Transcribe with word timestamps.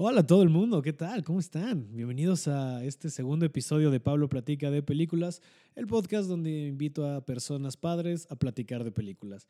Hola 0.00 0.20
a 0.20 0.26
todo 0.28 0.44
el 0.44 0.48
mundo, 0.48 0.80
¿qué 0.80 0.92
tal? 0.92 1.24
¿Cómo 1.24 1.40
están? 1.40 1.88
Bienvenidos 1.92 2.46
a 2.46 2.84
este 2.84 3.10
segundo 3.10 3.44
episodio 3.44 3.90
de 3.90 3.98
Pablo 3.98 4.28
Platica 4.28 4.70
de 4.70 4.80
Películas, 4.80 5.42
el 5.74 5.88
podcast 5.88 6.28
donde 6.28 6.68
invito 6.68 7.04
a 7.04 7.26
personas 7.26 7.76
padres 7.76 8.28
a 8.30 8.36
platicar 8.36 8.84
de 8.84 8.92
películas. 8.92 9.48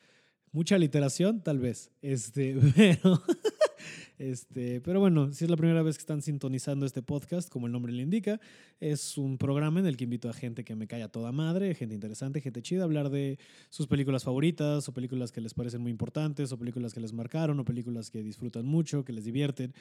Mucha 0.51 0.79
literación, 0.79 1.43
tal 1.43 1.59
vez, 1.59 1.91
este, 2.01 2.57
pero, 2.75 3.23
este, 4.19 4.81
pero 4.81 5.01
bueno, 5.01 5.33
si 5.33 5.45
es 5.45 5.51
la 5.51 5.57
primera 5.57 5.83
vez 5.83 5.97
que 5.97 6.03
están 6.03 6.23
sintonizando 6.23 6.87
este 6.87 7.03
podcast, 7.03 7.49
como 7.49 7.67
el 7.67 7.73
nombre 7.73 7.93
le 7.93 8.03
indica, 8.03 8.41
es 8.81 9.19
un 9.19 9.39
programa 9.39 9.81
en 9.81 9.87
el 9.87 9.97
que 9.97 10.05
invito 10.05 10.29
a 10.29 10.33
gente 10.33 10.65
que 10.65 10.75
me 10.75 10.87
cae 10.87 11.03
a 11.03 11.09
toda 11.09 11.33
madre, 11.33 11.75
gente 11.75 11.95
interesante, 11.95 12.41
gente 12.41 12.63
chida, 12.63 12.83
a 12.83 12.85
hablar 12.85 13.11
de 13.11 13.39
sus 13.71 13.87
películas 13.87 14.25
favoritas 14.25 14.89
o 14.89 14.95
películas 14.95 15.33
que 15.33 15.41
les 15.41 15.55
parecen 15.55 15.81
muy 15.81 15.91
importantes 15.91 16.53
o 16.53 16.59
películas 16.59 16.95
que 16.95 17.01
les 17.01 17.13
marcaron 17.13 17.59
o 17.61 17.65
películas 17.65 18.11
que 18.11 18.23
disfrutan 18.23 18.67
mucho, 18.67 19.05
que 19.05 19.13
les 19.13 19.25
divierten 19.25 19.75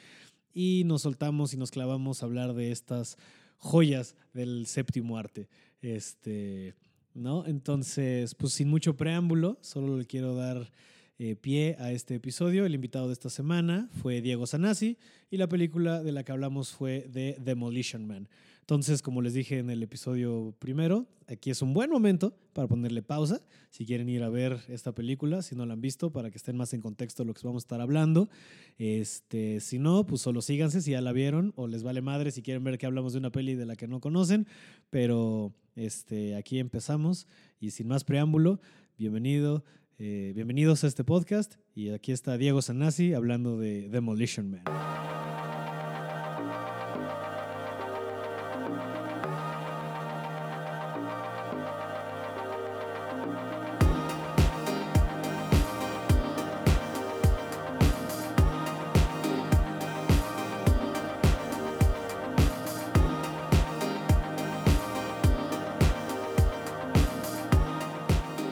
y 0.52 0.82
nos 0.84 1.02
soltamos 1.02 1.54
y 1.54 1.56
nos 1.56 1.70
clavamos 1.70 2.22
a 2.22 2.26
hablar 2.26 2.54
de 2.54 2.72
estas 2.72 3.16
joyas 3.58 4.14
del 4.32 4.66
séptimo 4.66 5.18
arte. 5.18 5.48
Este, 5.82 6.74
¿no? 7.14 7.46
Entonces, 7.46 8.34
pues 8.34 8.52
sin 8.52 8.68
mucho 8.68 8.96
preámbulo, 8.96 9.58
solo 9.60 9.96
le 9.96 10.06
quiero 10.06 10.34
dar 10.34 10.70
eh, 11.18 11.34
pie 11.34 11.76
a 11.80 11.90
este 11.90 12.14
episodio. 12.14 12.64
El 12.64 12.74
invitado 12.74 13.08
de 13.08 13.12
esta 13.12 13.28
semana 13.28 13.88
fue 14.00 14.20
Diego 14.20 14.46
Sanasi 14.46 14.98
y 15.30 15.36
la 15.36 15.48
película 15.48 16.02
de 16.02 16.12
la 16.12 16.22
que 16.22 16.32
hablamos 16.32 16.70
fue 16.70 17.08
The 17.12 17.36
Demolition 17.40 18.06
Man. 18.06 18.28
Entonces, 18.60 19.00
como 19.00 19.22
les 19.22 19.32
dije 19.32 19.58
en 19.58 19.70
el 19.70 19.82
episodio 19.82 20.54
primero, 20.58 21.06
aquí 21.26 21.48
es 21.48 21.62
un 21.62 21.72
buen 21.72 21.90
momento 21.90 22.36
para 22.52 22.68
ponerle 22.68 23.02
pausa 23.02 23.42
si 23.70 23.86
quieren 23.86 24.10
ir 24.10 24.22
a 24.22 24.28
ver 24.28 24.60
esta 24.68 24.94
película, 24.94 25.40
si 25.40 25.56
no 25.56 25.64
la 25.64 25.72
han 25.72 25.80
visto, 25.80 26.12
para 26.12 26.30
que 26.30 26.36
estén 26.36 26.56
más 26.56 26.74
en 26.74 26.82
contexto 26.82 27.22
de 27.22 27.28
lo 27.28 27.34
que 27.34 27.40
vamos 27.44 27.62
a 27.62 27.64
estar 27.64 27.80
hablando. 27.80 28.28
Este, 28.76 29.60
si 29.60 29.78
no, 29.78 30.04
pues 30.04 30.20
solo 30.20 30.42
síganse 30.42 30.82
si 30.82 30.90
ya 30.90 31.00
la 31.00 31.12
vieron 31.12 31.54
o 31.56 31.66
les 31.66 31.82
vale 31.82 32.02
madre 32.02 32.30
si 32.30 32.42
quieren 32.42 32.62
ver 32.62 32.76
que 32.76 32.84
hablamos 32.84 33.14
de 33.14 33.20
una 33.20 33.32
peli 33.32 33.54
de 33.54 33.64
la 33.64 33.74
que 33.74 33.88
no 33.88 34.00
conocen, 34.00 34.46
pero 34.90 35.54
este, 35.74 36.36
aquí 36.36 36.58
empezamos 36.58 37.26
y 37.58 37.70
sin 37.70 37.88
más 37.88 38.04
preámbulo, 38.04 38.60
bienvenido, 38.98 39.64
eh, 40.00 40.32
bienvenidos 40.34 40.84
a 40.84 40.86
este 40.86 41.02
podcast 41.02 41.54
y 41.74 41.90
aquí 41.90 42.12
está 42.12 42.38
Diego 42.38 42.62
Sanasi 42.62 43.14
hablando 43.14 43.58
de 43.58 43.88
Demolition 43.88 44.50
Man. 44.50 44.62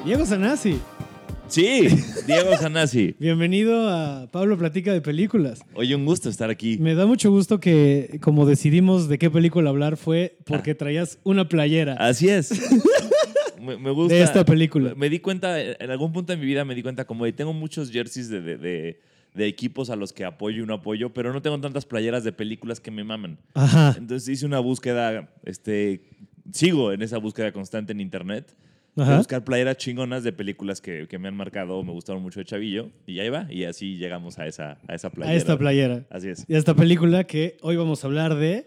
Diego 0.05 0.25
Sanasi, 0.25 0.81
Sí, 1.49 1.87
Diego 2.27 2.57
Sanasi. 2.57 3.15
bienvenido 3.21 3.89
a 3.89 4.29
Pablo 4.33 4.59
Platica 4.59 4.93
de 4.93 5.01
Películas. 5.01 5.61
Oye, 5.75 5.95
un 5.95 6.05
gusto 6.05 6.29
estar 6.29 6.51
aquí. 6.51 6.77
Me 6.79 6.95
da 6.95 7.07
mucho 7.07 7.31
gusto 7.31 7.61
que, 7.61 8.19
como 8.21 8.47
decidimos 8.47 9.09
de 9.09 9.19
qué 9.19 9.31
película 9.31 9.71
hablar, 9.71 9.97
fue 9.97 10.37
porque 10.45 10.75
traías 10.75 11.19
una 11.23 11.49
playera 11.49 11.95
Así 11.95 12.29
es. 12.29 12.51
me, 13.61 13.77
me 13.79 13.91
gusta. 13.91 14.15
de 14.15 14.23
esta 14.23 14.45
película. 14.45 14.95
Me 14.97 15.09
di 15.09 15.21
cuenta, 15.21 15.61
en 15.61 15.91
algún 15.91 16.13
punto 16.13 16.33
de 16.33 16.37
mi 16.39 16.47
vida 16.47 16.65
me 16.65 16.75
di 16.75 16.83
cuenta 16.83 17.05
como 17.05 17.25
de 17.25 17.33
tengo 17.33 17.53
muchos 17.53 17.91
jerseys 17.91 18.29
de, 18.29 18.41
de- 18.41 18.59
de- 18.59 19.01
de 19.35 19.47
equipos 19.47 19.91
a 19.91 19.97
los 19.97 20.15
que 20.15 20.25
apoyo 20.25 20.63
y 20.65 20.67
no 20.67 20.73
apoyo, 20.73 21.13
pero 21.13 21.31
no 21.31 21.43
tengo 21.43 21.61
tantas 21.61 21.85
playeras 21.85 22.25
de 22.25 22.33
películas 22.33 22.81
que 22.81 22.91
me 22.91 23.05
maman. 23.05 23.39
Ajá. 23.53 23.95
Entonces 23.99 24.27
hice 24.31 24.47
una 24.47 24.61
búsqueda, 24.61 25.29
este, 25.45 26.01
sigo 26.53 26.91
en 26.91 27.03
esa 27.03 27.19
búsqueda 27.19 27.53
constante 27.53 27.93
en 27.93 28.01
internet. 28.01 28.57
De 28.97 29.17
buscar 29.17 29.45
playeras 29.45 29.77
chingonas 29.77 30.25
de 30.25 30.33
películas 30.33 30.81
que, 30.81 31.07
que 31.07 31.19
me 31.19 31.29
han 31.29 31.37
marcado 31.37 31.77
o 31.77 31.85
me 31.85 31.93
gustaron 31.93 32.23
mucho 32.23 32.41
de 32.41 32.47
Chavillo. 32.47 32.89
Y 33.07 33.21
ahí 33.21 33.29
va. 33.29 33.47
Y 33.51 33.65
así 33.65 33.97
llegamos 33.99 34.39
a 34.39 34.47
esa, 34.47 34.79
a 34.89 34.95
esa 34.95 35.09
A 35.09 35.11
playera. 35.11 35.37
esta 35.37 35.59
playera. 35.59 36.07
Así 36.09 36.29
es. 36.29 36.45
Y 36.49 36.55
a 36.55 36.59
esta 36.59 36.75
película 36.75 37.25
que 37.25 37.59
hoy 37.61 37.77
vamos 37.77 38.03
a 38.03 38.07
hablar 38.07 38.35
de 38.37 38.67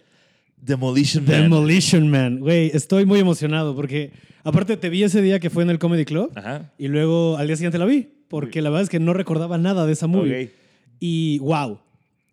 Demolition 0.62 1.26
Man. 1.26 1.42
Demolition 1.44 2.10
Man. 2.10 2.40
Güey, 2.42 2.70
estoy 2.74 3.06
muy 3.06 3.20
emocionado 3.20 3.76
porque 3.76 4.12
aparte 4.44 4.78
te 4.78 4.90
vi 4.90 5.04
ese 5.04 5.22
día 5.22 5.40
que 5.40 5.50
fue 5.50 5.64
en 5.64 5.72
el 5.72 5.80
Comedy 5.80 6.06
Club 6.06 6.32
Ajá. 6.36 6.72
y 6.78 6.90
luego 6.90 7.38
al 7.38 7.48
día 7.48 7.56
siguiente 7.56 7.80
la 7.80 7.86
vi 7.86 8.08
porque 8.28 8.62
la 8.62 8.70
verdad 8.70 8.84
es 8.84 8.90
que 8.90 9.00
no 9.00 9.14
recordaba 9.14 9.58
nada 9.58 9.86
de 9.88 9.94
esa 9.94 10.06
movie. 10.08 10.52
Y 11.00 11.40
wow, 11.40 11.80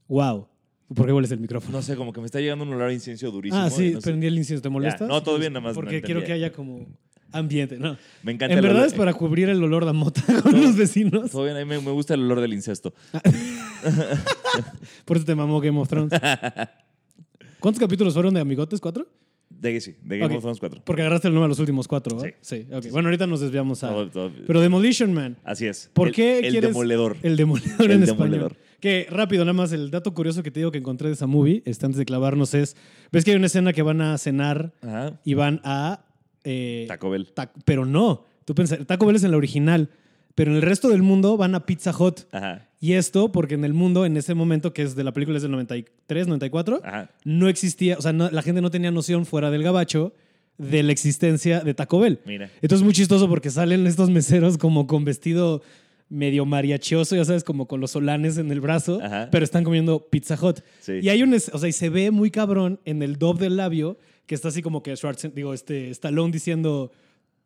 wow. 0.09 0.47
¿Por 0.95 1.07
qué 1.07 1.13
hueles 1.13 1.31
el 1.33 1.41
micrófono? 1.41 1.79
No 1.79 1.83
sé, 1.83 1.97
como 1.97 2.13
que 2.13 2.21
me 2.21 2.27
está 2.27 2.41
llegando 2.41 2.65
un 2.65 2.73
olor 2.73 2.91
a 2.91 2.93
incienso 2.93 3.31
durísimo. 3.31 3.61
ah, 3.61 3.71
sí, 3.71 3.95
sé. 3.95 4.01
prendí 4.03 4.27
el 4.27 4.37
incienso. 4.37 4.63
¿Te 4.63 4.69
molesta? 4.69 5.07
no, 5.07 5.23
todo 5.23 5.39
bien, 5.39 5.53
nada 5.53 5.65
más 5.65 5.75
Porque 5.75 6.03
quiero 6.03 6.23
que 6.23 6.33
haya 6.33 6.53
como 6.53 6.87
ambiente, 7.37 7.79
¿no? 7.79 7.97
Me 8.23 8.33
encanta 8.33 8.53
En 8.53 8.59
el 8.59 8.63
verdad 8.67 8.83
olor- 8.83 8.87
es 8.89 8.95
para 8.95 9.13
cubrir 9.15 9.49
el 9.49 9.63
olor 9.63 9.85
de 9.85 9.93
mota 9.93 10.23
con 10.43 10.61
los 10.61 10.77
vecinos. 10.77 11.31
Todo 11.31 11.45
bien, 11.45 11.57
a 11.57 11.61
mí 11.61 11.65
me, 11.65 11.81
me 11.81 11.91
gusta 11.91 12.15
el 12.15 12.21
olor 12.23 12.41
del 12.41 12.53
incesto. 12.53 12.93
Por 15.05 15.17
eso 15.17 15.27
te 15.27 15.35
mamó 15.35 15.61
Game 15.61 15.79
of 15.79 15.89
Thrones. 15.89 16.13
¿Cuántos 17.61 17.81
capítulos 17.81 18.15
fueron 18.15 18.35
de 18.35 18.41
Amigotes? 18.41 18.81
¿Cuatro? 18.81 19.07
De 19.49 19.81
sí, 19.81 19.95
de 20.03 20.19
Game 20.19 20.35
of 20.37 20.43
Thrones 20.43 20.59
4. 20.61 20.83
Porque 20.85 21.03
agarraste 21.03 21.29
el 21.29 21.35
número 21.35 21.47
de 21.47 21.51
los 21.51 21.59
últimos 21.61 21.89
cuatro, 21.89 22.17
¿verdad? 22.17 22.35
Sí. 22.43 22.67
Sí. 22.69 22.75
ok. 22.75 22.91
Bueno, 22.91 23.09
ahorita 23.09 23.27
nos 23.27 23.41
desviamos 23.41 23.83
a... 23.85 23.89
Todo- 23.89 24.11
todo- 24.11 24.33
Pero 24.47 24.61
Demolition 24.61 25.15
Man. 25.15 25.37
Así 25.45 25.67
es. 25.67 25.89
¿Por 25.95 26.09
El- 26.09 26.15
qué 26.15 26.39
El 26.41 26.51
quieres- 26.53 26.71
demoledor. 26.71 27.17
El 27.23 27.37
demoledor 27.37 27.81
El 27.81 27.91
en 27.93 28.05
demoledor. 28.05 28.53
español. 28.53 28.57
Que 28.81 29.07
rápido, 29.09 29.45
nada 29.45 29.55
más, 29.55 29.73
el 29.73 29.91
dato 29.91 30.13
curioso 30.13 30.43
que 30.43 30.51
te 30.51 30.61
digo 30.61 30.71
que 30.73 30.79
encontré 30.79 31.09
de 31.09 31.15
esa 31.15 31.27
movie, 31.27 31.63
este, 31.65 31.87
antes 31.87 31.97
de 31.99 32.05
clavarnos, 32.05 32.53
es... 32.55 32.77
¿Ves 33.11 33.25
que 33.25 33.31
hay 33.31 33.37
una 33.37 33.47
escena 33.47 33.73
que 33.73 33.83
van 33.83 34.01
a 34.03 34.19
cenar 34.19 34.75
Ajá. 34.83 35.19
y 35.25 35.35
van 35.35 35.61
a... 35.65 36.05
eh, 36.47 36.87
Taco 36.89 37.11
Bell. 37.11 37.27
ta- 37.35 37.53
pero 37.67 37.85
no. 37.85 38.25
Tú 38.47 38.55
pensas, 38.55 38.79
Taco 38.87 39.05
Bell 39.07 39.17
es 39.17 39.25
en 39.25 39.33
la 39.33 39.37
original. 39.37 39.91
Pero 40.35 40.51
en 40.51 40.57
el 40.59 40.63
resto 40.63 40.89
del 40.91 41.03
mundo 41.03 41.37
van 41.39 41.55
a 41.55 41.65
Pizza 41.65 41.93
Hut. 41.99 42.21
Ajá. 42.31 42.69
Y 42.79 42.93
esto 42.93 43.33
porque 43.33 43.55
en 43.55 43.65
el 43.65 43.73
mundo, 43.73 44.05
en 44.05 44.19
ese 44.19 44.35
momento, 44.35 44.73
que 44.75 44.83
es 44.83 44.95
de 44.95 45.03
la 45.03 45.13
película, 45.13 45.39
es 45.39 45.43
del 45.43 45.51
93, 45.51 46.29
94, 46.29 46.81
Ajá. 46.85 47.11
no 47.25 47.49
existía, 47.49 47.97
o 47.99 48.03
sea, 48.03 48.13
no- 48.13 48.31
la 48.31 48.43
gente 48.43 48.61
no 48.61 48.71
tenía 48.71 48.91
noción 48.91 49.25
fuera 49.25 49.51
del 49.51 49.63
gabacho 49.63 50.13
de 50.59 50.83
la 50.83 50.93
existencia 50.93 51.61
de 51.61 51.73
Taco 51.73 52.01
Bell. 52.01 52.21
Mira. 52.27 52.51
Entonces 52.57 52.81
es 52.81 52.85
muy 52.85 52.93
chistoso 52.93 53.29
porque 53.31 53.49
salen 53.51 53.87
estos 53.87 54.11
meseros 54.11 54.59
como 54.59 54.87
con 54.87 55.05
vestido 55.07 55.63
medio 56.11 56.45
mariachioso, 56.45 57.17
ya 57.17 57.25
sabes, 57.25 57.43
como 57.43 57.67
con 57.67 57.81
los 57.81 57.91
solanes 57.93 58.37
en 58.39 58.53
el 58.53 58.61
brazo, 58.61 59.01
Ajá. 59.03 59.29
pero 59.33 59.43
están 59.45 59.65
comiendo 59.65 60.07
Pizza 60.11 60.39
Hut. 60.41 60.61
Sí. 60.81 61.01
Y 61.03 61.09
hay 61.09 61.23
un, 61.23 61.33
o 61.35 61.39
sea, 61.59 61.69
y 61.69 61.73
se 61.73 61.89
ve 61.89 62.11
muy 62.11 62.31
cabrón 62.31 62.79
en 62.85 63.03
el 63.03 63.17
dub 63.19 63.39
del 63.39 63.57
labio 63.57 63.97
que 64.27 64.35
está 64.35 64.49
así 64.49 64.63
como 64.63 64.83
que 64.83 64.97
Schwarzenegger, 64.97 65.35
digo, 65.35 65.55
este 65.55 65.91
Stallone 65.91 66.33
diciendo 66.33 66.93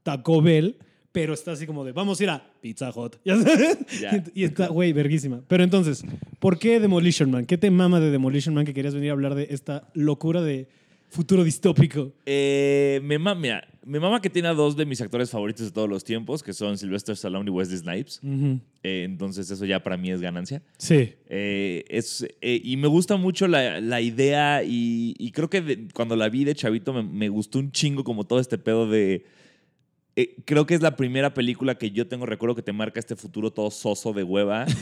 Taco 0.03 0.43
Bell, 0.43 0.77
pero 1.13 1.35
está 1.35 1.53
así 1.53 1.67
como 1.67 1.85
de, 1.85 1.93
vamos 1.93 2.21
a 2.21 2.23
ir 2.23 2.31
a 2.31 2.53
Pizza 2.61 2.91
Hut. 2.95 3.17
¿Ya 3.25 3.37
sabes? 3.37 3.79
Ya. 4.01 4.25
Y 4.35 4.45
está, 4.45 4.69
güey, 4.69 4.93
verguísima. 4.93 5.43
Pero 5.49 5.65
entonces, 5.65 6.05
¿por 6.39 6.59
qué 6.59 6.81
Demolition 6.81 7.31
Man? 7.31 7.47
¿Qué 7.47 7.59
te 7.59 7.71
mama 7.71 8.01
de 8.01 8.11
Demolition 8.11 8.55
Man 8.55 8.65
que 8.65 8.75
querías 8.75 8.95
venir 8.95 9.11
a 9.11 9.13
hablar 9.13 9.35
de 9.35 9.49
esta 9.51 9.89
locura 9.95 10.41
de 10.43 10.69
futuro 11.11 11.45
distópico? 11.45 12.13
Eh, 12.25 13.01
me, 13.03 13.19
mama, 13.19 13.39
mira, 13.41 13.69
me 13.85 14.01
mama 14.01 14.21
que 14.23 14.31
tiene 14.31 14.49
a 14.49 14.55
dos 14.55 14.77
de 14.77 14.87
mis 14.87 15.01
actores 15.01 15.29
favoritos 15.31 15.67
de 15.67 15.73
todos 15.73 15.89
los 15.89 16.05
tiempos, 16.05 16.43
que 16.43 16.53
son 16.53 16.79
Sylvester 16.79 17.13
Stallone 17.15 17.51
y 17.51 17.53
Wesley 17.53 17.79
Snipes. 17.79 18.21
Eh, 18.83 19.03
entonces 19.05 19.51
eso 19.51 19.65
ya 19.67 19.83
para 19.83 19.97
mí 19.97 20.11
es 20.11 20.21
ganancia. 20.21 20.63
Sí. 20.79 21.13
Eh, 21.29 21.85
es, 21.89 22.27
y 22.41 22.77
me 22.77 22.87
gusta 22.89 23.17
mucho 23.17 23.47
la, 23.49 23.81
la 23.81 24.01
idea 24.01 24.63
y, 24.65 25.15
y 25.19 25.33
creo 25.33 25.51
que 25.51 25.61
de- 25.61 25.89
cuando 25.93 26.15
la 26.17 26.29
vi 26.29 26.45
de 26.45 26.55
chavito 26.55 26.93
me, 26.93 27.03
me 27.03 27.29
gustó 27.29 27.59
un 27.59 27.73
chingo 27.73 28.05
como 28.05 28.25
todo 28.25 28.39
este 28.41 28.57
pedo 28.57 28.89
de... 28.89 29.25
creo 30.45 30.65
que 30.67 30.75
es 30.75 30.81
la 30.83 30.97
primera 30.97 31.35
película 31.35 31.77
que 31.77 31.91
yo 31.91 32.07
tengo 32.07 32.25
recuerdo 32.27 32.55
que 32.55 32.63
te 32.63 32.73
marca 32.73 33.01
este 33.01 33.17
futuro 33.17 33.51
todo 33.53 33.71
soso 33.71 34.13
de 34.13 34.23
hueva. 34.23 34.67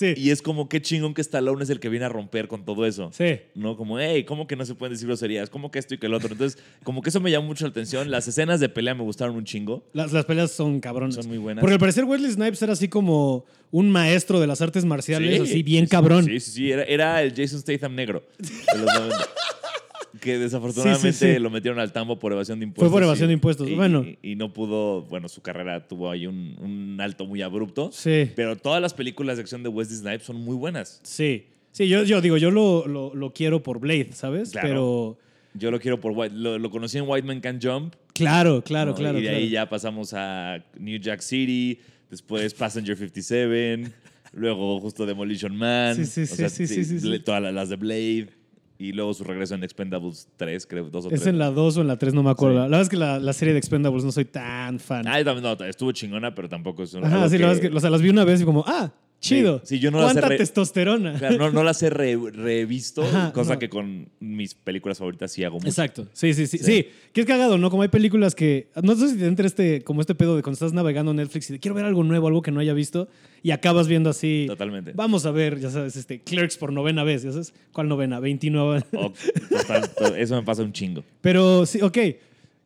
Sí. 0.00 0.14
y 0.16 0.30
es 0.30 0.40
como 0.40 0.66
qué 0.70 0.80
chingón 0.80 1.12
que 1.12 1.20
Stallone 1.20 1.62
es 1.62 1.68
el 1.68 1.78
que 1.78 1.90
viene 1.90 2.06
a 2.06 2.08
romper 2.08 2.48
con 2.48 2.64
todo 2.64 2.86
eso. 2.86 3.10
Sí. 3.12 3.38
¿no? 3.54 3.76
Como, 3.76 3.98
hey, 3.98 4.24
¿cómo 4.24 4.46
que 4.46 4.56
no 4.56 4.64
se 4.64 4.74
pueden 4.74 4.94
decir 4.94 5.06
groserías? 5.06 5.50
¿Cómo 5.50 5.70
que 5.70 5.78
esto 5.78 5.94
y 5.94 5.98
que 5.98 6.06
el 6.06 6.14
otro? 6.14 6.32
Entonces, 6.32 6.58
como 6.84 7.02
que 7.02 7.10
eso 7.10 7.20
me 7.20 7.30
llamó 7.30 7.48
mucho 7.48 7.66
la 7.66 7.70
atención. 7.70 8.10
Las 8.10 8.26
escenas 8.26 8.60
de 8.60 8.70
pelea 8.70 8.94
me 8.94 9.02
gustaron 9.02 9.36
un 9.36 9.44
chingo. 9.44 9.84
Las, 9.92 10.12
las 10.12 10.24
peleas 10.24 10.52
son 10.52 10.80
cabrones. 10.80 11.16
Son 11.16 11.28
muy 11.28 11.36
buenas. 11.36 11.60
Porque 11.60 11.74
al 11.74 11.80
parecer 11.80 12.04
Wesley 12.04 12.32
Snipes 12.32 12.62
era 12.62 12.72
así 12.72 12.88
como 12.88 13.44
un 13.70 13.90
maestro 13.90 14.40
de 14.40 14.46
las 14.46 14.62
artes 14.62 14.86
marciales, 14.86 15.36
Sí, 15.36 15.50
así 15.50 15.62
bien 15.62 15.86
cabrón. 15.86 16.24
Sí, 16.24 16.40
sí, 16.40 16.50
sí. 16.50 16.72
Era, 16.72 16.84
era 16.84 17.22
el 17.22 17.34
Jason 17.34 17.60
Statham 17.60 17.94
negro 17.94 18.22
de 18.38 18.78
los 18.78 18.94
90. 18.94 19.16
Que 20.20 20.38
desafortunadamente 20.38 21.12
Sí, 21.12 21.26
sí, 21.26 21.32
sí. 21.34 21.38
lo 21.38 21.50
metieron 21.50 21.78
al 21.78 21.92
tambo 21.92 22.18
por 22.18 22.32
evasión 22.32 22.58
de 22.58 22.64
Fue 22.66 22.68
impuestos. 22.70 22.92
por 22.92 23.02
evasión 23.02 23.26
y- 23.26 23.28
de 23.28 23.34
impuestos. 23.34 23.68
Y, 23.68 23.74
Bueno. 23.74 24.04
Y, 24.04 24.18
y 24.32 24.34
no 24.36 24.52
pudo, 24.52 25.02
bueno, 25.02 25.28
su 25.28 25.40
carrera 25.42 25.86
tuvo 25.86 26.10
ahí 26.10 26.26
un, 26.26 26.56
un 26.60 27.00
alto 27.00 27.26
muy 27.26 27.42
abrupto. 27.42 27.90
Sí. 27.92 28.30
Pero 28.34 28.56
todas 28.56 28.82
las 28.82 28.94
películas 28.94 29.36
de 29.36 29.42
acción 29.42 29.62
de 29.62 29.68
Wesley 29.68 29.98
Snipes 29.98 30.24
son 30.26 30.36
muy 30.36 30.56
buenas. 30.56 31.00
Sí. 31.04 31.44
Sí, 31.72 31.86
yo, 31.88 32.02
yo 32.02 32.20
digo, 32.20 32.36
yo 32.36 32.50
lo, 32.50 32.86
lo, 32.88 33.14
lo 33.14 33.32
quiero 33.32 33.62
por 33.62 33.78
Blade, 33.78 34.08
¿sabes? 34.12 34.50
Claro. 34.50 34.68
Pero. 34.68 35.18
Yo 35.54 35.70
lo 35.70 35.78
quiero 35.80 36.00
por 36.00 36.12
White. 36.12 36.34
Lo, 36.36 36.58
lo 36.58 36.70
conocí 36.70 36.98
en 36.98 37.04
White 37.06 37.26
Man 37.26 37.40
Can 37.40 37.60
Jump. 37.62 37.94
Claro, 38.12 38.62
claro, 38.62 38.90
¿no? 38.90 38.96
claro. 38.96 39.18
Y 39.18 39.22
de 39.22 39.28
claro. 39.28 39.38
ahí 39.42 39.50
ya 39.50 39.68
pasamos 39.68 40.12
a 40.14 40.64
New 40.78 40.98
Jack 41.00 41.20
City, 41.22 41.78
después 42.10 42.54
Passenger 42.54 42.96
57. 42.96 43.84
luego 44.32 44.80
justo 44.80 45.06
Demolition 45.06 45.56
Man. 45.56 45.96
Sí, 45.96 46.06
sí, 46.06 46.22
o 46.22 46.26
sí, 46.26 46.36
sea, 46.36 46.48
sí, 46.48 46.66
sí, 46.66 46.84
sí, 46.84 47.18
Todas 47.20 47.52
las 47.52 47.68
de 47.68 47.76
Blade. 47.76 48.28
Y 48.80 48.92
luego 48.92 49.12
su 49.12 49.24
regreso 49.24 49.54
en 49.54 49.62
Expendables 49.62 50.26
3, 50.38 50.66
creo, 50.66 50.88
dos 50.88 51.04
o 51.04 51.08
Es 51.08 51.20
tres. 51.20 51.26
en 51.26 51.38
la 51.38 51.50
2 51.50 51.76
o 51.76 51.80
en 51.82 51.86
la 51.86 51.98
3, 51.98 52.14
no 52.14 52.22
me 52.22 52.30
acuerdo. 52.30 52.54
Sí. 52.54 52.60
La 52.60 52.64
verdad 52.64 52.80
es 52.80 52.88
que 52.88 52.96
la, 52.96 53.18
la 53.20 53.34
serie 53.34 53.52
de 53.52 53.58
Expendables 53.58 54.04
no 54.04 54.10
soy 54.10 54.24
tan 54.24 54.80
fan. 54.80 55.06
Ah, 55.06 55.22
no, 55.22 55.52
estuvo 55.66 55.92
chingona, 55.92 56.34
pero 56.34 56.48
tampoco 56.48 56.82
es 56.84 56.94
una. 56.94 57.06
Ajá, 57.06 57.28
sí, 57.28 57.36
la 57.36 57.48
verdad 57.48 57.62
es 57.62 57.70
que, 57.70 57.76
o 57.76 57.78
sea, 57.78 57.90
las 57.90 58.00
vi 58.00 58.08
una 58.08 58.24
vez 58.24 58.40
y 58.40 58.46
como, 58.46 58.64
ah, 58.66 58.90
chido. 59.20 59.60
Sí, 59.64 59.78
yo 59.78 59.90
no 59.90 59.98
las 60.00 60.12
¿Cuánta 60.14 60.26
he 60.26 60.30
re- 60.30 60.36
testosterona? 60.38 61.14
Claro, 61.18 61.36
no, 61.38 61.50
no 61.50 61.62
las 61.62 61.82
he 61.82 61.90
re- 61.90 62.16
revisto, 62.32 63.02
Ajá, 63.02 63.32
cosa 63.32 63.54
no. 63.54 63.58
que 63.58 63.68
con 63.68 64.08
mis 64.18 64.54
películas 64.54 64.98
favoritas 64.98 65.30
sí 65.30 65.44
hago 65.44 65.56
mucho. 65.56 65.68
Exacto. 65.68 66.08
Sí, 66.12 66.32
sí, 66.34 66.46
sí, 66.46 66.58
sí. 66.58 66.64
Sí. 66.64 66.86
Que 67.12 67.20
es 67.22 67.26
cagado, 67.26 67.58
¿no? 67.58 67.70
Como 67.70 67.82
hay 67.82 67.88
películas 67.88 68.34
que. 68.34 68.68
No 68.82 68.94
sé 68.96 69.10
si 69.10 69.18
te 69.18 69.26
entra 69.26 69.46
este, 69.46 69.82
como 69.82 70.00
este 70.00 70.14
pedo 70.14 70.36
de 70.36 70.42
cuando 70.42 70.54
estás 70.54 70.72
navegando 70.72 71.10
en 71.10 71.18
Netflix 71.18 71.50
y 71.50 71.52
de 71.54 71.58
quiero 71.60 71.74
ver 71.74 71.84
algo 71.84 72.02
nuevo, 72.02 72.26
algo 72.28 72.42
que 72.42 72.50
no 72.50 72.60
haya 72.60 72.72
visto, 72.72 73.08
y 73.42 73.50
acabas 73.50 73.88
viendo 73.88 74.10
así. 74.10 74.46
Totalmente. 74.48 74.92
Vamos 74.94 75.26
a 75.26 75.30
ver, 75.30 75.60
ya 75.60 75.70
sabes, 75.70 75.96
este, 75.96 76.20
Clerks 76.20 76.56
por 76.56 76.72
novena 76.72 77.04
vez, 77.04 77.22
¿ya 77.22 77.32
sabes? 77.32 77.52
¿Cuál 77.72 77.88
novena? 77.88 78.20
29. 78.20 78.84
O- 78.92 79.12
total, 79.50 79.90
to- 79.94 80.16
eso 80.16 80.36
me 80.36 80.42
pasa 80.42 80.62
un 80.62 80.72
chingo. 80.72 81.04
Pero 81.20 81.66
sí, 81.66 81.80
ok. 81.82 81.98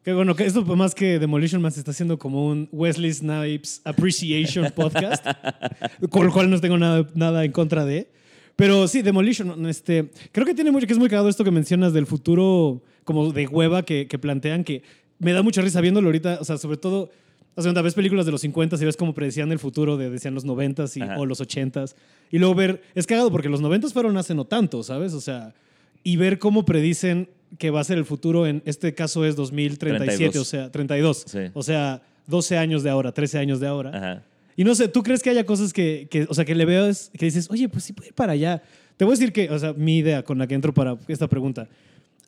Que 0.04 0.12
bueno, 0.12 0.36
que 0.36 0.44
esto 0.44 0.62
más 0.76 0.94
que 0.94 1.18
Demolition 1.18 1.62
Man 1.62 1.72
se 1.72 1.78
está 1.78 1.92
haciendo 1.92 2.18
como 2.18 2.46
un 2.46 2.68
Wesley 2.72 3.10
Snipes 3.10 3.80
Appreciation 3.84 4.70
Podcast, 4.76 5.24
con 6.10 6.26
lo 6.26 6.32
cual 6.32 6.50
no 6.50 6.60
tengo 6.60 6.76
nada, 6.76 7.08
nada 7.14 7.42
en 7.42 7.52
contra 7.52 7.86
de. 7.86 8.10
Pero 8.54 8.86
sí, 8.86 9.00
Demolition, 9.00 9.66
este, 9.66 10.10
creo 10.30 10.44
que 10.44 10.52
tiene 10.52 10.70
mucho, 10.70 10.86
que 10.86 10.92
es 10.92 10.98
muy 10.98 11.08
cagado 11.08 11.30
esto 11.30 11.42
que 11.42 11.50
mencionas 11.50 11.94
del 11.94 12.04
futuro 12.04 12.82
como 13.04 13.32
de 13.32 13.46
hueva 13.46 13.82
que, 13.82 14.06
que 14.06 14.18
plantean, 14.18 14.62
que 14.62 14.82
me 15.18 15.32
da 15.32 15.42
mucha 15.42 15.62
risa 15.62 15.80
viéndolo 15.80 16.08
ahorita, 16.08 16.36
o 16.38 16.44
sea, 16.44 16.58
sobre 16.58 16.76
todo, 16.76 17.10
o 17.54 17.62
sea, 17.62 17.72
ves 17.72 17.94
películas 17.94 18.26
de 18.26 18.32
los 18.32 18.42
50 18.42 18.76
y 18.76 18.84
ves 18.84 18.98
cómo 18.98 19.14
predecían 19.14 19.52
el 19.52 19.58
futuro, 19.58 19.96
de, 19.96 20.10
decían 20.10 20.34
los 20.34 20.44
90 20.44 20.84
y, 20.96 21.00
Ajá. 21.00 21.16
o 21.18 21.24
los 21.24 21.40
80 21.40 21.86
y 22.30 22.38
luego 22.38 22.54
ver, 22.54 22.82
es 22.94 23.06
cagado 23.06 23.30
porque 23.30 23.48
los 23.48 23.62
90 23.62 23.88
fueron 23.88 24.18
hace 24.18 24.34
no 24.34 24.44
tanto, 24.44 24.82
¿sabes? 24.82 25.14
O 25.14 25.20
sea, 25.22 25.54
y 26.02 26.16
ver 26.16 26.38
cómo 26.38 26.66
predicen 26.66 27.30
que 27.58 27.70
va 27.70 27.80
a 27.80 27.84
ser 27.84 27.98
el 27.98 28.04
futuro 28.04 28.46
en 28.46 28.62
este 28.64 28.94
caso 28.94 29.24
es 29.24 29.36
2037, 29.36 30.16
32. 30.16 30.36
o 30.36 30.44
sea, 30.44 30.70
32. 30.72 31.24
Sí. 31.26 31.38
O 31.54 31.62
sea, 31.62 32.02
12 32.26 32.56
años 32.58 32.82
de 32.82 32.90
ahora, 32.90 33.12
13 33.12 33.38
años 33.38 33.60
de 33.60 33.66
ahora. 33.66 33.90
Ajá. 33.94 34.22
Y 34.56 34.64
no 34.64 34.74
sé, 34.74 34.88
¿tú 34.88 35.02
crees 35.02 35.22
que 35.22 35.30
haya 35.30 35.44
cosas 35.44 35.72
que, 35.72 36.06
que, 36.10 36.26
o 36.28 36.34
sea, 36.34 36.44
que 36.44 36.54
le 36.54 36.64
veas, 36.64 37.10
que 37.18 37.26
dices, 37.26 37.48
oye, 37.50 37.68
pues 37.68 37.84
sí 37.84 37.92
puedo 37.92 38.08
ir 38.08 38.14
para 38.14 38.32
allá? 38.32 38.62
Te 38.96 39.04
voy 39.04 39.12
a 39.12 39.16
decir 39.16 39.32
que, 39.32 39.50
o 39.50 39.58
sea, 39.58 39.72
mi 39.72 39.98
idea 39.98 40.22
con 40.22 40.38
la 40.38 40.46
que 40.46 40.54
entro 40.54 40.72
para 40.72 40.96
esta 41.08 41.26
pregunta. 41.28 41.66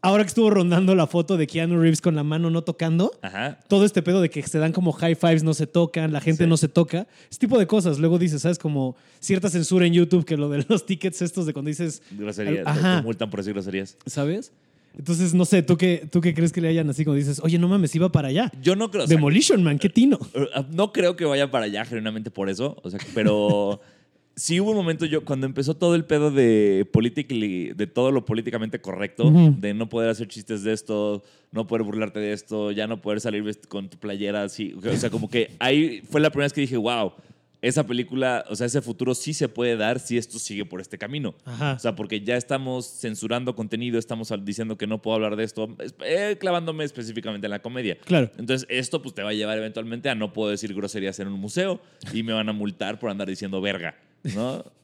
Ahora 0.02 0.22
que 0.24 0.28
estuvo 0.28 0.50
rondando 0.50 0.94
la 0.94 1.06
foto 1.06 1.36
de 1.36 1.46
Keanu 1.46 1.80
Reeves 1.80 2.00
con 2.00 2.14
la 2.14 2.22
mano 2.22 2.50
no 2.50 2.62
tocando, 2.62 3.12
Ajá. 3.22 3.58
todo 3.68 3.84
este 3.84 4.02
pedo 4.02 4.20
de 4.20 4.28
que 4.28 4.42
se 4.42 4.58
dan 4.58 4.72
como 4.72 4.92
high 4.92 5.14
fives, 5.14 5.42
no 5.42 5.54
se 5.54 5.66
tocan, 5.66 6.12
la 6.12 6.20
gente 6.20 6.44
Sí. 6.44 6.50
no 6.50 6.56
se 6.56 6.68
toca, 6.68 7.06
ese 7.30 7.38
tipo 7.40 7.58
de 7.58 7.66
cosas. 7.66 7.98
Luego 7.98 8.18
dices, 8.18 8.42
¿sabes? 8.42 8.58
Como 8.58 8.94
cierta 9.20 9.48
censura 9.48 9.86
en 9.86 9.94
YouTube, 9.94 10.24
que 10.24 10.36
lo 10.36 10.48
de 10.50 10.64
los 10.68 10.84
tickets 10.86 11.22
estos 11.22 11.46
de 11.46 11.52
cuando 11.52 11.70
dices, 11.70 12.02
Groserías. 12.10 12.64
te- 12.82 13.02
multan 13.02 13.30
por 13.30 13.40
decir 13.40 13.54
groserías. 13.54 13.96
¿sabes? 14.04 14.52
Entonces, 14.98 15.34
no 15.34 15.44
sé, 15.44 15.62
¿tú 15.62 15.76
qué, 15.76 16.08
¿tú 16.10 16.20
qué 16.20 16.32
crees 16.34 16.52
que 16.52 16.60
le 16.60 16.68
hayan 16.68 16.88
así 16.88 17.04
como 17.04 17.16
dices, 17.16 17.40
oye, 17.44 17.58
no 17.58 17.68
mames, 17.68 17.94
iba 17.94 18.10
para 18.10 18.28
allá? 18.28 18.50
Yo 18.62 18.76
no 18.76 18.90
creo. 18.90 19.04
o 19.04 19.06
sea, 19.06 19.14
Demolition 19.16 19.62
Man, 19.62 19.78
qué 19.78 19.88
tino. 19.90 20.18
Uh, 20.34 20.62
No 20.72 20.92
creo 20.92 21.16
que 21.16 21.24
vaya 21.24 21.50
para 21.50 21.66
allá, 21.66 21.84
genuinamente 21.84 22.30
por 22.30 22.48
eso. 22.48 22.76
O 22.82 22.88
sea, 22.90 22.98
pero 23.14 23.80
sí 24.36 24.58
hubo 24.60 24.70
un 24.70 24.76
momento 24.76 25.04
yo, 25.04 25.24
cuando 25.24 25.46
empezó 25.46 25.74
todo 25.74 25.94
el 25.94 26.04
pedo 26.06 26.30
de 26.30 26.88
politically, 26.92 27.72
de 27.74 27.86
todo 27.86 28.10
lo 28.10 28.24
políticamente 28.24 28.80
correcto, 28.80 29.28
Ujú. 29.28 29.54
de 29.58 29.74
no 29.74 29.88
poder 29.88 30.08
hacer 30.10 30.28
chistes 30.28 30.62
de 30.62 30.72
esto, 30.72 31.22
no 31.52 31.66
poder 31.66 31.84
burlarte 31.84 32.18
de 32.20 32.32
esto, 32.32 32.70
ya 32.72 32.86
no 32.86 33.00
poder 33.02 33.20
salir 33.20 33.44
con 33.68 33.88
tu 33.90 33.98
playera 33.98 34.44
así. 34.44 34.74
O 34.82 34.96
sea, 34.96 35.10
como 35.10 35.28
que 35.28 35.50
ahí 35.58 36.02
fue 36.10 36.20
la 36.22 36.30
primera 36.30 36.46
vez 36.46 36.52
que 36.54 36.62
dije, 36.62 36.76
wow, 36.78 37.12
esa 37.62 37.86
película, 37.86 38.44
o 38.48 38.54
sea, 38.56 38.66
ese 38.66 38.80
futuro 38.82 39.14
sí 39.14 39.32
se 39.34 39.48
puede 39.48 39.76
dar 39.76 39.98
si 39.98 40.18
esto 40.18 40.38
sigue 40.38 40.64
por 40.64 40.80
este 40.80 40.98
camino. 40.98 41.34
Ajá. 41.44 41.72
O 41.74 41.78
sea, 41.78 41.96
porque 41.96 42.20
ya 42.20 42.36
estamos 42.36 42.86
censurando 42.86 43.56
contenido, 43.56 43.98
estamos 43.98 44.32
diciendo 44.44 44.76
que 44.76 44.86
no 44.86 45.00
puedo 45.02 45.14
hablar 45.16 45.36
de 45.36 45.44
esto, 45.44 45.74
es- 45.80 45.94
eh, 46.04 46.36
clavándome 46.38 46.84
específicamente 46.84 47.46
en 47.46 47.50
la 47.50 47.60
comedia. 47.62 47.96
Claro. 48.04 48.30
Entonces, 48.38 48.66
esto 48.70 49.00
pues 49.02 49.14
te 49.14 49.22
va 49.22 49.30
a 49.30 49.34
llevar 49.34 49.56
eventualmente 49.58 50.08
a 50.10 50.14
no 50.14 50.32
puedo 50.32 50.50
decir 50.50 50.74
groserías 50.74 51.18
en 51.20 51.28
un 51.28 51.40
museo 51.40 51.80
y 52.12 52.22
me 52.22 52.32
van 52.32 52.48
a 52.48 52.52
multar 52.52 52.98
por 52.98 53.10
andar 53.10 53.28
diciendo 53.28 53.60
verga, 53.60 53.96
¿no? 54.34 54.64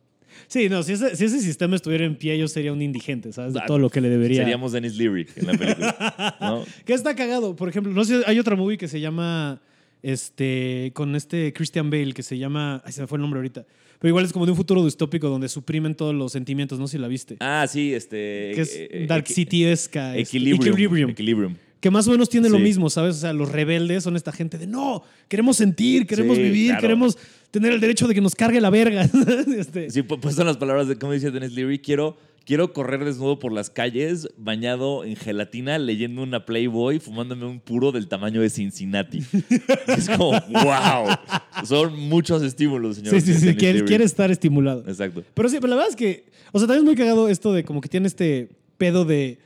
Sí, 0.48 0.70
no, 0.70 0.82
si 0.82 0.94
ese, 0.94 1.14
si 1.14 1.26
ese 1.26 1.40
sistema 1.40 1.76
estuviera 1.76 2.06
en 2.06 2.16
pie, 2.16 2.38
yo 2.38 2.48
sería 2.48 2.72
un 2.72 2.80
indigente, 2.80 3.34
¿sabes? 3.34 3.52
De 3.52 3.60
todo 3.66 3.78
lo 3.78 3.90
que 3.90 4.00
le 4.00 4.08
debería. 4.08 4.38
Seríamos 4.40 4.72
Dennis 4.72 4.96
Leary 4.96 5.26
en 5.36 5.46
la 5.46 5.52
película, 5.52 6.36
¿no? 6.40 6.64
Que 6.86 6.94
está 6.94 7.14
cagado. 7.14 7.54
Por 7.54 7.68
ejemplo, 7.68 7.92
no 7.92 8.02
sé, 8.02 8.22
hay 8.26 8.38
otra 8.38 8.56
movie 8.56 8.78
que 8.78 8.88
se 8.88 8.98
llama. 8.98 9.60
Este. 10.02 10.90
Con 10.94 11.14
este 11.16 11.52
Christian 11.52 11.90
Bale 11.90 12.12
que 12.12 12.22
se 12.22 12.38
llama. 12.38 12.82
Ay, 12.84 12.92
se 12.92 13.00
me 13.00 13.06
fue 13.06 13.16
el 13.18 13.22
nombre 13.22 13.38
ahorita. 13.38 13.64
Pero 13.98 14.08
igual 14.10 14.24
es 14.24 14.32
como 14.32 14.44
de 14.46 14.50
un 14.50 14.56
futuro 14.56 14.84
distópico 14.84 15.28
donde 15.28 15.48
suprimen 15.48 15.94
todos 15.94 16.12
los 16.14 16.32
sentimientos, 16.32 16.78
no 16.80 16.88
sé 16.88 16.96
si 16.96 16.98
la 17.00 17.06
viste. 17.06 17.36
Ah, 17.38 17.66
sí, 17.68 17.94
este... 17.94 18.50
que 18.52 18.60
es 18.62 18.74
eh, 18.74 18.88
eh, 18.90 19.06
Dark 19.08 19.24
equi- 19.26 19.32
City-esca. 19.34 20.16
este, 20.16 20.36
Equilibrium. 20.38 20.72
Equilibrium. 20.74 21.10
Equilibrium. 21.10 21.54
Que 21.78 21.90
más 21.90 22.06
o 22.08 22.10
menos 22.12 22.28
tiene 22.28 22.48
lo 22.48 22.58
mismo, 22.60 22.90
¿sabes? 22.90 23.16
O 23.16 23.20
sea, 23.20 23.32
los 23.32 23.50
rebeldes 23.52 24.02
son 24.04 24.14
esta 24.16 24.30
gente 24.32 24.56
de 24.58 24.66
no, 24.68 25.02
queremos 25.28 25.56
sentir, 25.56 26.06
queremos 26.06 26.36
Sí, 26.36 26.42
vivir, 26.44 26.66
claro. 26.70 26.80
queremos 26.82 27.18
tener 27.50 27.72
el 27.72 27.80
derecho 27.80 28.06
de 28.08 28.14
que 28.14 28.20
nos 28.20 28.34
cargue 28.36 28.60
la 28.60 28.70
verga. 28.70 29.02
Este, 29.56 29.90
Sí, 29.90 30.02
pu- 30.02 30.18
pues 30.20 30.34
son 30.36 30.46
las 30.46 30.56
palabras 30.56 30.86
de, 30.88 30.96
como 30.96 31.12
dice 31.12 31.30
Dennis 31.32 31.52
Leary, 31.52 31.78
quiero, 31.80 32.16
quiero 32.44 32.72
correr 32.72 33.04
desnudo 33.04 33.38
por 33.38 33.52
las 33.52 33.70
calles, 33.70 34.28
bañado 34.36 35.04
en 35.04 35.16
gelatina, 35.16 35.78
leyendo 35.78 36.22
una 36.22 36.44
Playboy, 36.44 36.98
fumándome 36.98 37.46
un 37.46 37.60
puro 37.60 37.92
del 37.92 38.08
tamaño 38.08 38.40
de 38.40 38.50
Cincinnati. 38.50 39.22
es 39.88 40.08
como, 40.08 40.30
wow. 40.30 41.16
Son 41.64 41.98
muchos 42.08 42.42
estímulos, 42.42 42.96
señor. 42.96 43.14
sí, 43.14 43.20
sí, 43.20 43.34
sí, 43.34 43.54
quiere, 43.56 43.84
quiere 43.84 44.04
estar 44.04 44.30
estimulado. 44.30 44.84
Exacto. 44.86 45.22
Pero 45.34 45.48
sí, 45.48 45.56
pero 45.60 45.68
la 45.68 45.76
verdad 45.76 45.90
es 45.90 45.96
que, 45.96 46.24
o 46.52 46.58
sea, 46.58 46.66
también 46.66 46.84
es 46.84 46.84
muy 46.84 46.96
cagado 46.96 47.28
esto 47.28 47.52
de 47.52 47.64
como 47.64 47.80
que 47.80 47.88
tiene 47.88 48.06
este 48.06 48.50
pedo 48.78 49.04
de, 49.04 49.38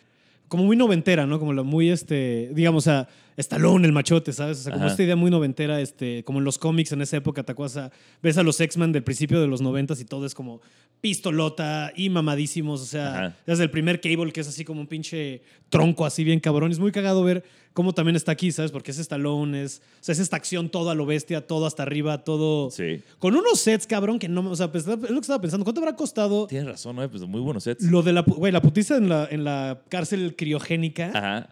como 0.48 0.64
muy 0.64 0.76
noventera, 0.76 1.26
¿no? 1.26 1.38
Como 1.38 1.52
la 1.52 1.62
muy, 1.62 1.90
este, 1.90 2.50
digamos, 2.54 2.84
o 2.84 2.90
sea, 2.90 3.08
Stallone, 3.36 3.86
el 3.86 3.92
machote, 3.92 4.32
¿sabes? 4.32 4.60
O 4.60 4.62
sea, 4.62 4.72
como 4.72 4.84
Ajá. 4.84 4.92
esta 4.92 5.02
idea 5.02 5.16
muy 5.16 5.30
noventera, 5.30 5.80
este, 5.80 6.24
como 6.24 6.38
en 6.38 6.44
los 6.44 6.58
cómics 6.58 6.92
en 6.92 7.02
esa 7.02 7.18
época, 7.18 7.44
sea, 7.68 7.90
ves 8.22 8.38
a 8.38 8.42
los 8.42 8.60
X-Men 8.60 8.92
del 8.92 9.02
principio 9.02 9.40
de 9.40 9.46
los 9.46 9.60
noventas 9.60 10.00
y 10.00 10.04
todo 10.04 10.26
es 10.26 10.34
como 10.34 10.60
pistolota 11.00 11.92
y 11.94 12.08
mamadísimos, 12.08 12.80
o 12.80 12.86
sea, 12.86 13.12
Ajá. 13.12 13.36
desde 13.46 13.64
el 13.64 13.70
primer 13.70 14.00
Cable 14.00 14.32
que 14.32 14.40
es 14.40 14.48
así 14.48 14.64
como 14.64 14.80
un 14.80 14.86
pinche 14.86 15.42
tronco 15.68 16.06
así 16.06 16.24
bien 16.24 16.40
cabrón. 16.40 16.72
Es 16.72 16.78
muy 16.78 16.92
cagado 16.92 17.22
ver 17.22 17.44
cómo 17.74 17.92
también 17.92 18.16
está 18.16 18.32
aquí, 18.32 18.50
¿sabes? 18.52 18.72
Porque 18.72 18.90
es 18.90 18.98
Stallone, 18.98 19.62
es, 19.62 19.82
o 20.00 20.04
sea, 20.04 20.14
es 20.14 20.18
esta 20.18 20.36
acción 20.36 20.70
todo 20.70 20.88
a 20.88 20.94
lo 20.94 21.04
bestia, 21.04 21.46
todo 21.46 21.66
hasta 21.66 21.82
arriba, 21.82 22.24
todo... 22.24 22.70
Sí. 22.70 23.02
Con 23.18 23.36
unos 23.36 23.60
sets, 23.60 23.86
cabrón, 23.86 24.18
que 24.18 24.28
no, 24.28 24.50
o 24.50 24.56
sea, 24.56 24.72
pues, 24.72 24.86
es 24.86 24.96
lo 24.96 25.08
que 25.08 25.20
estaba 25.20 25.40
pensando. 25.40 25.64
¿Cuánto 25.64 25.82
habrá 25.82 25.94
costado 25.94 26.46
Tienes 26.46 26.68
razón, 26.68 26.96
¿no? 26.96 27.08
Pues 27.08 27.22
muy 27.24 27.40
buenos 27.40 27.64
sets. 27.64 27.84
lo 27.84 28.02
de 28.02 28.14
la, 28.14 28.22
güey, 28.22 28.50
la 28.50 28.62
putiza 28.62 28.96
en 28.96 29.10
la, 29.10 29.28
en 29.30 29.44
la 29.44 29.82
cárcel 29.90 30.34
criogénica? 30.36 31.10
Ajá. 31.12 31.50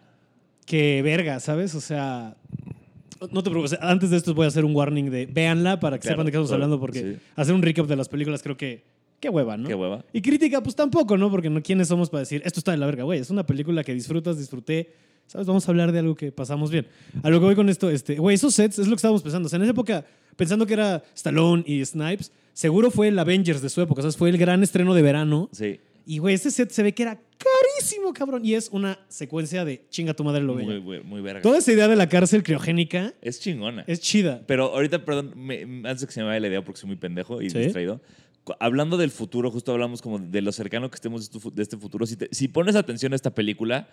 Que 0.65 1.01
verga, 1.01 1.39
¿sabes? 1.39 1.75
O 1.75 1.81
sea, 1.81 2.35
no 3.31 3.43
te 3.43 3.49
preocupes. 3.49 3.77
Antes 3.81 4.09
de 4.09 4.17
esto 4.17 4.33
voy 4.33 4.45
a 4.45 4.47
hacer 4.47 4.65
un 4.65 4.75
warning 4.75 5.09
de 5.09 5.25
véanla 5.25 5.79
para 5.79 5.97
que 5.97 6.01
Claro, 6.03 6.15
sepan 6.15 6.25
de 6.25 6.31
qué 6.31 6.37
estamos 6.37 6.51
hablando, 6.51 6.79
porque 6.79 6.99
sí. 6.99 7.17
hacer 7.35 7.53
un 7.53 7.61
recap 7.61 7.87
de 7.87 7.95
las 7.95 8.09
películas 8.09 8.41
creo 8.41 8.57
que. 8.57 8.83
Qué 9.19 9.29
hueva, 9.29 9.55
¿no? 9.57 9.67
Qué 9.67 9.73
hueva. 9.73 10.03
Y 10.11 10.21
crítica, 10.21 10.61
pues 10.61 10.75
tampoco, 10.75 11.17
¿no? 11.17 11.31
Porque 11.31 11.49
no, 11.49 11.63
¿quiénes 11.63 11.87
somos 11.87 12.09
para 12.09 12.19
decir 12.19 12.41
esto 12.45 12.59
está 12.59 12.71
de 12.71 12.77
la 12.77 12.85
verga, 12.85 13.03
güey? 13.03 13.19
Es 13.19 13.29
una 13.29 13.45
película 13.45 13.83
que 13.83 13.93
disfrutas, 13.93 14.37
disfruté. 14.37 14.91
¿Sabes? 15.27 15.47
Vamos 15.47 15.67
a 15.67 15.71
hablar 15.71 15.91
de 15.91 15.99
algo 15.99 16.15
que 16.15 16.31
pasamos 16.31 16.69
bien. 16.69 16.85
A 17.23 17.29
lo 17.29 17.39
que 17.39 17.45
voy 17.45 17.55
con 17.55 17.67
esto, 17.69 17.89
este, 17.89 18.17
güey, 18.17 18.35
esos 18.35 18.53
sets 18.53 18.77
es 18.77 18.87
lo 18.87 18.91
que 18.91 18.97
estábamos 18.97 19.23
pensando. 19.23 19.47
O 19.47 19.49
sea, 19.49 19.57
en 19.57 19.63
esa 19.63 19.71
época, 19.71 20.05
pensando 20.35 20.67
que 20.67 20.73
era 20.73 21.03
Stallone 21.15 21.63
y 21.65 21.83
Snipes, 21.83 22.31
seguro 22.53 22.91
fue 22.91 23.07
el 23.07 23.17
Avengers 23.17 23.61
de 23.61 23.69
su 23.69 23.81
época. 23.81 24.01
¿Sabes? 24.01 24.17
Fue 24.17 24.29
el 24.29 24.37
gran 24.37 24.61
estreno 24.61 24.93
de 24.93 25.01
verano. 25.01 25.49
Sí. 25.51 25.79
Y, 26.05 26.19
güey, 26.19 26.35
ese 26.35 26.51
set 26.51 26.69
se 26.69 26.83
ve 26.83 26.93
que 26.93 27.03
era 27.03 27.19
carísimo, 27.45 28.13
cabrón. 28.13 28.43
Y 28.45 28.53
es 28.55 28.69
una 28.71 28.99
secuencia 29.07 29.63
de 29.65 29.85
chinga 29.89 30.13
tu 30.13 30.23
madre 30.23 30.41
lo 30.43 30.53
Muy, 30.53 30.65
bella. 30.65 30.79
muy, 30.81 30.99
muy 31.03 31.21
verga. 31.21 31.41
Toda 31.41 31.59
esa 31.59 31.71
idea 31.71 31.87
de 31.87 31.95
la 31.95 32.09
cárcel 32.09 32.43
criogénica 32.43 33.13
Es 33.21 33.39
chingona. 33.39 33.83
es 33.87 33.99
chida. 34.01 34.41
Pero 34.47 34.65
ahorita, 34.73 35.05
perdón, 35.05 35.33
me- 35.35 35.61
antes 35.63 36.01
de 36.01 36.07
que 36.07 36.13
se 36.13 36.19
me 36.21 36.27
vaya 36.27 36.39
la 36.39 36.47
idea 36.47 36.63
porque 36.63 36.79
soy 36.79 36.87
muy 36.87 36.97
pendejo 36.97 37.41
y 37.41 37.49
Sí. 37.49 37.57
distraído. 37.59 38.01
Hablando 38.59 38.97
del 38.97 39.09
futuro, 39.11 39.49
justo 39.49 39.71
hablamos 39.71 40.01
como 40.01 40.19
de 40.19 40.41
lo 40.41 40.51
cercano 40.51 40.89
que 40.91 40.95
estemos 40.95 41.31
de 41.55 41.63
este 41.63 41.77
futuro. 41.77 42.05
Si, 42.05 42.15
te- 42.15 42.29
si 42.31 42.47
pones 42.47 42.75
atención 42.75 43.13
a 43.13 43.15
esta 43.15 43.33
película, 43.33 43.87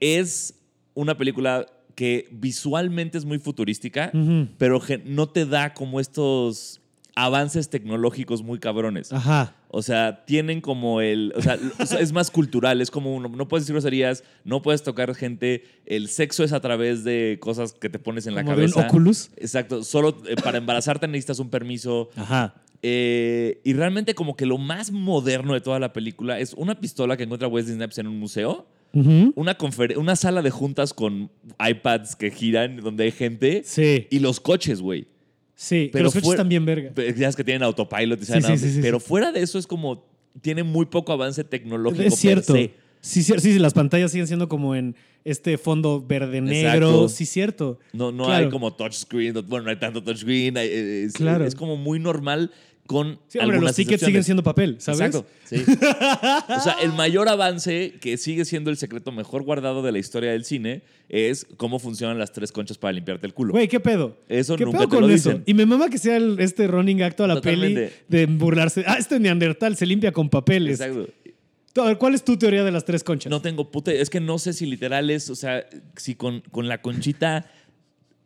es 0.00 0.54
una 0.94 1.16
película 1.16 1.66
que 1.94 2.28
visualmente 2.32 3.18
es 3.18 3.24
muy 3.24 3.38
futurística, 3.38 4.10
Ujú. 4.12 4.48
pero 4.58 4.80
que 4.80 4.98
no 4.98 5.28
te 5.28 5.46
da 5.46 5.74
como 5.74 6.00
estos 6.00 6.80
avances 7.16 7.70
tecnológicos 7.70 8.42
muy 8.42 8.58
cabrones. 8.58 9.12
Ajá. 9.12 9.54
O 9.68 9.82
sea, 9.82 10.24
tienen 10.24 10.60
como 10.60 11.00
el. 11.00 11.32
O 11.36 11.42
sea, 11.42 11.58
es 12.00 12.12
más 12.12 12.30
cultural. 12.30 12.80
Es 12.80 12.90
como 12.90 13.14
uno. 13.14 13.28
No 13.28 13.48
puedes 13.48 13.64
decir 13.64 13.74
groserías, 13.74 14.24
no 14.44 14.62
puedes 14.62 14.82
tocar 14.82 15.14
gente. 15.14 15.64
El 15.86 16.08
sexo 16.08 16.44
es 16.44 16.52
a 16.52 16.60
través 16.60 17.04
de 17.04 17.38
cosas 17.40 17.72
que 17.72 17.88
te 17.88 17.98
pones 17.98 18.26
en 18.26 18.34
la 18.34 18.42
de 18.42 18.48
un 18.50 18.54
cabeza. 18.54 18.86
Oculus. 18.86 19.30
Exacto. 19.36 19.82
Solo 19.84 20.16
eh, 20.28 20.36
para 20.42 20.58
embarazarte 20.58 21.06
necesitas 21.08 21.38
un 21.38 21.50
permiso. 21.50 22.10
Ajá. 22.16 22.54
Eh, 22.86 23.60
y 23.64 23.72
realmente, 23.72 24.14
como 24.14 24.36
que 24.36 24.44
lo 24.46 24.58
más 24.58 24.90
moderno 24.92 25.54
de 25.54 25.60
toda 25.60 25.78
la 25.80 25.92
película 25.92 26.38
es 26.38 26.52
una 26.54 26.78
pistola 26.80 27.16
que 27.16 27.22
encuentra 27.22 27.48
Wesley 27.48 27.76
Snipes 27.76 27.98
en 27.98 28.06
un 28.08 28.18
museo. 28.18 28.66
Ujú. 28.92 29.32
Una, 29.34 29.58
confer- 29.58 29.96
una 29.96 30.14
sala 30.14 30.42
de 30.42 30.50
juntas 30.50 30.92
con 30.94 31.30
iPads 31.58 32.14
que 32.14 32.30
giran, 32.30 32.76
donde 32.76 33.04
hay 33.04 33.10
gente. 33.10 33.62
Sí. 33.64 34.06
Y 34.10 34.18
los 34.20 34.38
coches, 34.38 34.80
güey. 34.80 35.06
Sí, 35.56 35.88
pero 35.92 36.04
los 36.04 36.14
coches 36.14 36.30
están 36.30 36.48
bien 36.48 36.64
verga. 36.64 36.92
Ya 37.16 37.28
es 37.28 37.36
que 37.36 37.44
tienen 37.44 37.62
autopilot 37.62 38.20
y 38.20 38.24
Sí, 38.24 38.40
saben 38.40 38.58
sí, 38.58 38.70
sí, 38.72 38.78
Pero 38.82 38.98
fuera 39.00 39.32
de 39.32 39.42
eso 39.42 39.58
es 39.58 39.66
como. 39.66 40.04
Tiene 40.40 40.64
muy 40.64 40.86
poco 40.86 41.12
avance 41.12 41.44
tecnológico. 41.44 42.02
Es 42.02 42.10
per 42.14 42.18
cierto. 42.18 42.52
se. 42.54 42.72
Sí, 43.00 43.22
sí, 43.22 43.34
sí, 43.38 43.58
las 43.58 43.72
pantallas 43.74 44.10
siguen 44.10 44.26
siendo 44.26 44.48
como 44.48 44.74
en 44.74 44.96
este 45.24 45.58
fondo 45.58 46.04
verde-negro. 46.04 46.88
Exacto. 46.88 47.08
Sí, 47.08 47.26
cierto. 47.26 47.78
No, 47.92 48.10
no 48.10 48.24
Claro. 48.24 48.46
hay 48.46 48.50
como 48.50 48.72
touchscreen. 48.74 49.34
Bueno, 49.46 49.64
no 49.66 49.70
hay 49.70 49.78
tanto 49.78 50.02
touchscreen. 50.02 50.56
hay- 50.56 50.68
Es, 50.70 51.12
Claro. 51.12 51.44
es 51.44 51.54
como 51.54 51.76
muy 51.76 52.00
normal 52.00 52.50
con. 52.86 53.18
Sí, 53.28 53.38
hombre, 53.38 53.56
algunas 53.56 53.62
los 53.70 53.76
tickets 53.76 54.04
siguen 54.04 54.24
siendo 54.24 54.42
papel, 54.42 54.76
¿sabes? 54.78 55.00
Exacto. 55.00 55.26
Sí. 55.44 55.56
o 55.66 56.60
sea, 56.60 56.76
el 56.82 56.92
mayor 56.92 57.28
avance, 57.28 57.94
que 58.00 58.16
sigue 58.16 58.44
siendo 58.44 58.70
el 58.70 58.76
secreto 58.76 59.10
mejor 59.12 59.42
guardado 59.42 59.82
de 59.82 59.92
la 59.92 59.98
historia 59.98 60.32
del 60.32 60.44
cine, 60.44 60.82
es 61.08 61.46
cómo 61.56 61.78
funcionan 61.78 62.18
las 62.18 62.32
tres 62.32 62.52
conchas 62.52 62.76
para 62.78 62.92
limpiarte 62.92 63.26
el 63.26 63.34
culo. 63.34 63.52
Güey, 63.52 63.68
¿qué 63.68 63.80
pedo? 63.80 64.16
Eso 64.28 64.56
¿Qué 64.56 64.64
nunca 64.64 64.78
pedo 64.78 64.88
te 64.88 64.96
con 64.96 65.08
lo 65.08 65.14
eso? 65.14 65.30
dicen. 65.30 65.42
Y 65.46 65.54
me 65.54 65.66
mama 65.66 65.88
que 65.88 65.98
sea 65.98 66.16
el- 66.16 66.38
este 66.40 66.66
running 66.66 67.02
acto 67.02 67.24
a 67.24 67.28
la 67.28 67.34
Totalmente. 67.36 67.92
peli 68.08 68.26
de 68.26 68.26
burlarse. 68.26 68.84
Ah, 68.86 68.96
este 68.98 69.18
neandertal 69.20 69.76
se 69.76 69.86
limpia 69.86 70.12
con 70.12 70.28
papeles. 70.28 70.80
Exacto. 70.80 71.08
A 71.76 71.86
ver, 71.86 71.98
¿cuál 71.98 72.14
es 72.14 72.22
tu 72.24 72.36
teoría 72.36 72.62
de 72.62 72.70
las 72.70 72.84
tres 72.84 73.02
conchas? 73.02 73.28
No 73.30 73.42
tengo 73.42 73.70
puta. 73.72 73.90
Es 73.92 74.08
que 74.08 74.20
no 74.20 74.38
sé 74.38 74.52
si 74.52 74.64
literal 74.64 75.10
es, 75.10 75.28
o 75.28 75.34
sea, 75.34 75.66
si 75.96 76.14
con, 76.14 76.40
con 76.52 76.68
la 76.68 76.80
conchita 76.80 77.50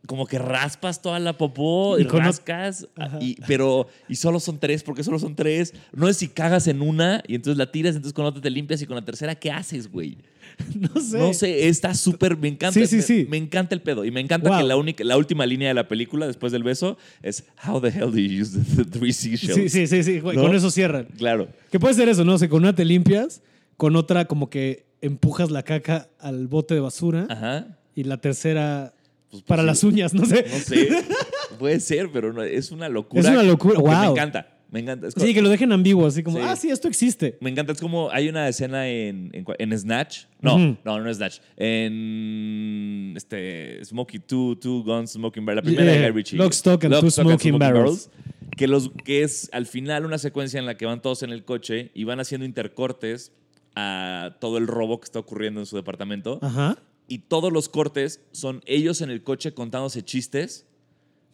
como 0.06 0.26
que 0.26 0.38
raspas 0.38 1.02
toda 1.02 1.18
la 1.18 1.36
popó 1.36 1.98
y, 1.98 2.04
rascas, 2.04 2.86
Ajá. 2.96 3.18
y, 3.20 3.36
pero 3.46 3.88
y 4.08 4.14
solo 4.16 4.40
son 4.40 4.58
tres, 4.58 4.82
porque 4.82 5.02
solo 5.04 5.18
son 5.18 5.34
tres. 5.34 5.74
No 5.92 6.08
es 6.08 6.16
si 6.16 6.28
cagas 6.28 6.66
en 6.66 6.80
una 6.80 7.22
y 7.26 7.34
entonces 7.34 7.58
la 7.58 7.70
tiras, 7.70 7.94
entonces 7.94 8.14
con 8.14 8.24
otra 8.24 8.40
te 8.40 8.50
limpias 8.50 8.80
y 8.80 8.86
con 8.86 8.96
la 8.96 9.04
tercera, 9.04 9.34
¿qué 9.34 9.50
haces, 9.50 9.90
güey? 9.90 10.16
No 10.74 11.00
sé. 11.00 11.18
No 11.18 11.34
sé, 11.34 11.68
está 11.68 11.94
súper, 11.94 12.36
me 12.36 12.48
encanta. 12.48 12.72
Sí, 12.80 12.86
sí, 12.86 12.96
me, 12.96 13.02
sí. 13.02 13.26
me 13.28 13.36
encanta 13.36 13.74
el 13.74 13.82
pedo. 13.82 14.04
Y 14.04 14.10
me 14.10 14.20
encanta 14.20 14.48
Wow. 14.48 14.58
que 14.58 14.64
la, 14.64 14.76
única, 14.76 15.04
la 15.04 15.16
última 15.16 15.44
línea 15.46 15.68
de 15.68 15.74
la 15.74 15.86
película, 15.88 16.26
después 16.26 16.52
del 16.52 16.62
beso, 16.62 16.96
es 17.22 17.44
How 17.66 17.80
the 17.80 17.88
hell 17.88 18.10
do 18.10 18.18
you 18.18 18.42
use 18.42 18.58
the, 18.58 18.84
the 18.84 18.90
three 18.98 19.12
seashells? 19.12 19.54
Sí, 19.54 19.68
sí, 19.68 19.86
sí, 19.86 20.02
sí, 20.02 20.20
güey, 20.20 20.36
¿No? 20.36 20.44
con 20.44 20.54
eso 20.56 20.70
cierran. 20.70 21.06
Claro. 21.16 21.48
Que 21.70 21.78
puede 21.78 21.94
ser 21.94 22.08
eso, 22.08 22.24
¿no? 22.24 22.34
O 22.34 22.38
sea, 22.38 22.48
con 22.48 22.62
una 22.62 22.74
te 22.74 22.84
limpias, 22.84 23.42
con 23.76 23.94
otra 23.94 24.24
como 24.24 24.48
que 24.50 24.86
empujas 25.02 25.50
la 25.50 25.62
caca 25.64 26.08
al 26.18 26.46
bote 26.48 26.74
de 26.74 26.80
basura 26.80 27.26
Ajá. 27.28 27.78
y 27.94 28.04
la 28.04 28.16
tercera 28.16 28.94
Pues, 29.30 29.42
para 29.42 29.62
pues, 29.62 29.66
las 29.66 29.84
uñas, 29.84 30.14
no 30.14 30.24
sé. 30.24 30.44
No 30.50 30.58
sé. 30.58 30.88
Puede 31.58 31.80
ser, 31.80 32.10
pero 32.12 32.32
no, 32.32 32.42
es 32.42 32.70
una 32.70 32.88
locura. 32.88 33.20
Es 33.22 33.28
una 33.28 33.42
locura, 33.42 33.78
wow. 33.78 33.90
Me 33.90 34.06
encanta. 34.06 34.54
Me 34.70 34.80
encanta. 34.80 35.08
Es 35.08 35.14
Sí, 35.16 35.32
que 35.32 35.40
lo 35.40 35.48
dejen 35.48 35.72
ambiguo, 35.72 36.06
así 36.06 36.22
como, 36.22 36.36
Sí. 36.38 36.42
ah, 36.46 36.54
sí, 36.56 36.70
esto 36.70 36.88
existe. 36.88 37.38
Me 37.40 37.48
encanta. 37.50 37.72
Es 37.72 37.80
como 37.80 38.10
hay 38.10 38.28
una 38.28 38.48
escena 38.48 38.86
en, 38.88 39.30
en, 39.32 39.44
en 39.58 39.78
Snatch. 39.78 40.24
No, 40.42 40.56
Ujú. 40.56 40.76
no, 40.84 41.00
no 41.00 41.08
es 41.10 41.16
Snatch. 41.16 41.38
En 41.56 43.14
este, 43.16 43.84
Smokey 43.84 44.20
Two, 44.20 44.56
Two 44.58 44.82
Guns, 44.84 45.12
Smoking 45.12 45.44
Barrel. 45.44 45.56
La 45.56 45.62
primera 45.62 45.90
de 45.92 45.98
Eh, 45.98 46.02
Guy 46.10 46.16
Ritchie. 46.16 46.36
Lock, 46.36 46.52
Stock 46.52 46.84
and 46.84 47.00
Two 47.00 47.10
Smoking 47.10 47.58
Barrels. 47.58 48.10
Que, 48.56 48.66
los, 48.66 48.90
que 49.04 49.22
es 49.22 49.48
al 49.52 49.66
final 49.66 50.04
una 50.04 50.18
secuencia 50.18 50.58
en 50.58 50.66
la 50.66 50.76
que 50.76 50.84
van 50.86 51.00
todos 51.00 51.22
en 51.22 51.30
el 51.30 51.44
coche 51.44 51.90
y 51.94 52.04
van 52.04 52.20
haciendo 52.20 52.44
intercortes 52.44 53.32
a 53.76 54.36
todo 54.40 54.58
el 54.58 54.66
robo 54.66 55.00
que 55.00 55.04
está 55.04 55.18
ocurriendo 55.20 55.60
en 55.60 55.66
su 55.66 55.76
departamento. 55.76 56.40
Ajá. 56.42 56.76
Y 57.08 57.18
todos 57.20 57.52
los 57.52 57.68
cortes 57.68 58.20
son 58.32 58.62
ellos 58.66 59.00
en 59.00 59.10
el 59.10 59.22
coche 59.22 59.54
contándose 59.54 60.04
chistes, 60.04 60.66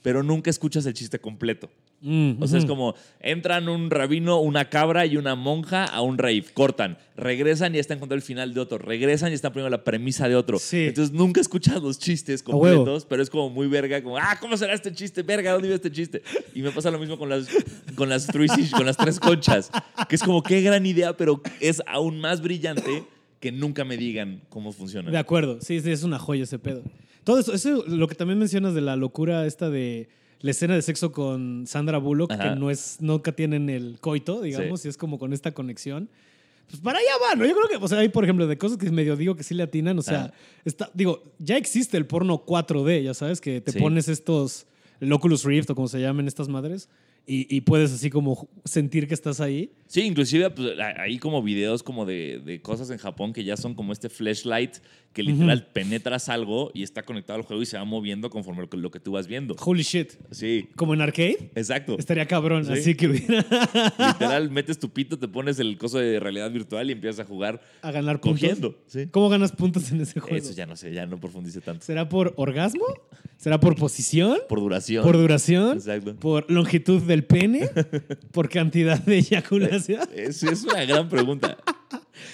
pero 0.03 0.23
nunca 0.23 0.49
escuchas 0.51 0.87
el 0.87 0.95
chiste 0.95 1.19
completo. 1.19 1.69
Mm, 2.07 2.43
O 2.43 2.47
sea, 2.47 2.59
es 2.59 2.65
ujú. 2.65 2.75
como 2.75 2.95
entran 3.19 3.67
un 3.67 3.91
rabino, 3.91 4.39
una 4.39 4.69
cabra 4.69 5.07
y 5.07 5.17
una 5.17 5.37
monja 5.37 5.85
a 5.87 6.03
un 6.03 6.19
rave, 6.19 6.45
cortan, 6.53 6.99
regresan 7.17 7.75
y 7.75 7.79
están 7.79 7.99
contando 7.99 8.17
el 8.17 8.21
final 8.21 8.53
de 8.53 8.61
otro, 8.61 8.77
regresan 8.77 9.33
y 9.33 9.35
están 9.35 9.53
poniendo 9.55 9.71
la 9.75 9.85
premisa 9.85 10.29
de 10.29 10.37
otro. 10.37 10.59
Sí. 10.59 10.85
Entonces 10.89 11.15
nunca 11.15 11.41
escuchas 11.41 11.83
los 11.83 11.99
chistes 11.99 12.43
completos, 12.43 13.07
pero 13.07 13.23
es 13.23 13.31
como 13.31 13.49
muy 13.49 13.69
verga, 13.69 14.03
como, 14.03 14.19
ah, 14.19 14.37
¿cómo 14.39 14.55
será 14.59 14.75
este 14.75 14.93
chiste? 14.93 15.23
Verga, 15.23 15.53
¿dónde 15.53 15.69
vive 15.69 15.77
este 15.77 15.91
chiste? 15.91 16.23
Y 16.55 16.61
me 16.61 16.71
pasa 16.73 16.91
lo 16.91 16.99
mismo 16.99 17.17
con 17.19 17.31
las, 17.31 17.49
con 17.95 18.11
las, 18.11 18.27
con 18.27 18.85
las 18.85 18.97
tres 18.99 19.19
conchas, 19.19 19.71
que 20.07 20.17
es 20.17 20.23
como, 20.23 20.43
qué 20.43 20.61
gran 20.61 20.85
idea, 20.85 21.17
pero 21.17 21.41
es 21.61 21.83
aún 21.87 22.21
más 22.21 22.43
brillante 22.43 23.03
que 23.45 23.53
nunca 23.53 23.85
me 23.85 23.99
digan 23.99 24.41
cómo 24.49 24.73
funciona. 24.73 25.11
De 25.11 25.19
acuerdo, 25.19 25.59
sí, 25.61 25.79
sí, 25.81 25.91
es 25.91 26.03
una 26.03 26.19
joya 26.19 26.45
ese 26.45 26.59
pedo. 26.59 26.83
Todo 27.25 27.39
eso, 27.41 27.53
eso, 27.53 27.85
lo 27.87 28.09
que 28.09 28.15
también 28.15 28.39
mencionas 28.39 28.73
de 28.75 28.81
la 28.81 28.97
locura 28.97 29.45
esta 29.47 29.69
de 29.69 30.09
la 30.41 30.51
escena 30.53 30.75
de 30.75 30.81
sexo 30.81 31.13
con 31.13 31.67
Sandra 31.67 31.99
Bullock, 31.99 32.33
Ajá. 32.33 32.55
que 32.55 32.59
no 32.59 32.71
es, 32.71 32.97
nunca 33.01 33.33
tienen 33.33 33.69
el 33.69 33.99
coito, 34.01 34.41
digamos, 34.41 34.81
Sí. 34.81 34.89
y 34.89 34.91
es 34.91 34.97
como 34.97 35.19
con 35.19 35.35
esta 35.35 35.53
conexión. 35.53 36.09
Pues 36.71 36.81
para 36.81 36.99
allá 37.01 37.11
va, 37.23 37.35
¿no? 37.35 37.45
Yo 37.45 37.53
creo 37.55 37.69
que, 37.79 37.85
o 37.85 37.87
sea, 37.89 37.99
hay, 37.99 38.09
por 38.09 38.25
ejemplo, 38.25 38.47
de 38.47 38.57
cosas 38.57 38.79
que 38.79 38.91
medio 38.91 39.15
digo 39.17 39.37
que 39.37 39.43
sí 39.43 39.53
le 39.55 39.63
atinan, 39.63 39.99
o 39.99 40.03
sea, 40.03 40.25
Ajá. 40.25 40.35
está, 40.65 40.91
digo, 40.95 41.23
ya 41.39 41.59
existe 41.59 41.99
el 41.99 42.07
porno 42.07 42.45
4D, 42.47 43.03
ya 43.03 43.13
sabes, 43.13 43.43
que 43.43 43.61
te 43.61 43.73
Sí. 43.73 43.79
pones 43.79 44.09
estos, 44.09 44.67
el 45.01 45.13
Oculus 45.13 45.45
Rift 45.45 45.71
o 45.71 45.75
como 45.75 45.89
se 45.89 46.01
llamen 46.01 46.27
estas 46.29 46.49
madres, 46.49 46.89
y, 47.27 47.47
y 47.55 47.63
puedes 47.63 47.91
así 47.91 48.11
como 48.11 48.51
sentir 48.67 49.09
que 49.09 49.15
estás 49.15 49.41
ahí. 49.41 49.71
Sí, 49.87 50.03
inclusive 50.03 50.51
pues, 50.51 50.73
hay 50.99 51.19
como 51.19 51.43
videos 51.43 51.83
como 51.83 52.05
de, 52.05 52.39
de 52.45 52.61
cosas 52.61 52.91
en 52.91 52.99
Japón 52.99 53.33
que 53.33 53.45
ya 53.45 53.57
son 53.57 53.75
como 53.75 53.95
este 53.95 54.11
flashlight 54.11 54.75
que 55.15 55.23
literal 55.23 55.69
penetras 55.73 56.29
algo 56.29 56.71
y 56.75 56.83
está 56.83 57.03
conectado 57.05 57.39
al 57.39 57.45
juego 57.47 57.63
y 57.63 57.67
se 57.67 57.79
va 57.79 57.85
moviendo 57.85 58.29
conforme 58.29 58.63
lo 58.63 58.69
que, 58.69 58.77
lo 58.77 58.91
que 58.91 59.01
tú 59.01 59.13
vas 59.13 59.27
viendo. 59.29 59.55
Holy 59.65 59.85
shit. 59.85 60.13
Sí, 60.33 60.69
Como 60.77 60.93
en 60.93 61.01
arcade, 61.01 61.51
exacto. 61.55 61.97
estaría 61.99 62.27
cabrón, 62.27 62.67
Sí. 62.67 62.73
así 62.73 62.95
que 62.97 63.07
hubiera 63.09 63.47
Literal, 64.09 64.51
metes 64.51 64.79
tu 64.79 64.91
pito, 64.91 65.19
te 65.19 65.29
pones 65.29 65.59
el 65.61 65.79
coso 65.79 65.99
de 65.99 66.19
realidad 66.21 66.51
virtual 66.51 66.91
y 66.91 66.93
empiezas 66.93 67.21
a 67.21 67.25
jugar 67.29 67.63
a 67.81 67.91
ganar 67.93 68.21
puntos. 68.21 68.41
cogiendo. 68.41 68.79
Sí. 68.87 69.07
¿Cómo 69.11 69.29
ganas 69.31 69.53
puntos 69.53 69.91
en 69.93 70.01
ese 70.03 70.21
juego? 70.21 70.37
Eso 70.37 70.53
ya 70.53 70.67
no 70.67 70.77
sé, 70.77 70.93
ya 70.93 71.07
no 71.07 71.19
profundice 71.19 71.61
tanto. 71.63 71.87
¿Será 71.87 72.09
por 72.09 72.35
orgasmo? 72.37 72.85
¿Será 73.39 73.61
por 73.61 73.77
posición? 73.77 74.39
Por 74.49 74.59
duración. 74.61 74.84
¿Por 75.03 75.17
duración? 75.17 75.77
Exacto. 75.77 76.15
¿Por 76.17 76.51
longitud 76.51 77.03
del 77.03 77.25
pene? 77.25 77.69
¿Por 78.33 78.49
cantidad 78.49 78.99
de 79.01 79.19
eyaculación? 79.19 80.01
Es, 80.15 80.43
es 80.43 80.65
una 80.65 80.85
gran 80.85 81.09
pregunta. 81.09 81.57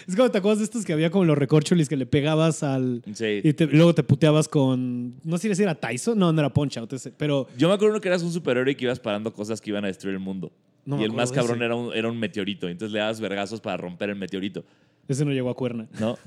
Es 0.06 0.14
como 0.16 0.30
te 0.30 0.38
acuerdas 0.38 0.58
de 0.58 0.64
estos 0.64 0.84
que 0.84 0.92
había 0.92 1.10
como 1.10 1.24
los 1.24 1.36
recorcholis 1.38 1.88
que 1.88 1.96
le 1.96 2.06
pegabas 2.06 2.62
al... 2.62 3.02
Sí. 3.14 3.40
Y 3.42 3.52
te- 3.52 3.66
luego 3.66 3.94
te 3.94 4.02
puteabas 4.02 4.48
con... 4.48 5.14
No 5.24 5.38
sé 5.38 5.54
si 5.54 5.62
era 5.62 5.74
Tyson. 5.74 6.18
No, 6.18 6.32
no 6.32 6.40
era 6.40 6.52
ese, 6.92 7.10
Pero 7.12 7.46
Yo 7.56 7.68
me 7.68 7.74
acuerdo 7.74 8.00
que 8.00 8.08
eras 8.08 8.22
un 8.22 8.32
superhéroe 8.32 8.72
y 8.72 8.74
que 8.74 8.84
ibas 8.84 9.00
parando 9.00 9.32
cosas 9.32 9.60
que 9.60 9.70
iban 9.70 9.84
a 9.84 9.88
destruir 9.88 10.14
el 10.14 10.20
mundo. 10.20 10.52
No 10.84 11.00
y 11.00 11.04
el 11.04 11.12
más 11.12 11.30
cabrón 11.32 11.62
era 11.62 11.74
un, 11.74 11.94
era 11.94 12.08
un 12.10 12.18
meteorito. 12.18 12.68
Entonces 12.68 12.92
le 12.92 13.00
dabas 13.00 13.20
vergazos 13.20 13.60
para 13.60 13.76
romper 13.76 14.10
el 14.10 14.16
meteorito. 14.16 14.64
Ese 15.12 15.24
no 15.24 15.32
llegó 15.32 15.50
a 15.50 15.54
cuerna. 15.54 15.86
¿No? 15.98 16.18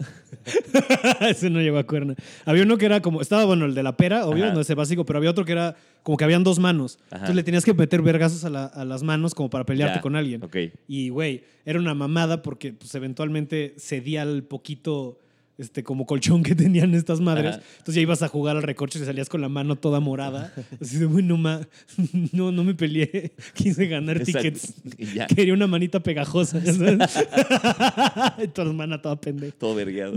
ese 1.27 1.49
no 1.49 1.61
llegó 1.61 1.77
a 1.77 1.83
cuerna. 1.85 2.15
Había 2.45 2.63
uno 2.63 2.77
que 2.77 2.85
era 2.85 3.01
como... 3.01 3.21
Estaba, 3.21 3.45
bueno, 3.45 3.65
el 3.65 3.73
de 3.75 3.83
la 3.83 3.95
pera, 3.97 4.25
obvio, 4.25 4.45
Ajá. 4.45 4.53
no 4.53 4.61
ese 4.61 4.75
básico. 4.75 5.05
Pero 5.05 5.17
había 5.17 5.29
otro 5.31 5.45
que 5.45 5.51
era 5.53 5.75
como 6.03 6.17
que 6.17 6.23
habían 6.23 6.43
dos 6.43 6.59
manos. 6.59 6.99
Ajá. 7.05 7.15
Entonces 7.17 7.35
le 7.35 7.43
tenías 7.43 7.65
que 7.65 7.73
meter 7.73 8.01
vergazos 8.01 8.43
a, 8.45 8.49
la- 8.49 8.65
a 8.65 8.85
las 8.85 9.03
manos 9.03 9.33
como 9.35 9.49
para 9.49 9.65
pelearte 9.65 9.97
Ya, 9.97 10.01
con 10.01 10.15
alguien. 10.15 10.43
Ok. 10.43 10.55
Y, 10.87 11.09
güey, 11.09 11.43
era 11.65 11.79
una 11.79 11.93
mamada 11.93 12.41
porque 12.41 12.73
pues, 12.73 12.93
eventualmente 12.95 13.75
cedía 13.77 14.23
el 14.23 14.43
poquito 14.43 15.19
este, 15.57 15.83
como 15.83 16.05
colchón 16.05 16.41
que 16.43 16.55
tenían 16.55 16.93
estas 16.95 17.19
madres. 17.21 17.55
Ajá. 17.57 17.63
Entonces 17.73 17.95
ya 17.95 18.01
ibas 18.01 18.21
a 18.23 18.27
jugar 18.27 18.55
al 18.57 18.63
recorcho 18.63 18.97
y 18.99 19.05
salías 19.05 19.29
con 19.29 19.41
la 19.41 19.49
mano 19.49 19.75
toda 19.75 19.99
morada. 19.99 20.53
Así 20.81 20.97
de, 20.97 21.05
güey, 21.05 21.23
no, 21.23 21.37
ma- 21.37 21.61
no, 22.31 22.51
no 22.51 22.63
me 22.63 22.73
peleé. 22.73 23.33
Quise 23.53 23.87
ganar 23.87 24.17
Exacto. 24.17 24.39
tickets. 24.41 24.73
Ya. 25.13 25.27
Quería 25.27 25.53
una 25.53 25.67
manita 25.67 25.99
pegajosa. 26.01 26.59
sabes. 26.65 26.97
Tu 28.53 28.61
hermana 28.61 29.01
toda 29.01 29.19
pendeja. 29.19 29.55
Todo 29.57 29.75
vergueado. 29.75 30.13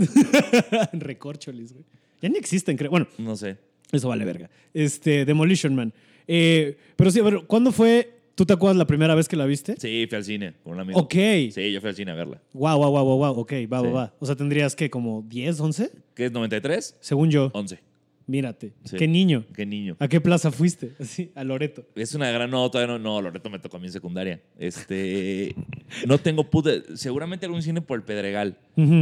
Recorcholis, 0.93 1.73
güey. 1.73 1.85
Ya 2.21 2.29
ni 2.29 2.37
existen, 2.37 2.77
creo. 2.77 2.89
Bueno, 2.89 3.07
No 3.17 3.35
sé. 3.35 3.57
eso 3.91 4.07
vale 4.09 4.25
verga. 4.25 4.49
Este, 4.73 5.25
Demolition 5.25 5.75
Man. 5.75 5.93
Eh, 6.27 6.77
pero 6.95 7.11
sí, 7.11 7.19
a 7.19 7.23
ver, 7.23 7.41
¿cuándo 7.47 7.71
fue? 7.71 8.16
¿Tú 8.37 8.45
te 8.45 8.53
acuerdas 8.53 8.77
la 8.77 8.85
primera 8.85 9.15
vez 9.15 9.27
que 9.27 9.35
la 9.35 9.47
viste? 9.47 9.75
Sí, 9.79 10.05
fui 10.07 10.15
al 10.15 10.23
cine 10.23 10.53
con 10.63 10.73
un 10.73 10.79
amigo. 10.79 10.99
Ok. 10.99 11.11
Sí, 11.49 11.71
yo 11.73 11.81
fui 11.81 11.89
al 11.89 11.95
cine 11.95 12.11
a 12.11 12.13
verla. 12.13 12.39
Wow, 12.53 12.77
wow, 12.77 12.91
wow, 12.91 13.03
wow, 13.03 13.17
wow. 13.17 13.39
Ok, 13.39 13.53
va, 13.73 13.81
va, 13.81 13.87
Sí. 13.87 13.93
va. 13.93 14.13
O 14.19 14.25
sea, 14.27 14.35
tendrías 14.35 14.75
que 14.75 14.91
como 14.91 15.23
10, 15.23 15.59
11? 15.59 15.91
¿Qué 16.13 16.25
es 16.27 16.31
93? 16.31 16.97
Según 16.99 17.31
yo. 17.31 17.49
11. 17.55 17.79
Mírate. 18.27 18.73
Sí. 18.83 18.95
Qué 18.95 19.07
niño. 19.07 19.43
Qué 19.55 19.65
niño. 19.65 19.95
¿A 19.97 20.07
qué 20.07 20.21
plaza 20.21 20.51
fuiste? 20.51 20.91
Así, 20.99 21.31
a 21.33 21.43
Loreto. 21.43 21.83
Es 21.95 22.13
una 22.13 22.29
gran. 22.29 22.51
No, 22.51 22.69
todavía 22.69 22.93
no. 22.95 22.99
No, 22.99 23.23
Loreto 23.23 23.49
me 23.49 23.57
tocó 23.57 23.77
a 23.77 23.79
mí 23.79 23.87
en 23.87 23.93
secundaria. 23.93 24.39
Este. 24.59 25.55
no 26.05 26.19
tengo 26.19 26.43
puta. 26.47 26.69
Seguramente 26.93 27.47
algún 27.47 27.63
cine 27.63 27.81
por 27.81 27.97
el 27.97 28.03
Pedregal. 28.03 28.59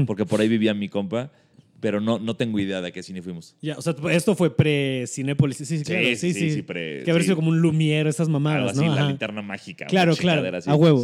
Porque 0.08 0.26
por 0.26 0.40
ahí 0.40 0.48
vivía 0.48 0.74
mi 0.74 0.88
compa. 0.88 1.30
Pero 1.86 2.02
no, 2.02 2.18
no 2.18 2.36
tengo 2.36 2.60
idea 2.60 2.82
de 2.82 2.88
a 2.88 2.92
qué 2.92 3.04
cine 3.04 3.22
fuimos. 3.22 3.56
Ya, 3.62 3.78
o 3.78 3.82
sea, 3.84 3.94
esto 4.10 4.34
fue 4.34 4.58
pre-Cinépolis. 4.58 5.58
Sí, 5.58 5.66
sí, 5.68 5.84
claro. 5.84 6.04
Sí, 6.08 6.16
sí. 6.16 6.34
sí, 6.34 6.52
sí, 6.52 6.62
pre- 6.64 7.04
que 7.04 7.12
haber 7.12 7.22
sido 7.22 7.36
como 7.36 7.50
un 7.50 7.62
Lumière, 7.62 8.08
esas 8.08 8.28
mamadas, 8.28 8.76
¿no? 8.76 8.96
la 8.96 9.08
linterna 9.08 9.44
mágica. 9.44 9.86
Claro, 9.86 10.16
claro. 10.16 10.58
así. 10.58 10.68
A 10.68 10.74
huevo. 10.74 11.04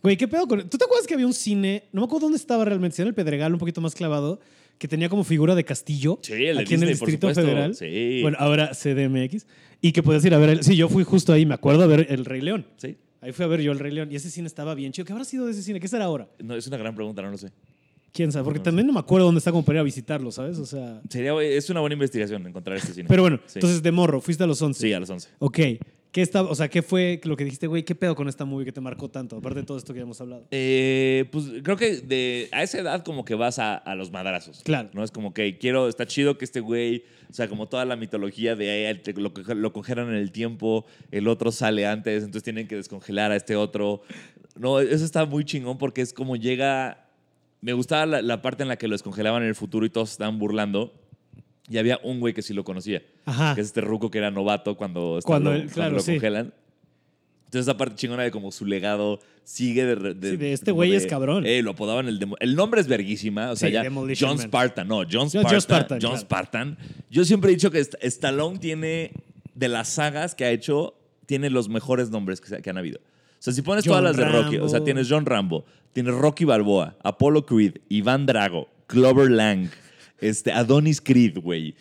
Güey, 0.00 0.16
¿qué 0.16 0.28
pedo 0.28 0.46
con...? 0.46 0.70
¿Tú 0.70 0.78
te 0.78 0.84
acuerdas 0.84 1.04
que 1.08 1.14
había 1.14 1.26
un 1.26 1.34
cine? 1.34 1.82
No 1.92 2.02
me 2.02 2.04
acuerdo 2.04 2.26
dónde 2.26 2.36
estaba 2.38 2.64
realmente. 2.64 2.94
Si 2.94 3.02
era 3.02 3.08
el 3.08 3.14
Pedregal, 3.16 3.52
un 3.52 3.58
poquito 3.58 3.80
más 3.80 3.96
clavado, 3.96 4.38
que 4.78 4.86
tenía 4.86 5.08
como 5.08 5.24
figura 5.24 5.56
de 5.56 5.64
castillo. 5.64 6.20
Sí, 6.22 6.32
el 6.46 6.58
Aquí 6.58 6.74
en 6.74 6.84
el 6.84 6.96
por 6.96 7.08
Distrito 7.08 7.28
supuesto. 7.30 7.42
Federal. 7.42 7.74
Sí. 7.74 8.20
Bueno, 8.22 8.36
ahora 8.38 8.70
CDMX. 8.72 9.48
Y 9.80 9.90
que 9.90 10.04
podías 10.04 10.24
ir 10.24 10.32
a 10.34 10.38
ver... 10.38 10.50
El... 10.50 10.62
Sí, 10.62 10.76
yo 10.76 10.88
fui 10.88 11.02
justo 11.02 11.32
ahí, 11.32 11.44
me 11.44 11.54
acuerdo, 11.54 11.82
a 11.82 11.86
ver 11.88 12.06
El 12.08 12.24
Rey 12.24 12.40
León. 12.40 12.66
Sí. 12.76 12.96
Ahí 13.20 13.32
fui 13.32 13.44
a 13.44 13.48
ver 13.48 13.62
yo 13.62 13.72
El 13.72 13.80
Rey 13.80 13.90
León. 13.92 14.12
Y 14.12 14.14
ese 14.14 14.30
cine 14.30 14.46
estaba 14.46 14.76
bien 14.76 14.92
chido. 14.92 15.06
¿Qué 15.06 15.12
habrá 15.12 15.24
sido 15.24 15.46
de 15.46 15.52
ese 15.52 15.64
cine? 15.64 15.80
¿Qué 15.80 15.88
será 15.88 16.04
ahora? 16.04 16.28
No, 16.38 16.54
es 16.54 16.68
una 16.68 16.76
gran 16.76 16.94
pregunta, 16.94 17.20
no 17.20 17.32
lo 17.32 17.36
sé. 17.36 17.50
¿Quién 18.12 18.32
sabe? 18.32 18.44
Porque 18.44 18.58
No 18.58 18.64
también 18.64 18.86
no 18.86 18.92
me 18.92 18.98
acuerdo 19.00 19.26
dónde 19.26 19.38
está 19.38 19.50
como 19.52 19.64
para 19.64 19.76
ir 19.78 19.80
a 19.80 19.84
visitarlo, 19.84 20.30
¿sabes? 20.32 20.58
O 20.58 20.66
sea... 20.66 21.00
Sería, 21.08 21.32
es 21.42 21.70
una 21.70 21.80
buena 21.80 21.94
investigación 21.94 22.46
encontrar 22.46 22.76
este 22.76 22.92
cine. 22.92 23.08
Pero 23.08 23.22
bueno, 23.22 23.38
Sí. 23.46 23.54
entonces 23.58 23.82
de 23.82 23.92
morro, 23.92 24.20
fuiste 24.20 24.42
a 24.44 24.46
los 24.46 24.60
11. 24.60 24.80
Sí, 24.80 24.92
a 24.92 25.00
las 25.00 25.10
11. 25.10 25.28
Ok. 25.38 25.58
¿Qué 26.12 26.22
está, 26.22 26.42
o 26.42 26.54
sea, 26.56 26.68
¿qué 26.68 26.82
fue 26.82 27.20
lo 27.22 27.36
que 27.36 27.44
dijiste, 27.44 27.68
güey? 27.68 27.84
¿Qué 27.84 27.94
pedo 27.94 28.16
con 28.16 28.28
esta 28.28 28.44
movie 28.44 28.64
que 28.64 28.72
te 28.72 28.80
marcó 28.80 29.08
tanto? 29.08 29.36
Aparte 29.36 29.60
de 29.60 29.64
todo 29.64 29.78
esto 29.78 29.92
que 29.92 30.00
ya 30.00 30.02
hemos 30.02 30.20
hablado. 30.20 30.44
Eh, 30.50 31.26
pues 31.30 31.44
creo 31.62 31.76
que 31.76 31.98
de, 31.98 32.48
a 32.50 32.64
esa 32.64 32.80
edad 32.80 33.04
como 33.04 33.24
que 33.24 33.36
vas 33.36 33.60
a, 33.60 33.76
a 33.76 33.94
los 33.94 34.10
madrazos. 34.10 34.60
Claro. 34.64 34.90
¿no? 34.92 35.04
Es 35.04 35.12
como 35.12 35.32
que 35.32 35.56
quiero, 35.58 35.88
está 35.88 36.06
chido 36.06 36.36
que 36.36 36.44
este 36.44 36.58
güey, 36.58 37.04
o 37.30 37.32
sea, 37.32 37.46
como 37.48 37.68
toda 37.68 37.84
la 37.84 37.94
mitología 37.94 38.56
de 38.56 39.00
lo, 39.14 39.32
lo 39.54 39.72
congelan 39.72 40.08
en 40.08 40.16
el 40.16 40.32
tiempo, 40.32 40.84
el 41.12 41.28
otro 41.28 41.52
sale 41.52 41.86
antes, 41.86 42.24
entonces 42.24 42.42
tienen 42.42 42.66
que 42.66 42.74
descongelar 42.74 43.30
a 43.30 43.36
este 43.36 43.54
otro. 43.54 44.02
No, 44.58 44.80
eso 44.80 45.04
está 45.04 45.26
muy 45.26 45.44
chingón 45.44 45.78
porque 45.78 46.00
es 46.00 46.12
como 46.12 46.34
llega... 46.34 47.06
Me 47.60 47.72
gustaba 47.72 48.06
la, 48.06 48.22
la 48.22 48.40
parte 48.42 48.62
en 48.62 48.68
la 48.68 48.76
que 48.76 48.88
lo 48.88 48.94
descongelaban 48.94 49.42
en 49.42 49.48
el 49.48 49.54
futuro 49.54 49.84
y 49.86 49.90
todos 49.90 50.12
estaban 50.12 50.38
burlando. 50.38 50.94
Y 51.68 51.78
había 51.78 52.00
un 52.02 52.18
güey 52.20 52.34
que 52.34 52.42
sí 52.42 52.52
lo 52.54 52.64
conocía. 52.64 53.02
Ajá. 53.26 53.54
Que 53.54 53.60
es 53.60 53.68
este 53.68 53.80
ruco 53.80 54.10
que 54.10 54.18
era 54.18 54.30
novato 54.30 54.76
cuando, 54.76 55.18
está- 55.18 55.26
Cuando 55.26 55.50
lo, 55.50 55.56
él- 55.56 55.62
cuando 55.62 55.74
claro, 55.74 55.94
lo 55.96 56.00
sí. 56.00 56.12
congelan. 56.12 56.54
Entonces 57.44 57.66
esa 57.68 57.76
parte 57.76 57.96
chingona 57.96 58.22
de 58.22 58.30
como 58.30 58.52
su 58.52 58.64
legado 58.64 59.18
sigue 59.44 59.84
de... 59.84 60.30
Sí, 60.30 60.36
de 60.36 60.52
este 60.52 60.70
güey 60.72 60.94
es 60.94 61.06
cabrón. 61.06 61.44
eh, 61.46 61.62
lo 61.62 61.72
apodaban 61.72 62.06
el... 62.08 62.24
el 62.38 62.54
nombre 62.56 62.80
es 62.80 62.86
verguísima. 62.86 63.50
O 63.50 63.56
sea, 63.56 63.68
Sí, 63.68 63.74
ya... 63.74 63.82
Demolition 63.82 64.30
John. 64.36 64.38
Spartan. 64.38 64.86
No, 64.88 64.98
John 65.02 65.28
John- 65.28 65.28
Spartan. 65.30 65.50
John 65.50 65.60
Spartan, 65.60 65.98
John 66.00 66.10
claro. 66.10 66.20
Spartan. 66.20 66.78
Yo 67.10 67.24
siempre 67.24 67.50
he 67.50 67.54
dicho 67.54 67.70
que 67.70 67.80
St- 67.80 67.98
Stallone 68.06 68.58
tiene... 68.58 69.12
De 69.54 69.68
las 69.68 69.88
sagas 69.88 70.34
que 70.34 70.44
ha 70.44 70.50
hecho, 70.52 70.94
tiene 71.26 71.50
los 71.50 71.68
mejores 71.68 72.08
nombres 72.10 72.40
que, 72.40 72.62
que 72.62 72.70
han 72.70 72.78
habido. 72.78 73.00
O 73.40 73.42
sea, 73.42 73.54
si 73.54 73.62
pones 73.62 73.84
John 73.86 73.92
todas 73.92 74.04
las 74.04 74.16
de 74.18 74.24
Rocky, 74.30 74.58
o 74.58 74.68
sea, 74.68 74.84
tienes 74.84 75.08
John 75.08 75.24
Rambo, 75.24 75.64
tienes 75.94 76.14
Rocky 76.14 76.44
Balboa, 76.44 76.96
Apollo 77.02 77.46
Creed, 77.46 77.78
Iván 77.88 78.26
Drago, 78.26 78.68
Clover 78.86 79.30
Lang, 79.30 79.70
este, 80.20 80.52
Adonis 80.52 81.00
Creed, 81.00 81.38
güey, 81.38 81.74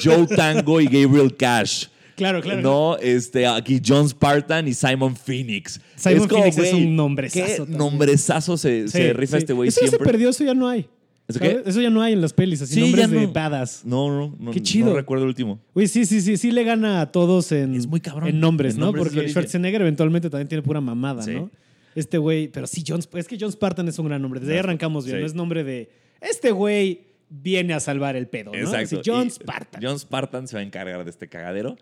Joe 0.00 0.24
Tango 0.28 0.80
y 0.80 0.84
Gabriel 0.86 1.36
Cash. 1.36 1.86
Claro, 2.14 2.40
claro. 2.40 2.62
No, 2.62 2.96
este, 2.98 3.44
aquí 3.44 3.80
John 3.84 4.08
Spartan 4.08 4.68
y 4.68 4.74
Simon 4.74 5.16
Phoenix. 5.16 5.80
Simon 5.96 6.28
Phoenix 6.28 6.56
es 6.58 6.70
güey, 6.70 6.86
un 6.86 6.94
nombrezazo 6.94 7.44
Qué 7.44 7.56
también. 7.56 7.78
nombrezazo 7.78 8.56
se, 8.56 8.84
rifa 9.14 9.36
sí. 9.36 9.38
este 9.38 9.52
güey 9.52 9.70
ya 9.70 9.72
se 9.72 9.88
siempre. 9.88 10.06
perdió, 10.06 10.28
eso 10.28 10.44
ya 10.44 10.54
no 10.54 10.68
hay. 10.68 10.88
¿Eso 11.26 11.38
¿Sabes? 11.38 11.62
qué? 11.62 11.70
Eso 11.70 11.80
ya 11.80 11.88
no 11.90 12.02
hay 12.02 12.12
en 12.12 12.20
las 12.20 12.32
pelis, 12.34 12.60
así 12.60 12.74
Sí, 12.74 12.80
nombres 12.80 13.10
de 13.10 13.26
badass. 13.26 13.82
No, 13.86 14.08
no, 14.10 14.36
no. 14.38 14.50
Qué 14.50 14.60
chido. 14.62 14.88
No 14.90 14.94
recuerdo 14.96 15.24
el 15.24 15.28
último. 15.28 15.58
Güey, 15.72 15.86
sí, 15.88 16.04
sí, 16.04 16.20
sí, 16.20 16.36
sí 16.36 16.50
le 16.50 16.64
gana 16.64 17.00
a 17.00 17.10
todos 17.12 17.50
en, 17.52 17.74
Es 17.74 17.86
muy 17.86 18.00
cabrón. 18.00 18.28
en 18.28 18.40
nombres, 18.40 18.74
En 18.74 18.80
¿no? 18.80 18.86
nombres 18.86 19.06
es 19.06 19.12
Porque. 19.14 19.28
Schwarzenegger 19.30 19.80
eventualmente 19.80 20.28
también 20.28 20.48
tiene 20.48 20.62
pura 20.62 20.80
mamada, 20.82 21.22
Sí. 21.22 21.32
¿no? 21.34 21.50
Este 21.94 22.18
güey, 22.18 22.48
pero 22.48 22.66
sí, 22.66 22.82
John, 22.86 23.00
es 23.14 23.28
que 23.28 23.36
John 23.40 23.52
Spartan 23.52 23.86
es 23.88 23.98
un 23.98 24.06
gran 24.08 24.20
nombre. 24.20 24.40
Desde 24.40 24.52
ahí 24.54 24.58
arrancamos 24.58 25.04
bien, 25.06 25.16
Sí. 25.18 25.20
no 25.20 25.26
es 25.26 25.34
nombre 25.34 25.62
de 25.64 25.90
este 26.20 26.50
güey 26.50 27.02
viene 27.30 27.72
a 27.74 27.80
salvar 27.80 28.16
el 28.16 28.26
pedo, 28.26 28.52
¿no? 28.52 28.58
Exacto. 28.58 29.00
Así, 29.00 29.10
John 29.10 29.28
Y 29.28 29.30
Spartan. 29.30 29.80
John 29.82 29.98
Spartan 29.98 30.46
se 30.48 30.56
va 30.56 30.60
a 30.60 30.64
encargar 30.64 31.04
de 31.04 31.10
este 31.10 31.28
cagadero. 31.28 31.76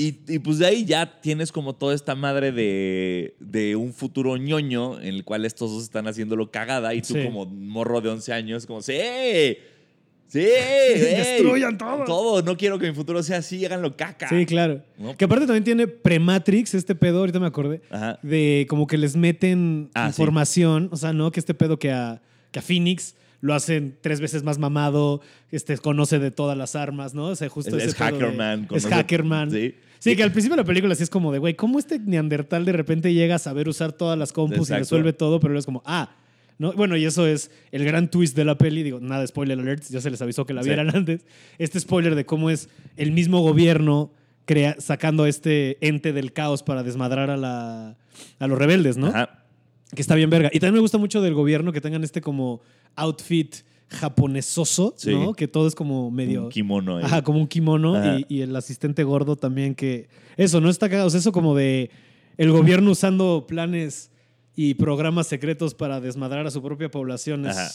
Y, 0.00 0.20
y 0.28 0.38
pues 0.38 0.58
de 0.58 0.66
ahí 0.66 0.84
ya 0.84 1.20
tienes 1.20 1.50
como 1.50 1.74
toda 1.74 1.92
esta 1.92 2.14
madre 2.14 2.52
de, 2.52 3.34
de 3.40 3.74
un 3.74 3.92
futuro 3.92 4.36
ñoño 4.36 5.00
en 5.00 5.08
el 5.08 5.24
cual 5.24 5.44
estos 5.44 5.72
dos 5.72 5.82
están 5.82 6.06
haciéndolo 6.06 6.52
cagada 6.52 6.94
y 6.94 7.02
tú 7.02 7.14
Sí. 7.14 7.24
como 7.24 7.46
morro 7.46 8.00
de 8.00 8.10
11 8.10 8.32
años 8.32 8.64
como, 8.64 8.80
sí, 8.80 8.92
sí, 10.28 10.38
Destruyan 10.94 11.76
todo". 11.78 12.04
Todo, 12.04 12.42
no 12.42 12.56
quiero 12.56 12.78
que 12.78 12.88
mi 12.88 12.94
futuro 12.94 13.22
sea 13.24 13.38
así, 13.38 13.64
háganlo 13.64 13.96
caca. 13.96 14.28
Sí, 14.28 14.46
claro. 14.46 14.82
¿No? 14.98 15.16
Que 15.16 15.24
aparte 15.24 15.46
también 15.46 15.64
tiene 15.64 15.88
Prematrix, 15.88 16.74
este 16.74 16.94
pedo, 16.94 17.18
ahorita 17.18 17.40
me 17.40 17.46
acordé, 17.48 17.82
Ajá. 17.90 18.18
de 18.22 18.66
como 18.70 18.86
que 18.86 18.98
les 18.98 19.16
meten 19.16 19.90
Ah, 19.94 20.12
sí. 20.12 20.22
información, 20.22 20.90
o 20.92 20.96
sea, 20.96 21.12
¿no? 21.12 21.32
Que 21.32 21.40
este 21.40 21.54
pedo 21.54 21.78
que 21.80 21.90
a, 21.90 22.22
que 22.52 22.60
a 22.60 22.62
Phoenix 22.62 23.16
lo 23.40 23.54
hacen 23.54 23.96
tres 24.00 24.20
veces 24.20 24.42
más 24.42 24.58
mamado, 24.58 25.20
este, 25.52 25.76
conoce 25.78 26.18
de 26.18 26.30
todas 26.30 26.56
las 26.58 26.74
armas, 26.76 27.14
¿no? 27.14 27.26
O 27.26 27.36
sea, 27.36 27.48
justo 27.48 27.76
Es- 27.76 27.82
ese 27.84 27.90
es 27.90 27.94
pedo 27.96 28.06
de- 28.18 28.24
Hackerman, 28.26 28.68
Es 28.72 28.86
Hackerman. 28.86 29.50
sí. 29.50 29.74
Sí, 29.98 30.14
que 30.16 30.22
al 30.22 30.32
principio 30.32 30.56
de 30.56 30.62
la 30.62 30.66
película 30.66 30.94
sí 30.94 31.02
es 31.02 31.10
como 31.10 31.32
de, 31.32 31.38
güey, 31.38 31.54
¿cómo 31.54 31.78
este 31.78 31.98
neandertal 31.98 32.64
de 32.64 32.72
repente 32.72 33.12
llega 33.12 33.34
a 33.36 33.38
saber 33.38 33.68
usar 33.68 33.92
todas 33.92 34.18
las 34.18 34.32
compus 34.32 34.58
Exacto. 34.58 34.76
y 34.76 34.78
resuelve 34.80 35.12
todo? 35.12 35.40
Pero 35.40 35.50
luego 35.52 35.60
es 35.60 35.66
como, 35.66 35.82
ah, 35.86 36.10
¿no? 36.58 36.72
Bueno, 36.72 36.96
y 36.96 37.04
eso 37.04 37.26
es 37.26 37.50
el 37.72 37.84
gran 37.84 38.10
twist 38.10 38.36
de 38.36 38.44
la 38.44 38.56
peli. 38.58 38.82
Digo, 38.82 39.00
nada, 39.00 39.26
spoiler 39.26 39.58
alert, 39.58 39.82
ya 39.90 40.00
se 40.00 40.10
les 40.10 40.22
avisó 40.22 40.46
que 40.46 40.54
la 40.54 40.62
Sí. 40.62 40.68
vieran 40.68 40.90
antes. 40.94 41.24
Este 41.58 41.80
spoiler 41.80 42.14
de 42.14 42.24
cómo 42.26 42.50
es 42.50 42.68
el 42.96 43.12
mismo 43.12 43.40
gobierno 43.40 44.12
crea, 44.44 44.76
sacando 44.78 45.26
este 45.26 45.76
ente 45.86 46.12
del 46.12 46.32
caos 46.32 46.62
para 46.62 46.82
desmadrar 46.82 47.28
a, 47.30 47.36
la, 47.36 47.96
a 48.38 48.46
los 48.46 48.58
rebeldes, 48.58 48.96
¿no? 48.96 49.08
Ajá. 49.08 49.44
Que 49.94 50.00
está 50.02 50.14
bien 50.14 50.30
verga. 50.30 50.48
Y 50.52 50.60
también 50.60 50.74
me 50.74 50.80
gusta 50.80 50.98
mucho 50.98 51.20
del 51.22 51.34
gobierno 51.34 51.72
que 51.72 51.80
tengan 51.80 52.04
este 52.04 52.20
como 52.20 52.60
outfit 52.94 53.56
japonesoso, 53.88 54.94
Sí. 54.96 55.10
¿no? 55.12 55.34
Que 55.34 55.48
todo 55.48 55.66
es 55.68 55.74
como 55.74 56.10
medio... 56.10 56.44
Un 56.44 56.48
kimono. 56.50 56.96
ahí. 56.98 57.04
Ajá, 57.04 57.22
como 57.22 57.38
un 57.40 57.46
kimono 57.48 57.96
Ajá. 57.96 58.18
y, 58.18 58.26
y 58.28 58.40
el 58.42 58.54
asistente 58.56 59.04
gordo 59.04 59.36
también 59.36 59.74
que... 59.74 60.08
Eso, 60.36 60.60
¿no? 60.60 60.70
Está 60.70 60.88
cagado. 60.88 61.06
O 61.08 61.10
sea, 61.10 61.20
eso 61.20 61.32
como 61.32 61.54
de 61.56 61.90
el 62.36 62.52
gobierno 62.52 62.90
usando 62.92 63.46
planes 63.48 64.10
y 64.54 64.74
programas 64.74 65.26
secretos 65.26 65.74
para 65.74 66.00
desmadrar 66.00 66.46
a 66.46 66.50
su 66.50 66.62
propia 66.62 66.90
población 66.90 67.46
es 67.46 67.56
Ajá. 67.56 67.70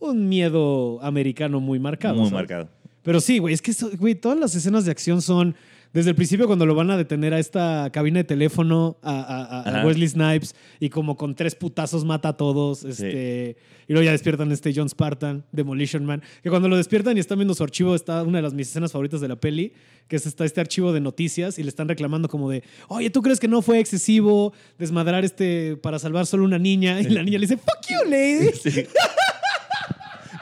un 0.00 0.28
miedo 0.28 0.98
americano 1.02 1.60
muy 1.60 1.78
marcado. 1.78 2.14
Muy 2.14 2.24
¿sabes? 2.24 2.32
marcado. 2.34 2.68
Pero 3.02 3.20
sí, 3.20 3.38
güey, 3.38 3.52
es 3.54 3.60
que, 3.62 3.72
güey, 3.98 4.14
todas 4.14 4.38
las 4.38 4.54
escenas 4.54 4.84
de 4.84 4.90
acción 4.90 5.20
son... 5.22 5.54
Desde 5.94 6.10
el 6.10 6.16
principio 6.16 6.48
cuando 6.48 6.66
lo 6.66 6.74
van 6.74 6.90
a 6.90 6.96
detener 6.96 7.32
a 7.34 7.38
esta 7.38 7.88
cabina 7.92 8.18
de 8.18 8.24
teléfono 8.24 8.98
a. 9.00 9.82
Wesley 9.86 10.08
Snipes 10.08 10.56
y 10.80 10.88
como 10.88 11.16
con 11.16 11.36
tres 11.36 11.54
putazos 11.54 12.04
mata 12.04 12.30
a 12.30 12.36
todos, 12.36 12.84
este, 12.84 13.56
y 13.86 13.92
luego 13.92 14.04
ya 14.04 14.10
despiertan 14.10 14.50
este 14.50 14.72
John 14.74 14.88
Spartan, 14.88 15.44
Demolition 15.52 16.04
Man, 16.04 16.20
que 16.42 16.50
cuando 16.50 16.68
lo 16.68 16.76
despiertan 16.76 17.16
y 17.16 17.20
están 17.20 17.38
viendo 17.38 17.54
su 17.54 17.62
archivo 17.62 17.94
está 17.94 18.24
una 18.24 18.38
de 18.38 18.42
las 18.42 18.54
mis 18.54 18.68
escenas 18.68 18.90
favoritas 18.90 19.20
de 19.20 19.28
la 19.28 19.36
peli, 19.36 19.72
que 20.08 20.16
es 20.16 20.26
está 20.26 20.44
este 20.44 20.60
archivo 20.60 20.92
de 20.92 21.00
noticias 21.00 21.60
y 21.60 21.62
le 21.62 21.68
están 21.68 21.88
reclamando 21.88 22.28
como 22.28 22.50
de, 22.50 22.64
oye, 22.88 23.10
¿tú 23.10 23.22
crees 23.22 23.38
que 23.38 23.46
no 23.46 23.62
fue 23.62 23.78
excesivo 23.78 24.52
desmadrar 24.78 25.24
este 25.24 25.76
para 25.76 26.00
salvar 26.00 26.26
solo 26.26 26.44
una 26.44 26.58
niña? 26.58 27.00
Y 27.00 27.04
la 27.04 27.22
niña 27.22 27.38
le 27.38 27.46
dice, 27.46 27.56
fuck 27.56 27.88
you, 27.88 28.10
lady. 28.10 28.50
Sí. 28.64 28.84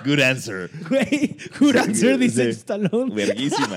Good 0.05 0.21
answer. 0.21 0.71
Güey, 0.89 1.37
good 1.61 1.77
answer, 1.77 2.19
dice. 2.19 2.51
Stallone. 2.51 3.15
Verguísima. 3.15 3.77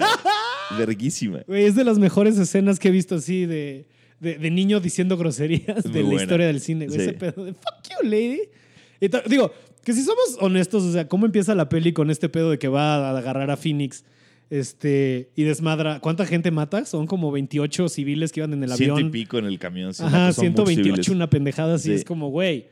Verguísima. 0.77 1.39
Güey, 1.47 1.65
es 1.65 1.75
de 1.75 1.83
las 1.83 1.97
mejores 1.99 2.37
escenas 2.37 2.79
que 2.79 2.87
he 2.87 2.91
visto 2.91 3.15
así 3.15 3.45
de, 3.45 3.85
de, 4.19 4.37
de 4.37 4.51
niño 4.51 4.79
diciendo 4.79 5.17
groserías 5.17 5.83
de 5.83 6.03
la 6.03 6.13
historia 6.15 6.47
del 6.47 6.59
cine. 6.61 6.87
güey. 6.87 6.97
Sí. 6.99 7.03
Ese 7.05 7.13
pedo 7.13 7.45
de 7.45 7.53
fuck 7.53 7.83
you, 8.01 8.07
lady. 8.09 8.41
Y 8.99 9.09
digo, 9.29 9.51
que 9.83 9.93
si 9.93 10.01
somos 10.03 10.37
honestos, 10.39 10.83
o 10.83 10.91
sea, 10.91 11.07
¿cómo 11.07 11.25
empieza 11.25 11.53
la 11.53 11.69
peli 11.69 11.93
con 11.93 12.09
este 12.09 12.29
pedo 12.29 12.49
de 12.51 12.57
que 12.59 12.67
va 12.67 12.95
a 13.09 13.17
agarrar 13.17 13.51
a 13.51 13.57
Phoenix 13.57 14.03
este, 14.49 15.29
y 15.35 15.43
desmadra? 15.43 15.99
¿Cuánta 15.99 16.25
gente 16.25 16.49
mata? 16.51 16.85
Son 16.85 17.05
como 17.07 17.31
28 17.31 17.89
civiles 17.89 18.31
que 18.31 18.39
iban 18.39 18.53
en 18.53 18.63
el 18.63 18.71
Ciento 18.73 18.95
avión. 18.95 19.09
y 19.09 19.11
pico 19.11 19.37
en 19.37 19.45
el 19.45 19.59
camión. 19.59 19.89
Ajá, 19.91 20.33
son 20.33 20.45
muchos 20.47 20.65
128, 20.69 20.83
civiles. 20.95 21.09
una 21.09 21.29
pendejada 21.29 21.75
así. 21.75 21.89
Sí. 21.89 21.93
Es 21.95 22.05
como, 22.05 22.29
güey. 22.29 22.67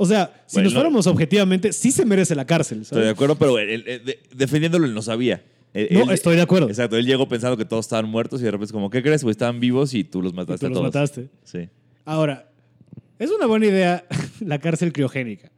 O 0.00 0.06
sea, 0.06 0.42
si 0.46 0.62
nos 0.62 0.72
no- 0.72 0.78
fuéramos 0.78 1.06
objetivamente, 1.08 1.72
sí 1.72 1.90
se 1.92 2.06
merece 2.06 2.34
la 2.34 2.46
cárcel. 2.46 2.82
Estoy 2.82 3.02
de 3.02 3.10
acuerdo, 3.10 3.36
pero 3.36 3.58
él- 3.58 3.84
él- 3.86 4.04
de- 4.04 4.18
defendiéndolo 4.34 4.86
él 4.86 4.94
no 4.94 5.02
sabía. 5.02 5.44
No, 5.90 6.10
estoy 6.12 6.36
de 6.36 6.42
acuerdo. 6.42 6.68
Exacto, 6.68 6.96
él 6.96 7.04
llegó 7.04 7.28
pensando 7.28 7.56
que 7.56 7.64
todos 7.64 7.84
estaban 7.84 8.08
muertos 8.08 8.40
y 8.40 8.44
de 8.44 8.50
repente 8.50 8.66
es 8.66 8.72
como, 8.72 8.88
¿qué 8.90 9.02
crees? 9.02 9.22
güey? 9.22 9.32
estaban 9.32 9.60
vivos 9.60 9.92
y 9.94 10.02
tú 10.04 10.22
los 10.22 10.32
Y 10.32 10.36
mataste 10.36 10.60
tú 10.60 10.66
a 10.66 10.68
los 10.70 10.78
todos. 10.78 10.94
mataste. 10.94 11.28
Sí. 11.44 11.68
Ahora, 12.04 12.48
es 13.18 13.30
una 13.30 13.46
buena 13.46 13.66
idea 13.66 14.04
la 14.40 14.58
cárcel 14.60 14.92
criogénica. 14.92 15.50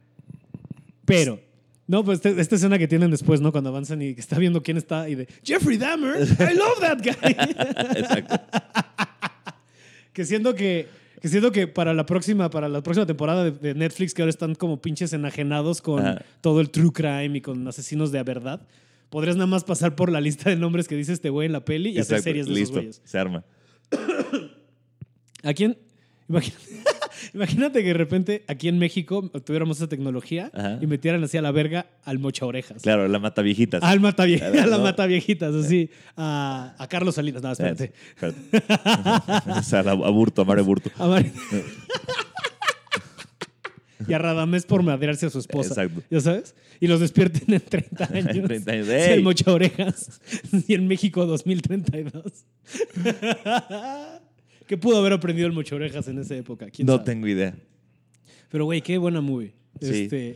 Pero, 1.05 1.39
no, 1.87 2.03
pues 2.03 2.17
este- 2.23 2.39
esta 2.41 2.55
escena 2.55 2.77
que 2.77 2.87
tienen 2.87 3.09
después, 3.11 3.41
¿no? 3.41 3.51
Cuando 3.51 3.69
avanzan 3.69 4.01
y 4.01 4.13
que 4.15 4.21
está 4.21 4.37
viendo 4.37 4.61
quién 4.63 4.77
está 4.77 5.07
y 5.07 5.15
de 5.15 5.27
Jeffrey 5.43 5.77
Dahmer, 5.77 6.21
I 6.23 6.55
love 6.55 6.79
that 6.81 6.97
guy. 7.03 7.31
Exacto. 7.99 8.35
que 10.13 10.25
siento 10.25 10.55
que, 10.55 10.87
que 11.21 11.27
siento 11.29 11.51
que 11.51 11.67
para 11.67 11.93
la 11.93 12.05
próxima, 12.05 12.49
para 12.49 12.67
la 12.67 12.81
próxima 12.81 13.05
temporada 13.05 13.43
de, 13.43 13.51
de 13.51 13.75
Netflix, 13.75 14.13
que 14.13 14.21
ahora 14.23 14.31
están 14.31 14.55
como 14.55 14.81
pinches 14.81 15.13
enajenados 15.13 15.81
con 15.81 16.05
Ajá. 16.05 16.25
todo 16.41 16.59
el 16.61 16.69
true 16.71 16.91
crime 16.91 17.37
y 17.37 17.41
con 17.41 17.67
asesinos 17.67 18.11
de 18.11 18.19
a 18.19 18.23
verdad, 18.23 18.67
podrías 19.09 19.35
nada 19.35 19.47
más 19.47 19.63
pasar 19.63 19.95
por 19.95 20.11
la 20.11 20.19
lista 20.19 20.49
de 20.49 20.55
nombres 20.55 20.87
que 20.87 20.95
dice 20.95 21.13
este 21.13 21.29
güey 21.29 21.45
en 21.45 21.51
la 21.53 21.63
peli 21.63 21.91
y 21.91 21.99
hacer 21.99 22.21
series 22.21 22.47
de 22.47 22.53
esos 22.53 22.59
Listo. 22.59 22.75
güeyes. 22.75 23.01
Se 23.03 23.17
arma. 23.19 23.43
¿A 25.43 25.53
quién? 25.53 25.77
Imagínate, 26.31 26.63
imagínate 27.33 27.79
que 27.81 27.87
de 27.87 27.93
repente 27.93 28.43
aquí 28.47 28.67
en 28.67 28.79
México 28.79 29.29
tuviéramos 29.45 29.77
esa 29.77 29.87
tecnología 29.87 30.49
Ajá. 30.53 30.79
y 30.81 30.87
metieran 30.87 31.23
así 31.23 31.37
a 31.37 31.41
la 31.41 31.51
verga 31.51 31.85
al 32.03 32.19
mocha 32.19 32.45
orejas. 32.45 32.81
Claro, 32.81 33.07
la 33.07 33.19
mata 33.19 33.41
viejitas. 33.41 33.83
Al 33.83 33.99
mata 33.99 34.25
vie- 34.25 34.39
Claro, 34.39 34.61
a 34.61 34.65
la 34.67 34.77
¿no? 34.77 34.83
mata 34.83 35.05
viejitas, 35.05 35.53
así. 35.53 35.89
A, 36.17 36.75
a 36.77 36.87
Carlos 36.87 37.15
Salinas. 37.15 37.43
No, 37.43 37.51
espérate. 37.51 37.91
o 38.21 39.63
sea, 39.63 39.79
a 39.87 39.93
Burto, 39.93 40.41
a 40.41 40.45
Mario 40.45 40.65
Burto. 40.65 40.89
A 40.99 41.21
y 44.07 44.13
a 44.13 44.17
Radamés 44.17 44.65
por 44.65 44.81
madrearse 44.81 45.27
a 45.27 45.29
su 45.29 45.37
esposa. 45.37 45.69
Exacto. 45.83 46.01
¿Ya 46.09 46.19
sabes? 46.21 46.55
Y 46.79 46.87
los 46.87 46.99
despierten 46.99 47.53
en 47.53 47.61
30 47.61 48.05
años. 48.11 48.35
En 48.35 48.43
30 48.45 48.71
años. 48.71 48.87
¡Ey! 48.89 49.13
el 49.13 49.21
mocha 49.23 49.51
orejas. 49.53 50.19
Y 50.67 50.73
en 50.73 50.87
México 50.87 51.25
2032. 51.27 52.23
¿Qué 54.71 54.77
pudo 54.77 54.99
haber 54.99 55.11
aprendido 55.11 55.47
el 55.47 55.53
mocha 55.53 55.75
orejas 55.75 56.07
en 56.07 56.17
esa 56.17 56.33
época? 56.33 56.67
¿Quién 56.69 56.85
No 56.85 56.93
sabe? 56.93 57.03
tengo 57.03 57.27
idea. 57.27 57.53
Pero, 58.49 58.63
güey, 58.63 58.81
qué 58.81 58.97
buena 58.97 59.19
movie. 59.19 59.51
Sí. 59.81 60.03
Este, 60.09 60.35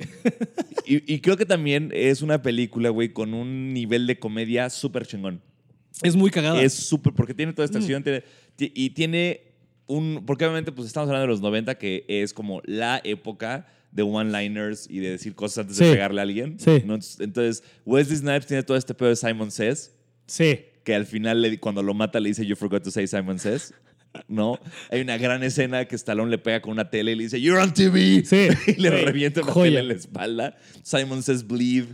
Y, 0.85 1.13
y 1.13 1.21
creo 1.21 1.37
que 1.37 1.45
también 1.45 1.89
es 1.93 2.21
una 2.21 2.41
película, 2.41 2.89
güey, 2.89 3.13
con 3.13 3.33
un 3.33 3.71
nivel 3.73 4.05
de 4.07 4.19
comedia 4.19 4.69
súper 4.69 5.07
chingón. 5.07 5.41
es 6.03 6.17
muy 6.17 6.31
cagada. 6.31 6.61
Es 6.61 6.73
súper, 6.73 7.13
porque 7.13 7.33
tiene 7.33 7.53
toda 7.53 7.65
esta 7.65 7.77
acción 7.77 8.03
tiene- 8.03 8.23
ti- 8.57 8.73
y 8.75 8.89
tiene 8.89 9.39
un, 9.87 10.23
porque 10.25 10.43
obviamente 10.43 10.73
pues 10.73 10.87
estamos 10.87 11.07
hablando 11.07 11.27
de 11.27 11.31
los 11.31 11.39
90, 11.39 11.75
que 11.77 12.03
es 12.09 12.33
como 12.33 12.61
la 12.65 12.99
época 13.05 13.67
de 13.93 14.03
one-liners 14.03 14.85
y 14.89 14.99
de 14.99 15.11
decir 15.11 15.33
cosas 15.33 15.59
antes 15.59 15.77
de 15.77 15.91
pegarle 15.93 16.19
a 16.19 16.23
alguien. 16.23 16.59
Sí. 16.59 16.83
¿no? 16.85 16.95
Entonces, 17.19 17.63
Wesley 17.85 18.17
Snipes 18.17 18.47
tiene 18.47 18.63
todo 18.63 18.75
este 18.75 18.93
pedo 18.93 19.07
de 19.07 19.15
Simon 19.15 19.49
Says, 19.49 19.95
Sí. 20.27 20.59
que 20.83 20.93
al 20.93 21.05
final 21.05 21.41
le- 21.41 21.57
cuando 21.57 21.81
lo 21.81 21.93
mata 21.93 22.19
le 22.19 22.27
dice 22.27 22.45
You 22.45 22.57
forgot 22.57 22.83
to 22.83 22.91
say 22.91 23.07
Simon 23.07 23.39
Says. 23.39 23.73
¿No? 24.27 24.59
Hay 24.89 25.01
una 25.01 25.17
gran 25.17 25.43
escena 25.43 25.85
que 25.85 25.95
Stallone 25.95 26.29
le 26.31 26.37
pega 26.37 26.61
con 26.61 26.71
una 26.71 26.89
tele 26.89 27.11
y 27.11 27.15
le 27.15 27.23
dice 27.23 27.39
You're 27.41 27.61
on 27.61 27.73
TV. 27.73 28.23
Sí. 28.25 28.47
y 28.67 28.81
le 28.81 28.89
Güey, 28.89 29.05
revienta 29.05 29.41
una 29.41 29.51
joya. 29.51 29.69
tele 29.71 29.79
en 29.81 29.87
la 29.89 29.93
espalda. 29.93 30.57
Simon 30.83 31.23
Says 31.23 31.45
Believe. 31.47 31.87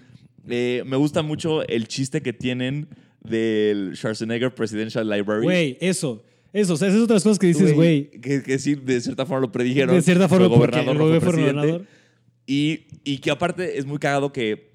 Eh, 0.47 0.84
me 0.86 0.97
gusta 0.97 1.21
mucho 1.21 1.65
el 1.67 1.88
chiste 1.88 2.21
que 2.21 2.34
tienen 2.34 2.88
del 3.21 3.91
Schwarzenegger 3.95 4.53
Presidential 4.53 5.07
Library. 5.10 5.43
Güey, 5.43 5.77
eso. 5.81 6.23
Eso, 6.53 6.73
o 6.73 6.77
sea, 6.77 6.88
esas 6.89 6.97
son 6.97 7.05
otras 7.05 7.23
cosas 7.23 7.39
que 7.39 7.47
dices, 7.47 7.73
güey. 7.73 8.10
Que, 8.12 8.43
que 8.43 8.60
sí, 8.60 8.75
de 8.75 8.99
cierta 8.99 9.25
forma 9.25 9.41
lo 9.41 9.51
predijeron. 9.51 9.95
De 9.95 10.01
cierta 10.01 10.27
forma, 10.27 10.49
porque 10.49 10.81
gobernador, 10.81 10.97
fue 10.97 11.19
presidente. 11.19 11.53
gobernador. 11.53 11.86
Y, 12.45 12.88
y 13.05 13.19
que 13.19 13.31
aparte 13.31 13.77
es 13.77 13.86
muy 13.86 13.99
cagado 13.99 14.34
que, 14.34 14.71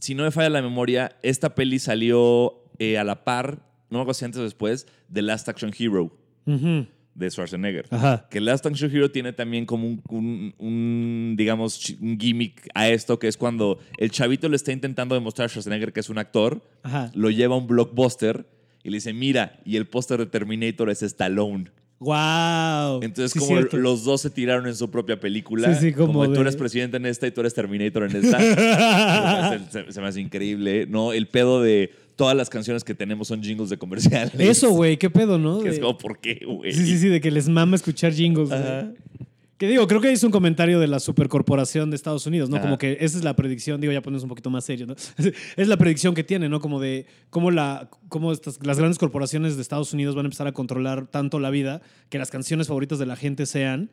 si 0.00 0.14
no 0.14 0.24
me 0.24 0.30
falla 0.30 0.50
la 0.50 0.60
memoria, 0.60 1.16
esta 1.22 1.54
peli 1.54 1.78
salió 1.78 2.62
eh, 2.78 2.98
a 2.98 3.04
la 3.04 3.24
par, 3.24 3.62
no 3.88 3.98
me 3.98 4.02
acuerdo 4.02 4.18
si 4.18 4.24
antes 4.26 4.40
o 4.40 4.44
después, 4.44 4.86
de 5.08 5.22
Last 5.22 5.48
Action 5.48 5.72
Hero 5.78 6.14
De 6.46 7.30
Schwarzenegger. 7.30 7.86
Ajá. 7.90 8.26
Que 8.30 8.40
Last 8.40 8.66
Action 8.66 8.90
Hero 8.94 9.10
tiene 9.10 9.32
también 9.32 9.64
como 9.64 9.86
un, 9.88 10.02
un- 10.08 10.54
un, 10.58 11.34
digamos, 11.36 11.96
un 12.00 12.18
gimmick 12.20 12.68
a 12.74 12.88
esto, 12.90 13.18
que 13.18 13.26
es 13.28 13.36
cuando 13.38 13.78
el 13.98 14.10
chavito 14.10 14.48
le 14.50 14.56
está 14.56 14.70
intentando 14.72 15.14
demostrar 15.14 15.46
a 15.46 15.48
Schwarzenegger 15.48 15.92
que 15.94 16.00
es 16.00 16.10
un 16.10 16.18
actor, 16.18 16.62
Ajá. 16.82 17.10
lo 17.14 17.30
lleva 17.30 17.54
a 17.54 17.58
un 17.58 17.66
blockbuster 17.66 18.46
y 18.84 18.90
le 18.90 18.98
dice, 18.98 19.12
mira, 19.14 19.58
y 19.64 19.76
el 19.76 19.86
póster 19.86 20.18
de 20.18 20.26
Terminator 20.26 20.90
es 20.90 21.02
Stallone. 21.02 21.70
Wow. 21.98 23.00
Entonces, 23.02 23.32
Sí, 23.32 23.38
como 23.38 23.52
cierto. 23.56 23.78
los 23.78 24.04
dos 24.04 24.20
se 24.20 24.28
tiraron 24.28 24.66
en 24.66 24.76
su 24.76 24.90
propia 24.90 25.18
película. 25.18 25.74
Sí, 25.74 25.86
sí, 25.88 25.92
como 25.94 26.26
tú 26.26 26.32
de- 26.34 26.40
eres 26.42 26.54
presidente 26.56 26.98
en 26.98 27.06
esta 27.06 27.26
y 27.26 27.30
tú 27.30 27.40
eres 27.40 27.54
Terminator 27.54 28.04
en 28.10 28.16
esta. 28.16 28.38
se, 29.58 29.70
se- 29.86 29.92
se 29.92 30.00
me 30.02 30.06
hace 30.06 30.20
increíble, 30.20 30.86
¿no? 30.88 31.14
El 31.14 31.26
pedo 31.28 31.62
de 31.62 31.90
todas 32.16 32.36
las 32.36 32.50
canciones 32.50 32.82
que 32.82 32.94
tenemos 32.94 33.28
son 33.28 33.42
jingles 33.42 33.70
de 33.70 33.76
comerciales. 33.76 34.34
Eso, 34.38 34.70
güey, 34.70 34.96
qué 34.96 35.10
pedo, 35.10 35.38
¿no? 35.38 35.60
Que 35.60 35.68
es 35.68 35.78
como, 35.78 35.96
¿por 35.96 36.18
qué, 36.18 36.40
güey? 36.46 36.72
Sí, 36.72 36.86
sí, 36.86 36.98
sí, 36.98 37.08
de 37.08 37.20
que 37.20 37.30
les 37.30 37.48
mama 37.48 37.76
escuchar 37.76 38.12
jingles. 38.12 38.48
güey. 38.48 38.94
Que 39.58 39.68
digo, 39.68 39.86
creo 39.86 40.02
que 40.02 40.12
es 40.12 40.22
un 40.22 40.30
comentario 40.30 40.78
de 40.80 40.86
la 40.86 41.00
supercorporación 41.00 41.88
de 41.88 41.96
Estados 41.96 42.26
Unidos, 42.26 42.50
¿no? 42.50 42.56
Ajá. 42.56 42.64
Como 42.64 42.76
que 42.76 42.98
esa 43.00 43.16
es 43.16 43.24
la 43.24 43.34
predicción, 43.36 43.80
digo, 43.80 43.90
ya 43.90 44.02
pones 44.02 44.22
un 44.22 44.28
poquito 44.28 44.50
más 44.50 44.64
serio, 44.64 44.86
¿no? 44.86 44.94
Es 45.56 45.68
la 45.68 45.78
predicción 45.78 46.14
que 46.14 46.24
tiene, 46.24 46.50
¿no? 46.50 46.60
Como 46.60 46.78
de 46.78 47.06
cómo, 47.30 47.50
la, 47.50 47.88
cómo 48.08 48.32
estas, 48.32 48.58
las 48.62 48.76
grandes 48.78 48.98
corporaciones 48.98 49.56
de 49.56 49.62
Estados 49.62 49.94
Unidos 49.94 50.14
van 50.14 50.26
a 50.26 50.28
empezar 50.28 50.46
a 50.46 50.52
controlar 50.52 51.06
tanto 51.06 51.40
la 51.40 51.48
vida 51.48 51.80
que 52.10 52.18
las 52.18 52.30
canciones 52.30 52.66
favoritas 52.66 52.98
de 52.98 53.06
la 53.06 53.16
gente 53.16 53.46
sean 53.46 53.90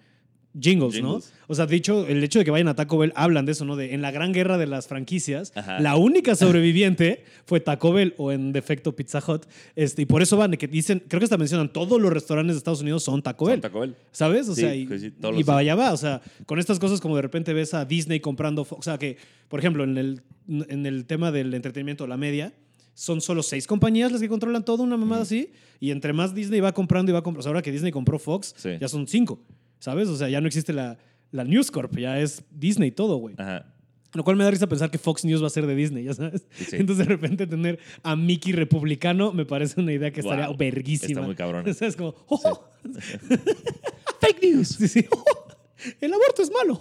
jingles, 0.60 1.02
¿no? 1.02 1.20
O 1.48 1.56
sea, 1.56 1.66
dicho, 1.66 2.06
el 2.08 2.24
hecho 2.24 2.40
de 2.40 2.46
que 2.46 2.52
vayan 2.52 2.68
a 2.68 2.76
Taco 2.76 2.98
Bell, 2.98 3.12
hablan 3.16 3.46
de 3.46 3.52
eso, 3.52 3.66
¿no? 3.66 3.76
De 3.76 3.94
en 3.94 4.02
la 4.02 4.12
gran 4.12 4.32
guerra 4.32 4.58
de 4.58 4.66
las 4.68 4.88
franquicias, 4.88 5.52
Ajá. 5.56 5.80
la 5.80 5.96
única 5.96 6.36
sobreviviente 6.36 7.24
fue 7.46 7.60
Taco 7.60 7.92
Bell 7.94 8.14
o 8.18 8.32
en 8.32 8.54
defecto 8.54 8.96
Pizza 8.96 9.22
Hut. 9.28 9.46
Este, 9.76 10.04
y 10.04 10.06
por 10.06 10.22
eso 10.22 10.38
van, 10.38 10.52
que 10.54 10.68
dicen, 10.68 11.04
creo 11.08 11.20
que 11.20 11.26
hasta 11.26 11.38
mencionan, 11.38 11.72
todos 11.74 12.00
los 12.02 12.12
restaurantes 12.14 12.56
de 12.56 12.58
Estados 12.60 12.82
Unidos 12.82 13.04
son 13.04 13.22
Taco 13.22 13.46
Bell. 13.46 13.56
Son 13.56 13.62
Taco 13.62 13.80
Bell. 13.82 13.96
¿Sabes? 14.12 14.48
O 14.50 14.56
Sí, 14.56 14.62
sea, 14.62 14.76
y, 14.76 14.88
sí, 15.00 15.12
todos 15.12 15.40
y 15.40 15.44
vaya 15.44 15.76
va. 15.76 15.92
O 15.94 15.98
sea, 15.98 16.22
con 16.46 16.60
estas 16.60 16.80
cosas 16.80 17.02
como 17.02 17.16
de 17.16 17.22
repente 17.24 17.54
ves 17.54 17.74
a 17.74 17.86
Disney 17.86 18.20
comprando. 18.20 18.64
Fox, 18.66 18.80
O 18.80 18.84
sea, 18.84 18.98
que, 18.98 19.18
por 19.50 19.60
ejemplo, 19.60 19.84
en 19.84 19.98
el, 19.98 20.22
en 20.48 20.86
el 20.86 21.06
tema 21.06 21.32
del 21.32 21.54
entretenimiento, 21.54 22.08
la 22.08 22.18
media, 22.18 22.54
son 22.96 23.22
solo 23.22 23.42
seis 23.42 23.66
compañías 23.66 24.12
las 24.12 24.22
que 24.22 24.30
controlan 24.30 24.64
todo, 24.64 24.84
una 24.84 24.98
mamada 24.98 25.24
así. 25.24 25.52
Y 25.80 25.90
entre 25.92 26.14
más 26.14 26.34
Disney 26.36 26.60
va 26.60 26.72
comprando 26.74 27.12
y 27.12 27.14
va 27.14 27.22
comprando. 27.24 27.40
O 27.40 27.44
sea, 27.44 27.50
ahora 27.50 27.62
que 27.62 27.72
Disney 27.72 27.92
compró 27.92 28.20
Fox, 28.20 28.54
Sí. 28.58 28.70
ya 28.80 28.88
son 28.88 29.08
cinco. 29.08 29.40
¿Sabes? 29.84 30.08
O 30.08 30.16
sea, 30.16 30.30
ya 30.30 30.40
no 30.40 30.48
existe 30.48 30.72
la, 30.72 30.98
la 31.32 31.44
News 31.44 31.70
Corp, 31.70 31.98
ya 31.98 32.18
es 32.18 32.46
Disney 32.52 32.92
todo, 32.92 33.18
güey. 33.18 33.36
Ajá. 33.38 33.66
Lo 34.14 34.24
cual 34.24 34.38
me 34.38 34.46
da 34.46 34.50
risa 34.50 34.66
pensar 34.66 34.90
que 34.90 34.98
Fox 34.98 35.26
News 35.26 35.44
va 35.44 35.48
a 35.48 35.50
ser 35.50 35.68
de 35.68 35.76
Disney, 35.76 36.06
ya 36.06 36.14
sabes. 36.14 36.48
Sí. 36.52 36.78
Entonces, 36.78 37.06
de 37.06 37.14
repente, 37.14 37.48
tener 37.48 37.80
a 38.02 38.16
Mickey 38.16 38.54
republicano 38.54 39.34
me 39.34 39.44
parece 39.44 39.82
una 39.82 39.92
idea 39.92 40.10
que 40.12 40.22
estaría 40.22 40.48
verguísima. 40.54 41.10
Está 41.10 41.22
muy 41.24 41.36
cabrón. 41.36 41.66
Es 41.82 41.98
como, 41.98 42.16
"Oh". 42.30 42.64
Fake 44.22 44.42
news. 44.42 44.70
Sí, 44.70 44.88
sí. 44.88 45.06
El 46.00 46.14
aborto 46.14 46.44
es 46.44 46.50
malo. 46.50 46.80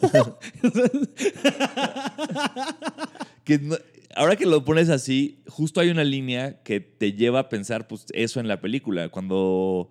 Que 3.43 3.59
no- 3.59 3.79
ahora 4.15 4.37
que 4.37 4.47
lo 4.47 4.65
pones 4.65 4.91
así, 4.91 5.43
justo 5.49 5.81
hay 5.81 5.88
una 5.91 6.05
línea 6.05 6.62
que 6.62 6.79
te 6.79 7.15
lleva 7.15 7.41
a 7.41 7.49
pensar 7.49 7.88
pues, 7.88 8.07
eso 8.12 8.38
en 8.38 8.47
la 8.47 8.61
película. 8.61 9.09
Cuando 9.09 9.91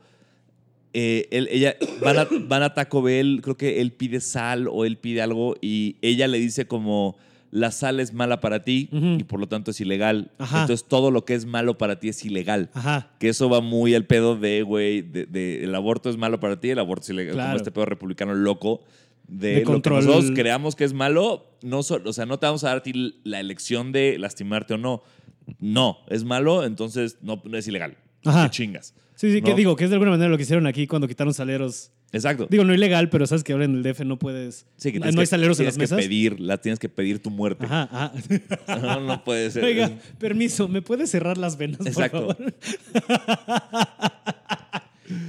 eh, 0.93 1.27
él- 1.31 1.47
ella 1.51 1.75
van 2.01 2.17
a, 2.19 2.27
van 2.47 2.63
a 2.63 2.73
Taco 2.73 3.01
Bell, 3.01 3.39
creo 3.43 3.57
que 3.57 3.81
él 3.81 3.91
pide 3.93 4.19
sal 4.21 4.67
o 4.69 4.85
él 4.85 4.97
pide 4.97 5.21
algo 5.21 5.55
y 5.61 5.95
ella 6.01 6.27
le 6.27 6.39
dice 6.39 6.67
como 6.67 7.17
la 7.49 7.71
sal 7.71 7.99
es 7.99 8.13
mala 8.13 8.39
para 8.39 8.63
ti 8.63 8.87
y 8.91 9.23
por 9.25 9.39
lo 9.39 9.47
tanto 9.47 9.71
es 9.71 9.81
ilegal. 9.81 10.31
Ajá. 10.37 10.61
Entonces 10.61 10.87
todo 10.87 11.11
lo 11.11 11.25
que 11.25 11.33
es 11.33 11.45
malo 11.45 11.77
para 11.77 11.99
ti 11.99 12.07
es 12.07 12.23
ilegal. 12.23 12.69
Ajá. 12.73 13.11
Que 13.19 13.27
eso 13.29 13.49
va 13.49 13.59
muy 13.59 13.93
al 13.93 14.05
pedo 14.05 14.37
de, 14.37 14.63
güey, 14.63 15.01
de, 15.01 15.25
de 15.25 15.63
el 15.65 15.75
aborto 15.75 16.09
es 16.09 16.15
malo 16.17 16.39
para 16.39 16.59
ti, 16.61 16.69
el 16.69 16.79
aborto 16.79 17.03
es 17.03 17.09
ilegal. 17.09 17.33
Claro. 17.33 17.47
Como 17.49 17.57
este 17.57 17.71
pedo 17.71 17.85
republicano 17.85 18.33
loco 18.35 18.81
de, 19.27 19.47
De 19.47 19.53
lo 19.55 19.59
que 19.59 19.65
control. 19.65 20.05
nosotros 20.05 20.31
creamos 20.33 20.75
que 20.77 20.85
es 20.85 20.93
malo. 20.93 21.45
No, 21.61 21.83
so- 21.83 22.01
o 22.05 22.13
sea, 22.13 22.25
no 22.25 22.39
te 22.39 22.45
vamos 22.45 22.63
a 22.63 22.67
dar 22.69 22.77
a 22.77 22.83
ti 22.83 23.19
la 23.25 23.39
elección 23.41 23.91
de 23.91 24.17
lastimarte 24.17 24.73
o 24.75 24.77
no. 24.77 25.03
No, 25.59 25.97
es 26.07 26.23
malo, 26.23 26.63
entonces 26.63 27.17
no, 27.21 27.41
no 27.43 27.57
es 27.57 27.67
ilegal. 27.67 27.97
Ajá. 28.23 28.49
Chingas. 28.49 28.93
Sí, 29.21 29.31
sí, 29.31 29.41
que 29.43 29.51
¿No? 29.51 29.55
digo, 29.55 29.75
que 29.75 29.83
es 29.83 29.91
de 29.91 29.97
alguna 29.97 30.09
manera 30.09 30.29
lo 30.31 30.37
que 30.37 30.41
hicieron 30.41 30.65
aquí 30.65 30.87
cuando 30.87 31.07
quitaron 31.07 31.31
saleros. 31.31 31.91
Exacto. 32.11 32.47
Digo, 32.49 32.63
no 32.63 32.73
ilegal, 32.73 33.07
pero 33.11 33.27
sabes 33.27 33.43
que 33.43 33.53
ahora 33.53 33.65
en 33.65 33.75
el 33.75 33.83
DF 33.83 33.99
no 34.03 34.17
puedes. 34.17 34.65
Sí, 34.77 34.91
que 34.91 34.97
no 34.99 35.05
hay 35.05 35.13
que- 35.15 35.25
saleros 35.27 35.59
en 35.59 35.67
las 35.67 35.75
tienes 35.75 35.89
que 35.91 35.95
mesas. 35.95 36.07
pedir, 36.07 36.39
la 36.39 36.57
tienes 36.59 36.79
que 36.79 36.89
pedir 36.89 37.19
tu 37.21 37.29
muerte. 37.29 37.65
Ajá, 37.65 37.83
ajá. 37.91 38.79
No, 38.81 38.99
no 39.01 39.23
puede 39.23 39.51
ser. 39.51 39.63
Oiga, 39.63 39.91
permiso, 40.17 40.67
¿me 40.67 40.81
puedes 40.81 41.11
cerrar 41.11 41.37
las 41.37 41.55
venas, 41.55 41.77
por 41.77 41.87
Exacto. 41.87 42.35
favor? 42.35 42.53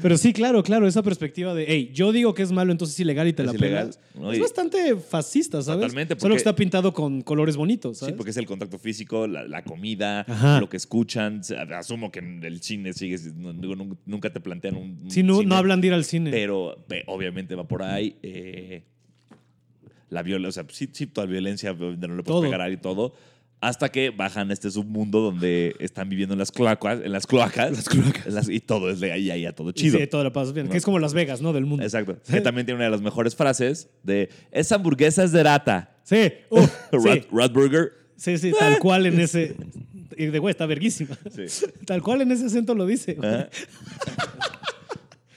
Pero 0.03 0.17
sí, 0.17 0.33
claro, 0.33 0.63
claro, 0.63 0.87
esa 0.87 1.03
perspectiva 1.03 1.55
de, 1.55 1.65
hey, 1.69 1.91
yo 1.93 2.13
digo 2.13 2.35
que 2.35 2.43
es 2.43 2.53
malo, 2.53 2.73
entonces 2.73 2.95
es 2.97 3.01
ilegal 3.01 3.29
y 3.29 3.33
te 3.33 3.43
Es 3.43 3.49
la. 3.61 3.91
¿no? 4.15 4.33
Es 4.33 4.41
bastante 4.41 4.97
fascista, 4.97 5.63
¿sabes? 5.63 5.83
Totalmente, 5.83 6.15
Solo 6.15 6.21
porque- 6.21 6.35
que 6.35 6.39
está 6.39 6.55
pintado 6.57 6.93
con 6.93 7.23
colores 7.23 7.57
bonitos, 7.57 7.99
¿sabes? 7.99 8.13
Sí, 8.13 8.17
porque 8.17 8.31
es 8.31 8.37
el 8.37 8.47
contacto 8.47 8.79
físico, 8.79 9.27
la, 9.27 9.47
la 9.47 9.63
comida, 9.65 10.21
Ajá. 10.29 10.61
lo 10.61 10.69
que 10.69 10.77
escuchan. 10.77 11.41
Asumo 11.77 12.11
que 12.11 12.19
en 12.21 12.43
el 12.45 12.61
cine 12.63 12.93
sigues, 12.93 13.35
no- 13.35 13.53
nunca 14.07 14.33
te 14.33 14.41
plantean 14.41 14.77
un. 14.77 14.99
un 15.05 15.11
Si 15.11 15.23
no, 15.23 15.37
cine, 15.37 15.47
no 15.47 15.57
hablan 15.57 15.81
de 15.81 15.87
ir 15.89 15.93
al 15.95 16.05
cine. 16.05 16.31
Pero 16.31 16.85
pe- 16.89 17.05
obviamente 17.07 17.55
va 17.55 17.67
por 17.67 17.83
ahí. 17.83 18.17
eh, 18.23 18.83
la 20.11 20.23
violencia, 20.23 20.63
o 20.63 20.67
sea, 20.67 20.75
sí, 20.75 20.89
sí, 20.93 21.07
toda 21.07 21.27
violencia, 21.27 21.73
no 21.73 21.91
le 21.91 21.97
puedes 21.97 22.25
Todo. 22.25 22.43
pegar 22.43 22.61
a 22.61 22.65
alguien 22.65 22.79
y 22.81 22.83
todo. 22.83 23.15
Hasta 23.63 23.91
que 23.91 24.11
bajan 24.11 24.51
a 24.51 24.53
este 24.55 24.73
submundo 24.73 25.21
donde 25.21 25.77
están 25.79 26.09
viviendo 26.09 26.35
en 26.35 26.41
las 26.41 26.51
cloacas, 26.51 26.99
en 27.05 27.13
las 27.13 27.29
cloacas. 27.29 27.71
Las 27.71 27.89
cloacas. 27.89 28.49
y 28.49 28.59
todo 28.59 28.91
es 28.91 28.99
de 28.99 29.13
ahí 29.13 29.31
a 29.31 29.35
allá, 29.35 29.55
todo 29.55 29.71
chido. 29.71 30.01
Sí, 30.01 30.07
todo 30.09 30.25
lo 30.25 30.33
pasas 30.33 30.53
bien. 30.53 30.67
No. 30.67 30.73
Que 30.73 30.79
es 30.79 30.85
como 30.85 30.99
Las 30.99 31.15
Vegas, 31.15 31.41
¿no? 31.41 31.53
Del 31.53 31.65
mundo. 31.65 31.85
Exacto. 31.85 32.17
Que 32.29 32.41
también 32.41 32.67
tiene 32.67 32.79
una 32.79 32.87
de 32.87 32.91
las 32.91 33.03
mejores 33.03 33.37
frases 33.37 33.89
de 34.03 34.31
esa 34.51 34.75
hamburguesa 34.75 35.23
es 35.23 35.31
de 35.31 35.45
rata. 35.45 35.97
Sí, 36.03 36.33
Rat, 36.91 37.23
sí, 37.23 37.27
rat 37.31 37.53
burger. 37.53 37.93
sí, 38.17 38.37
sí, 38.37 38.53
tal 38.59 38.79
cual 38.81 39.07
en 39.07 39.21
ese... 39.21 39.55
Y 40.17 40.27
de 40.27 40.41
güey, 40.41 40.51
está 40.51 40.67
verguísima. 40.67 41.17
Sí. 41.31 41.67
Tal 41.87 42.03
cual 42.03 42.23
en 42.23 42.33
ese 42.33 42.47
acento 42.47 42.75
lo 42.75 42.85
dice. 42.85 43.17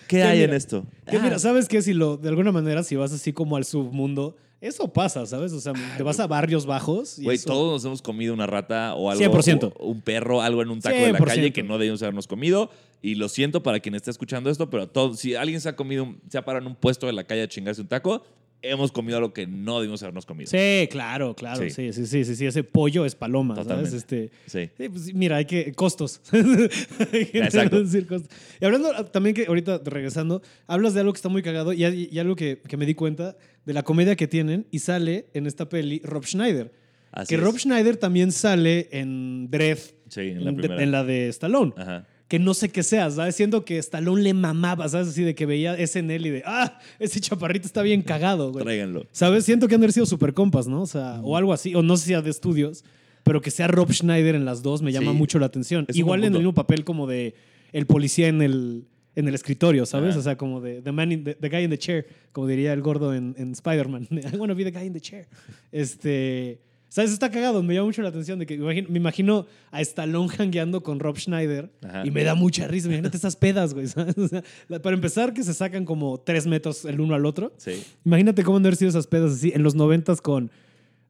¿Qué 0.07 0.23
hay 0.23 0.39
mira, 0.39 0.49
en 0.49 0.55
esto? 0.55 0.85
Que 1.07 1.17
Ah, 1.17 1.21
mira, 1.21 1.37
¿sabes 1.37 1.67
qué? 1.67 1.83
Si 1.83 1.93
lo, 1.93 2.17
de 2.17 2.29
alguna 2.29 2.51
manera, 2.51 2.83
si 2.83 2.95
vas 2.95 3.11
así 3.13 3.33
como 3.33 3.55
al 3.55 3.65
submundo, 3.65 4.35
eso 4.67 4.91
pasa, 4.91 5.25
¿sabes? 5.25 5.53
O 5.53 5.59
sea, 5.59 5.73
te 5.97 6.03
vas 6.03 6.19
a 6.19 6.27
barrios 6.27 6.65
bajos. 6.65 7.19
y 7.19 7.23
Güey, 7.23 7.35
eso- 7.37 7.47
todos 7.49 7.73
nos 7.73 7.85
hemos 7.85 8.01
comido 8.01 8.33
una 8.33 8.47
rata 8.47 8.95
o 8.95 9.09
algo. 9.09 9.19
100%. 9.19 9.73
o 9.77 9.87
un 9.87 10.01
perro, 10.01 10.41
algo 10.41 10.61
en 10.61 10.69
un 10.69 10.79
taco 10.81 10.95
de 10.97 11.11
la 11.11 11.19
100%. 11.19 11.25
calle 11.25 11.53
que 11.53 11.63
no 11.63 11.77
debíamos 11.77 12.01
habernos 12.01 12.27
comido. 12.27 12.69
Y 13.01 13.15
lo 13.15 13.29
siento 13.29 13.61
para 13.61 13.79
quien 13.79 13.95
esté 13.95 14.09
escuchando 14.11 14.49
esto, 14.49 14.69
pero 14.69 14.87
todo, 14.87 15.13
si 15.13 15.35
alguien 15.35 15.61
se 15.61 15.69
ha 15.69 15.75
comido, 15.75 16.15
se 16.29 16.37
ha 16.37 16.45
parado 16.45 16.65
en 16.65 16.71
un 16.71 16.75
puesto 16.75 17.05
de 17.05 17.13
la 17.13 17.23
calle 17.23 17.43
a 17.43 17.47
chingarse 17.47 17.81
un 17.81 17.87
taco, 17.87 18.23
hemos 18.63 18.91
comido 18.91 19.17
algo 19.17 19.31
que 19.31 19.45
no 19.45 19.79
debimos 19.79 20.01
habernos 20.01 20.25
comido. 20.25 20.49
Sí, 20.49 20.87
claro, 20.89 21.35
claro. 21.35 21.61
Sí. 21.61 21.69
Sí, 21.69 21.93
sí, 21.93 22.07
sí, 22.07 22.25
sí, 22.25 22.35
sí, 22.35 22.45
Ese 22.47 22.63
pollo 22.63 23.05
es 23.05 23.13
paloma, 23.13 23.53
Totalmente. 23.53 23.91
¿sabes? 23.91 24.03
Este, 24.03 24.31
Sí. 24.47 24.71
sí, 24.75 24.89
pues, 24.89 25.13
mira, 25.13 25.35
hay 25.37 25.45
que. 25.45 25.71
Costos. 25.73 26.19
hay 26.31 27.25
que 27.27 27.39
Exacto. 27.39 27.75
reducir 27.77 28.07
costos. 28.07 28.29
Y 28.59 28.65
hablando 28.65 28.91
ah, 28.95 29.03
también 29.05 29.35
que 29.35 29.45
ahorita 29.45 29.81
regresando, 29.85 30.41
hablas 30.65 30.93
de 30.95 31.01
algo 31.01 31.13
que 31.13 31.17
está 31.17 31.29
muy 31.29 31.43
cagado 31.43 31.73
y, 31.73 31.83
algo 32.17 32.35
que, 32.35 32.59
que 32.67 32.77
me 32.77 32.85
di 32.87 32.95
cuenta 32.95 33.35
de 33.65 33.73
la 33.73 33.83
comedia 33.83 34.15
que 34.15 34.27
tienen 34.27 34.67
y 34.71 34.79
sale 34.79 35.27
en 35.33 35.47
esta 35.47 35.67
peli 35.69 36.01
Rob 36.03 36.25
Schneider. 36.25 36.71
Así 37.11 37.29
que 37.29 37.35
es. 37.35 37.41
Rob 37.41 37.57
Schneider 37.57 37.97
también 37.97 38.31
sale 38.31 38.89
en 38.91 39.49
Dread, 39.49 39.77
Sí, 40.09 40.21
en 40.21 40.45
la 40.45 40.51
de- 40.51 40.57
primera. 40.57 40.83
en 40.83 40.91
la 40.91 41.03
de 41.03 41.29
Stallone. 41.29 41.73
Ajá. 41.77 42.07
Que 42.27 42.39
no 42.39 42.53
sé 42.55 42.69
qué 42.69 42.81
sea, 42.81 43.09
¿sabes? 43.11 43.35
Siento 43.35 43.65
que 43.65 43.77
Stallone 43.77 44.21
le 44.23 44.33
mamaba, 44.33 44.89
¿sabes? 44.89 45.09
Así 45.09 45.23
de 45.23 45.35
que 45.35 45.45
veía 45.45 45.75
SNL 45.77 46.25
y 46.25 46.29
de, 46.31 46.43
ah, 46.45 46.79
ese 46.99 47.19
chaparrito 47.19 47.67
está 47.67 47.83
bien 47.83 48.01
cagado, 48.01 48.51
güey. 48.51 48.63
Tráiganlo. 48.65 49.05
¿Sabes? 49.11 49.45
Siento 49.45 49.67
que 49.67 49.75
han 49.75 49.81
de 49.81 49.85
haber 49.85 49.93
sido 49.93 50.07
super 50.07 50.33
compas, 50.33 50.67
¿no? 50.67 50.81
O 50.81 50.87
sea, 50.87 51.19
o 51.23 51.37
algo 51.37 51.53
así, 51.53 51.75
o 51.75 51.83
no 51.83 51.95
sé 51.97 52.03
si 52.03 52.07
sea 52.09 52.21
de 52.23 52.31
estudios, 52.31 52.83
pero 53.23 53.41
que 53.41 53.51
sea 53.51 53.67
Rob 53.67 53.91
Schneider 53.93 54.33
en 54.35 54.43
las 54.45 54.63
dos 54.63 54.81
me 54.81 54.91
llama 54.91 55.11
Sí. 55.11 55.17
mucho 55.17 55.37
la 55.39 55.45
atención. 55.45 55.85
Es 55.87 55.95
Igual 55.95 56.23
en 56.23 56.33
el 56.33 56.39
mismo 56.39 56.53
papel 56.55 56.83
como 56.83 57.05
de 57.07 57.35
el 57.73 57.85
policía 57.85 58.27
en 58.27 58.41
el, 58.41 58.85
en 59.15 59.27
el 59.27 59.35
escritorio, 59.35 59.85
¿sabes? 59.85 60.11
Ajá. 60.11 60.19
O 60.19 60.23
sea, 60.23 60.37
como 60.37 60.61
de 60.61 60.81
the, 60.81 60.91
man 60.91 61.11
in 61.11 61.23
the, 61.23 61.35
the 61.35 61.49
guy 61.49 61.63
in 61.63 61.69
the 61.69 61.77
chair, 61.77 62.05
como 62.31 62.47
diría 62.47 62.73
el 62.73 62.81
gordo 62.81 63.13
en, 63.13 63.35
en 63.37 63.51
Spider-Man. 63.53 64.07
I 64.11 64.37
want 64.37 64.49
to 64.51 64.55
be 64.55 64.63
the 64.63 64.71
guy 64.71 64.85
in 64.85 64.93
the 64.93 65.01
chair. 65.01 65.27
Este, 65.71 66.59
¿sabes? 66.89 67.11
Está 67.11 67.31
cagado, 67.31 67.63
me 67.63 67.73
llama 67.73 67.87
mucho 67.87 68.01
la 68.01 68.09
atención 68.09 68.39
de 68.39 68.45
que 68.45 68.57
me 68.57 68.97
imagino, 68.97 69.47
a 69.71 69.81
Stallone 69.81 70.29
hangueando 70.37 70.83
con 70.83 70.99
Rob 70.99 71.17
Schneider 71.17 71.69
Ajá. 71.83 72.05
y 72.05 72.11
me 72.11 72.23
da 72.23 72.35
mucha 72.35 72.67
risa. 72.67 72.87
Imagínate 72.87 73.17
esas 73.17 73.35
pedas, 73.35 73.73
güey. 73.73 73.87
¿sabes? 73.87 74.17
O 74.17 74.27
sea, 74.27 74.43
para 74.81 74.95
empezar, 74.95 75.33
que 75.33 75.43
se 75.43 75.53
sacan 75.53 75.85
como 75.85 76.19
tres 76.19 76.45
metros 76.47 76.85
el 76.85 76.99
uno 76.99 77.15
al 77.15 77.25
otro. 77.25 77.53
Sí. 77.57 77.83
Imagínate 78.05 78.43
cómo 78.43 78.57
han 78.57 78.63
de 78.63 78.69
haber 78.69 78.77
sido 78.77 78.89
esas 78.89 79.07
pedas 79.07 79.33
así 79.33 79.51
en 79.55 79.63
los 79.63 79.75
noventas 79.75 80.21
con 80.21 80.51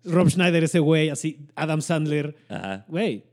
Rob 0.03 0.29
Schneider, 0.29 0.63
ese 0.63 0.79
güey, 0.79 1.09
así, 1.09 1.39
Adam 1.55 1.81
Sandler. 1.81 2.35
Ajá. 2.49 2.85
Güey, 2.87 3.23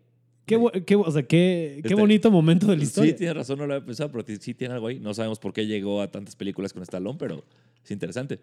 qué, 0.72 0.84
qué, 0.84 0.96
o 0.96 1.10
sea, 1.10 1.22
qué, 1.22 1.74
qué 1.82 1.88
Este- 1.88 1.94
bonito 1.94 2.30
momento 2.30 2.66
de 2.66 2.76
la 2.76 2.80
Sí, 2.80 2.86
historia. 2.86 3.16
tienes 3.16 3.36
razón, 3.36 3.58
no 3.58 3.66
lo 3.66 3.74
había 3.74 3.84
pensado, 3.86 4.10
pero 4.12 4.24
sí 4.40 4.54
tiene 4.54 4.74
algo 4.74 4.86
ahí. 4.88 4.98
No 5.00 5.12
sabemos 5.14 5.38
por 5.38 5.52
qué 5.52 5.66
llegó 5.66 6.00
a 6.02 6.10
tantas 6.10 6.36
películas 6.36 6.72
con 6.72 6.82
Stallone, 6.82 7.16
pero 7.18 7.44
es 7.84 7.90
interesante. 7.90 8.40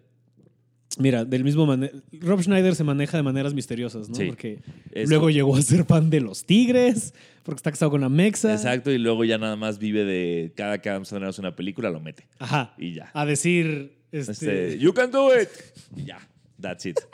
Mira, 0.98 1.24
del 1.24 1.43
mismo 1.43 1.65
manera, 1.67 1.93
Rob 2.19 2.41
Schneider 2.41 2.74
se 2.76 2.84
maneja 2.84 3.15
de 3.15 3.22
maneras 3.24 3.54
misteriosas, 3.54 4.10
¿no? 4.10 4.15
Sí. 4.15 4.26
Porque 4.26 4.60
Eso- 4.91 5.10
luego 5.10 5.30
llegó 5.30 5.56
a 5.56 5.62
ser 5.62 5.86
fan 5.86 6.10
de 6.10 6.19
los 6.19 6.45
Tigres, 6.45 7.13
porque 7.43 7.58
está 7.60 7.69
casado 7.72 7.91
con 7.91 8.02
la 8.02 8.10
Mexa. 8.10 8.54
Exacto, 8.54 8.91
y 8.91 8.98
luego 8.98 9.24
ya 9.24 9.38
nada 9.38 9.56
más 9.56 9.78
vive 9.78 10.04
de 10.04 10.52
cada 10.56 10.82
que 10.82 10.89
Adam 10.89 11.06
Sandler 11.06 11.30
hace 11.30 11.41
una 11.41 11.56
película, 11.56 11.89
lo 11.91 12.00
mete. 12.00 12.28
Ajá. 12.39 12.74
Y 12.78 12.95
ya. 12.95 13.12
A 13.13 13.26
decir, 13.26 13.98
este, 14.12 14.32
Este, 14.32 14.78
you 14.80 14.91
can 14.93 15.12
do 15.12 15.30
it. 15.39 15.48
Y 15.95 16.06
ya. 16.06 16.19
That's 16.60 16.86
it. 16.88 17.00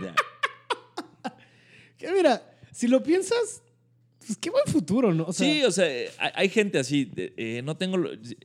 Ya. 0.00 0.14
que 1.96 2.12
mira, 2.12 2.42
si 2.72 2.86
lo 2.86 3.02
piensas, 3.02 3.62
qué 4.36 4.50
buen 4.50 4.64
futuro, 4.66 5.12
¿no? 5.14 5.24
O 5.24 5.32
sea, 5.32 5.46
sí, 5.46 5.62
o 5.64 5.70
sea, 5.70 5.86
hay, 6.18 6.30
hay 6.34 6.48
gente 6.48 6.78
así. 6.78 7.10
eh, 7.16 7.62
no 7.64 7.76
tengo. 7.76 7.98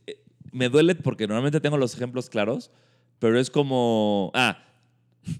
eh, 0.06 0.20
me 0.52 0.68
duele 0.68 0.94
porque 0.94 1.26
normalmente 1.26 1.60
tengo 1.60 1.76
los 1.76 1.94
ejemplos 1.94 2.28
claros, 2.30 2.70
pero 3.18 3.38
es 3.38 3.50
como. 3.50 4.30
Ah, 4.34 4.58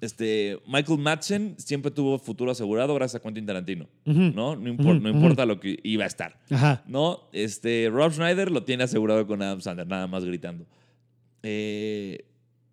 este. 0.00 0.58
Michael 0.66 0.98
Madsen 0.98 1.54
siempre 1.58 1.90
tuvo 1.90 2.18
futuro 2.18 2.50
asegurado 2.50 2.94
gracias 2.94 3.20
a 3.20 3.22
Quentin 3.22 3.46
Tarantino. 3.46 3.86
Ujú. 4.06 4.18
¿No? 4.18 4.56
No, 4.56 4.70
impor- 4.72 4.80
Ujú, 4.96 5.00
no 5.00 5.10
ujú. 5.10 5.18
importa 5.18 5.46
lo 5.46 5.60
que 5.60 5.78
iba 5.82 6.04
a 6.04 6.06
estar. 6.06 6.40
Ajá. 6.50 6.82
No, 6.86 7.28
este. 7.32 7.88
Rob 7.90 8.12
Schneider 8.12 8.50
lo 8.50 8.64
tiene 8.64 8.84
asegurado 8.84 9.26
con 9.26 9.40
Adam 9.42 9.60
Sandler, 9.60 9.86
nada 9.86 10.06
más 10.06 10.24
gritando. 10.24 10.66
Eh, 11.42 12.24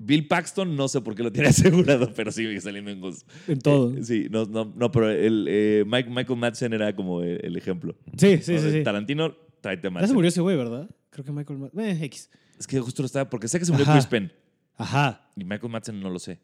Bill 0.03 0.27
Paxton, 0.27 0.75
no 0.75 0.87
sé 0.87 1.01
por 1.01 1.15
qué 1.15 1.23
lo 1.23 1.31
tiene 1.31 1.49
asegurado, 1.49 2.11
pero 2.15 2.31
sí 2.31 2.45
sigue 2.45 2.59
saliendo 2.61 2.91
en 2.91 2.99
Ghost. 3.01 3.27
En 3.47 3.59
todo. 3.59 3.95
Eh, 3.97 4.03
sí, 4.03 4.27
no, 4.29 4.45
no, 4.45 4.71
no 4.75 4.91
pero 4.91 5.09
el, 5.09 5.45
eh, 5.49 5.83
Mike- 5.87 6.09
Michael 6.09 6.39
Madsen 6.39 6.73
era 6.73 6.95
como 6.95 7.21
el, 7.21 7.39
el 7.43 7.55
ejemplo. 7.57 7.95
Sí, 8.17 8.37
sí, 8.41 8.57
sí. 8.59 8.71
Sí. 8.71 8.83
Tarantino, 8.83 9.35
tráete 9.61 9.87
a 9.87 9.89
Ya 9.89 9.93
se 9.93 10.01
Madsen. 10.01 10.15
murió 10.15 10.29
ese 10.29 10.41
güey, 10.41 10.57
¿verdad? 10.57 10.89
Creo 11.09 11.25
que 11.25 11.31
Michael... 11.31 11.59
Ma- 11.59 11.69
Eh, 11.83 11.99
X. 12.05 12.29
Es 12.59 12.67
que 12.67 12.79
justo 12.79 13.01
lo 13.01 13.05
estaba, 13.05 13.29
porque 13.29 13.47
sé 13.47 13.59
que 13.59 13.65
se 13.65 13.71
murió 13.71 13.85
Ajá. 13.85 13.93
Chris 13.93 14.05
Penn. 14.07 14.31
Ajá. 14.77 15.29
Y 15.35 15.43
Michael 15.43 15.71
Madsen 15.71 15.99
no 15.99 16.09
lo 16.09 16.19
sé. 16.19 16.39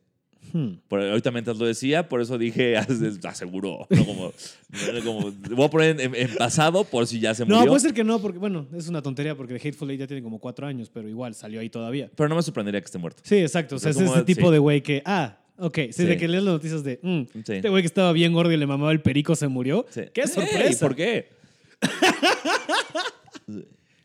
Hmm. 0.53 0.75
Por, 0.87 1.01
ahorita 1.01 1.31
mientras 1.31 1.57
lo 1.57 1.65
decía, 1.65 2.07
por 2.07 2.21
eso 2.21 2.37
dije, 2.37 2.77
aseguró. 3.23 3.85
No 3.89 4.05
como, 4.05 4.31
no 4.69 5.03
como- 5.05 5.31
voy 5.55 5.65
a 5.65 5.69
poner 5.69 5.99
en, 6.01 6.15
en 6.15 6.35
pasado 6.35 6.83
por 6.83 7.05
si 7.07 7.19
ya 7.19 7.33
se 7.35 7.45
No, 7.45 7.55
murió. 7.57 7.69
puede 7.71 7.81
ser 7.81 7.93
que 7.93 8.03
no, 8.03 8.19
porque, 8.19 8.37
bueno, 8.39 8.65
es 8.75 8.87
una 8.87 9.01
tontería, 9.01 9.35
porque 9.35 9.57
The 9.59 9.67
Hateful 9.69 9.89
Eight 9.91 9.99
ya 10.01 10.07
tiene 10.07 10.23
como 10.23 10.39
cuatro 10.39 10.65
años, 10.67 10.89
pero 10.93 11.07
igual 11.09 11.35
salió 11.35 11.59
ahí 11.59 11.69
todavía. 11.69 12.09
Pero 12.15 12.29
no 12.29 12.35
me 12.35 12.41
sorprendería 12.43 12.79
que 12.81 12.85
esté 12.85 12.97
muerto. 12.97 13.21
Sí, 13.25 13.35
exacto. 13.37 13.75
O 13.75 13.79
sea, 13.79 13.91
es 13.91 13.97
como- 13.97 14.13
ese 14.15 14.23
tipo 14.23 14.47
sí. 14.47 14.53
de 14.53 14.59
güey 14.59 14.81
que, 14.81 15.01
ah, 15.05 15.37
ok, 15.57 15.75
sí, 15.77 15.93
Sí. 15.93 16.05
de 16.05 16.17
que 16.17 16.27
lees 16.27 16.43
las 16.43 16.53
noticias 16.53 16.83
de, 16.83 16.99
mm, 17.01 17.21
Sí. 17.45 17.53
este 17.53 17.69
güey 17.69 17.81
que 17.83 17.87
estaba 17.87 18.11
bien 18.13 18.31
gordo 18.33 18.51
y 18.51 18.57
le 18.57 18.65
mamaba 18.67 18.91
el 18.91 19.01
perico 19.01 19.35
se 19.35 19.47
murió. 19.47 19.85
Sí. 19.89 20.01
¡Qué 20.13 20.27
sorpresa! 20.27 20.85
¿Por 20.87 20.95
qué? 20.95 21.29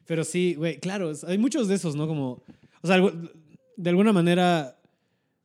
Pero 0.07 0.25
sí, 0.25 0.55
güey, 0.55 0.79
claro, 0.79 1.12
hay 1.27 1.38
muchos 1.38 1.68
de 1.68 1.75
esos, 1.77 1.95
¿no? 1.97 2.07
Como, 2.07 2.42
o 2.83 2.87
sea, 2.87 2.99
de 3.77 3.90
alguna 3.90 4.12
manera, 4.12 4.77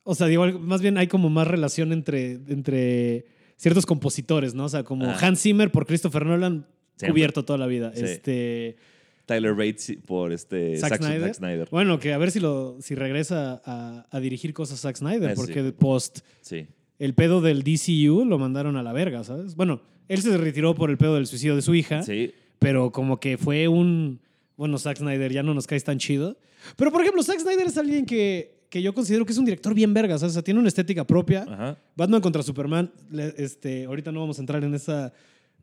o 0.10 0.16
sea, 0.16 0.28
digo, 0.28 0.46
más 0.60 0.82
bien 0.82 0.98
hay 0.98 1.08
como 1.08 1.30
más 1.30 1.48
relación 1.48 1.92
entre, 1.92 2.34
entre 2.48 3.26
ciertos 3.58 3.86
compositores, 3.86 4.54
¿no? 4.54 4.66
O 4.66 4.70
sea, 4.70 4.84
como 4.84 5.06
Ah. 5.06 5.18
Hans 5.22 5.42
Zimmer 5.42 5.72
por 5.72 5.86
Christopher 5.86 6.26
Nolan, 6.26 6.66
Siempre. 6.96 7.12
cubierto 7.14 7.44
toda 7.44 7.60
la 7.60 7.68
vida. 7.68 7.92
Sí. 7.94 8.04
Este, 8.06 8.78
Tyler 9.26 9.54
Bates 9.54 9.98
por 10.06 10.32
este 10.32 10.78
Zack 10.78 10.92
Zack, 10.92 11.02
Snyder. 11.02 11.22
Zack 11.22 11.34
Snyder. 11.36 11.68
Bueno, 11.70 12.00
que 12.00 12.14
a 12.14 12.18
ver 12.18 12.32
si, 12.32 12.40
lo, 12.40 12.78
si 12.80 12.96
regresa 12.96 13.62
a, 13.66 14.08
a 14.10 14.20
dirigir 14.22 14.54
cosas 14.54 14.80
Zack 14.80 14.96
Snyder, 14.96 15.32
Ah, 15.32 15.36
sí. 15.36 15.42
porque 15.42 15.64
post 15.74 16.20
Sí. 16.42 16.66
el 17.00 17.14
pedo 17.14 17.42
del 17.42 17.64
DCU 17.64 18.24
lo 18.26 18.38
mandaron 18.40 18.78
a 18.78 18.84
la 18.84 18.94
verga, 18.94 19.24
¿sabes? 19.26 19.56
Bueno, 19.56 19.82
él 20.08 20.22
se 20.22 20.38
retiró 20.38 20.74
por 20.76 20.90
el 20.90 20.98
pedo 20.98 21.16
del 21.16 21.28
suicidio 21.28 21.56
de 21.58 21.62
su 21.62 21.76
hija, 21.76 22.04
Sí. 22.04 22.32
pero 22.60 22.92
como 22.94 23.20
que 23.20 23.38
fue 23.38 23.68
un. 23.68 24.22
Bueno, 24.56 24.78
Zack 24.80 24.98
Snyder 24.98 25.32
ya 25.34 25.44
no 25.44 25.54
nos 25.54 25.68
caes 25.68 25.84
tan 25.84 25.98
chido. 26.00 26.38
Pero 26.78 26.92
por 26.92 27.02
ejemplo, 27.02 27.22
Zack 27.22 27.40
Snyder 27.40 27.68
es 27.68 27.78
alguien 27.78 28.06
que, 28.06 28.57
que 28.70 28.82
yo 28.82 28.94
considero 28.94 29.26
que 29.26 29.32
es 29.32 29.38
un 29.38 29.46
director 29.46 29.74
bien 29.74 29.94
verga, 29.94 30.18
¿sabes? 30.18 30.32
O 30.32 30.34
sea, 30.34 30.42
tiene 30.44 30.60
una 30.60 30.68
estética 30.70 31.06
propia. 31.06 31.46
Ajá. 31.48 31.78
Batman 31.96 32.22
contra 32.22 32.44
Superman, 32.44 32.92
le- 33.12 33.34
este, 33.38 33.86
ahorita 33.86 34.12
no 34.12 34.20
vamos 34.20 34.38
a 34.38 34.42
entrar 34.42 34.64
en 34.64 34.74
esa 34.76 35.14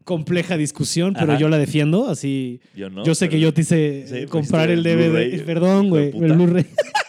compleja 0.04 0.56
discusión, 0.56 1.14
pero 1.18 1.32
Ajá. 1.32 1.40
yo 1.40 1.48
la 1.48 1.58
defiendo, 1.58 2.08
así. 2.08 2.60
Yo 2.76 2.90
no. 2.90 3.04
sé 3.14 3.26
que 3.28 3.36
pero- 3.36 3.42
yo 3.42 3.54
te 3.54 3.60
hice 3.62 4.04
Sí, 4.06 4.14
eh, 4.14 4.18
pues, 4.20 4.30
comprar 4.30 4.70
el 4.70 4.82
DVD. 4.82 5.08
Blu-ray, 5.08 5.38
Perdón, 5.44 5.86
hijo 5.86 5.96
de 5.96 6.00
güey, 6.02 6.12
puta. 6.12 6.26
el 6.26 6.32
Blu-ray. 6.34 6.66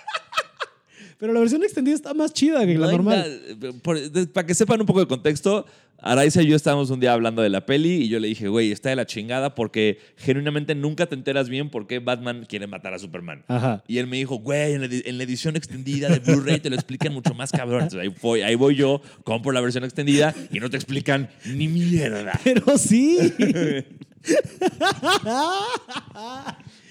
pero 1.25 1.33
la 1.33 1.39
versión 1.39 1.63
extendida 1.63 1.95
está 1.95 2.13
más 2.13 2.31
chida 2.33 2.63
que 2.67 2.75
la 2.77 2.85
No 2.85 2.91
normal. 2.91 3.41
por- 3.81 3.99
de- 3.99 4.27
para 4.27 4.45
que 4.45 4.53
sepan 4.53 4.79
un 4.79 4.85
poco 4.85 4.99
de 4.99 5.07
contexto, 5.07 5.65
Araiza 5.97 6.43
y 6.43 6.47
yo 6.47 6.55
estábamos 6.55 6.91
un 6.91 6.99
día 6.99 7.13
hablando 7.13 7.41
de 7.41 7.49
la 7.49 7.65
peli 7.65 7.93
y 8.03 8.09
yo 8.09 8.19
le 8.19 8.27
dije, 8.27 8.47
güey, 8.47 8.71
está 8.71 8.89
de 8.89 8.95
la 8.95 9.07
chingada 9.07 9.55
porque 9.55 9.97
genuinamente 10.17 10.75
nunca 10.75 11.07
te 11.07 11.15
enteras 11.15 11.49
bien 11.49 11.69
por 11.71 11.87
qué 11.87 11.97
Batman 11.97 12.45
quiere 12.47 12.67
matar 12.67 12.93
a 12.93 12.99
Superman. 12.99 13.43
Ajá. 13.47 13.81
Y 13.87 13.97
él 13.97 14.05
me 14.05 14.17
dijo, 14.17 14.35
güey, 14.35 14.73
en 14.73 14.81
la, 14.81 14.87
en 14.91 15.17
la 15.17 15.23
edición 15.23 15.55
extendida 15.55 16.09
de 16.09 16.19
Blu-ray 16.19 16.59
te 16.59 16.69
lo 16.69 16.75
explican 16.75 17.11
mucho 17.11 17.33
más 17.33 17.51
cabrón. 17.51 17.83
Entonces 17.83 18.01
ahí 18.07 18.13
voy, 18.21 18.41
ahí 18.41 18.53
voy 18.55 18.75
yo, 18.75 19.01
compro 19.23 19.51
la 19.51 19.61
versión 19.61 19.83
extendida 19.83 20.35
y 20.51 20.59
no 20.59 20.69
te 20.69 20.75
explican 20.77 21.29
ni 21.45 21.67
mierda. 21.69 22.39
Pero 22.43 22.77
sí. 22.77 23.17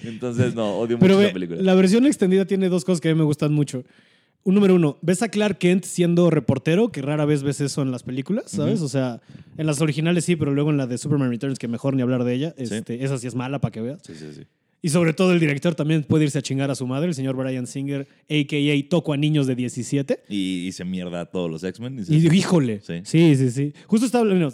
Entonces, 0.03 0.53
no, 0.55 0.77
odio 0.77 0.99
Pero 0.99 1.13
mucho 1.13 1.19
ve, 1.19 1.25
esa 1.25 1.33
película. 1.33 1.61
la 1.61 1.75
versión 1.75 2.05
extendida 2.05 2.45
tiene 2.45 2.69
dos 2.69 2.85
cosas 2.85 3.01
que 3.01 3.09
a 3.09 3.13
mí 3.13 3.17
me 3.17 3.25
gustan 3.25 3.53
mucho. 3.53 3.83
Un 4.47 4.53
número 4.53 4.75
uno, 4.75 4.97
ves 5.01 5.23
a 5.23 5.29
Clark 5.29 5.57
Kent 5.57 5.85
siendo 5.85 6.29
reportero, 6.29 6.91
que 6.91 7.01
rara 7.01 7.25
vez 7.25 7.41
ves 7.41 7.61
eso 7.61 7.81
en 7.81 7.91
las 7.91 8.03
películas, 8.03 8.45
¿sabes? 8.51 8.79
O 8.81 8.87
sea, 8.87 9.19
en 9.57 9.65
las 9.65 9.81
originales 9.81 10.23
sí, 10.23 10.35
pero 10.35 10.53
luego 10.53 10.69
en 10.69 10.77
la 10.77 10.85
de 10.85 10.99
Superman 10.99 11.31
Returns, 11.31 11.57
que 11.57 11.67
mejor 11.67 11.95
ni 11.95 12.03
hablar 12.03 12.23
de 12.23 12.33
ella, 12.35 12.53
este, 12.57 13.03
esa 13.03 13.17
sí 13.17 13.25
es 13.25 13.33
mala 13.33 13.59
para 13.59 13.71
que 13.71 13.81
veas. 13.81 14.01
Sí, 14.05 14.13
sí, 14.13 14.27
sí. 14.35 14.43
Y 14.83 14.89
sobre 14.89 15.13
todo 15.13 15.33
el 15.33 15.39
director 15.39 15.73
también 15.73 16.03
puede 16.03 16.25
irse 16.25 16.37
a 16.37 16.43
chingar 16.43 16.69
a 16.69 16.75
su 16.75 16.85
madre, 16.85 17.07
el 17.07 17.15
señor 17.15 17.35
Brian 17.35 17.65
Singer, 17.65 18.01
a.k.a. 18.29 18.87
Toco 18.89 19.13
a 19.13 19.17
niños 19.17 19.47
de 19.47 19.55
17. 19.55 20.25
Y, 20.29 20.67
y 20.67 20.71
se 20.73 20.85
mierda 20.85 21.21
a 21.21 21.25
todos 21.25 21.49
los 21.49 21.63
X-Men. 21.63 21.97
y 21.97 22.03
se- 22.05 22.13
Y 22.13 22.27
híjole. 22.37 22.81
Sí. 22.83 23.01
Sí, 23.03 23.35
sí, 23.35 23.49
sí. 23.49 23.73
Justo 23.87 24.05
estaba 24.05 24.25
Bueno, 24.25 24.51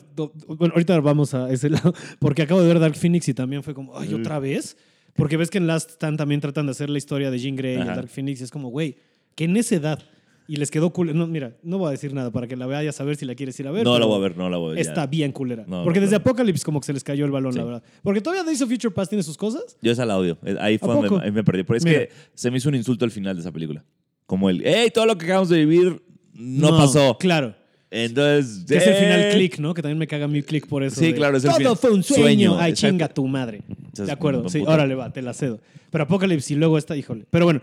ahorita 0.74 0.98
vamos 1.02 1.34
a 1.34 1.52
ese 1.52 1.70
lado. 1.70 1.94
Porque 2.20 2.44
acabo 2.44 2.62
de 2.62 2.68
ver 2.70 2.80
Dark 2.80 2.96
Phoenix 2.96 3.28
y 3.28 3.34
también 3.34 3.62
fue 3.62 3.74
como, 3.74 3.98
ay, 4.00 4.14
otra 4.14 4.40
vez. 4.40 4.78
Porque 5.18 5.36
ves 5.36 5.50
que 5.50 5.58
en 5.58 5.68
Last 5.68 5.90
Stand 5.92 6.18
también 6.18 6.40
tratan 6.40 6.66
de 6.66 6.72
hacer 6.72 6.90
la 6.90 6.98
historia 6.98 7.30
de 7.30 7.38
Jean 7.38 7.58
Grey 7.58 7.76
y 7.76 7.82
Ajá. 7.82 7.96
Dark 7.96 8.08
Phoenix. 8.08 8.40
Y 8.40 8.46
es 8.46 8.52
como, 8.52 8.70
güey, 8.70 8.96
que 9.36 9.46
en 9.46 9.58
esa 9.58 9.76
edad. 9.76 10.00
Y 10.48 10.58
les 10.58 10.70
quedó 10.70 10.92
cool. 10.92 11.16
No, 11.16 11.28
mira, 11.28 11.54
no 11.64 11.78
voy 11.78 11.88
a 11.88 11.92
decir 11.92 12.14
nada 12.14 12.30
para 12.30 12.46
que 12.46 12.58
la 12.58 12.66
vayas 12.66 13.00
a 13.00 13.06
ver 13.06 13.16
si 13.16 13.24
la 13.26 13.36
quieres 13.36 13.58
ir 13.62 13.68
a 13.68 13.72
ver. 13.72 13.86
no 13.86 13.98
la 13.98 14.06
voy 14.06 14.18
a 14.18 14.20
ver, 14.20 14.36
no 14.38 14.50
la 14.50 14.58
voy 14.58 14.72
a 14.72 14.76
ver. 14.76 14.84
ya. 14.84 14.90
Está 14.92 15.08
bien 15.08 15.32
culera. 15.32 15.64
No, 15.66 15.84
porque 15.86 16.00
no, 16.00 16.06
desde. 16.06 16.18
Apocalypse 16.18 16.66
como 16.66 16.82
que 16.82 16.88
se 16.88 16.94
les 16.94 17.04
cayó 17.06 17.24
el 17.24 17.32
balón, 17.32 17.54
Sí. 17.54 17.60
la 17.60 17.64
verdad. 17.66 17.84
Porque 18.04 18.20
todavía 18.20 18.44
Days 18.44 18.62
of 18.62 18.70
Future 18.70 18.94
Past 18.94 19.10
tiene 19.12 19.24
sus 19.24 19.38
cosas. 19.38 19.78
Yo 19.82 19.92
esa 19.94 20.06
la 20.06 20.18
odio. 20.18 20.38
Eh, 20.44 20.58
Ahí 20.60 20.78
fue 20.78 20.92
¿A 20.92 20.96
donde 20.96 21.26
ahí 21.26 21.32
me 21.32 21.44
perdí. 21.46 21.64
Pero 21.64 21.78
es 21.78 21.86
Mira. 21.86 22.00
que 22.00 22.10
se 22.34 22.52
me 22.52 22.58
hizo 22.58 22.68
un 22.68 22.76
insulto 22.76 23.06
al 23.06 23.12
final 23.12 23.36
de 23.36 23.42
esa 23.42 23.52
película. 23.54 23.86
Como 24.26 24.50
el, 24.50 24.62
hey, 24.66 24.90
todo 24.94 25.06
lo 25.06 25.18
que 25.18 25.24
acabamos 25.26 25.48
de 25.50 25.60
vivir 25.66 26.02
no, 26.34 26.70
pasó. 26.78 27.18
Claro. 27.18 27.56
Entonces, 27.90 28.66
Que 28.68 28.78
es 28.78 28.88
el 28.88 28.96
final 28.96 29.20
"Eh". 29.22 29.30
click, 29.34 29.60
¿no? 29.60 29.74
Que 29.74 29.82
también 29.82 29.98
me 30.00 30.08
caga 30.08 30.28
mi 30.28 30.42
click 30.44 30.68
por 30.68 30.84
eso. 30.84 31.00
Sí, 31.00 31.08
de, 31.08 31.16
claro, 31.16 31.38
es 31.38 31.44
el 31.44 31.50
Todo 31.50 31.58
final- 31.60 31.78
fue 31.78 31.92
un 31.92 32.04
sueño. 32.04 32.24
sueño, 32.24 32.58
Ay, 32.60 32.72
exacto. 32.72 32.92
chinga 32.94 33.08
tu 33.10 33.28
madre. 33.28 33.62
De 33.94 34.12
acuerdo. 34.12 34.50
Sí, 34.50 34.64
órale, 34.66 34.96
va, 34.96 35.12
te 35.14 35.22
la 35.22 35.34
cedo. 35.34 35.60
Pero 35.90 36.04
Apocalypse 36.06 36.54
y 36.54 36.58
luego 36.58 36.78
esta, 36.78 36.96
híjole. 36.96 37.26
Pero 37.30 37.46
bueno, 37.46 37.62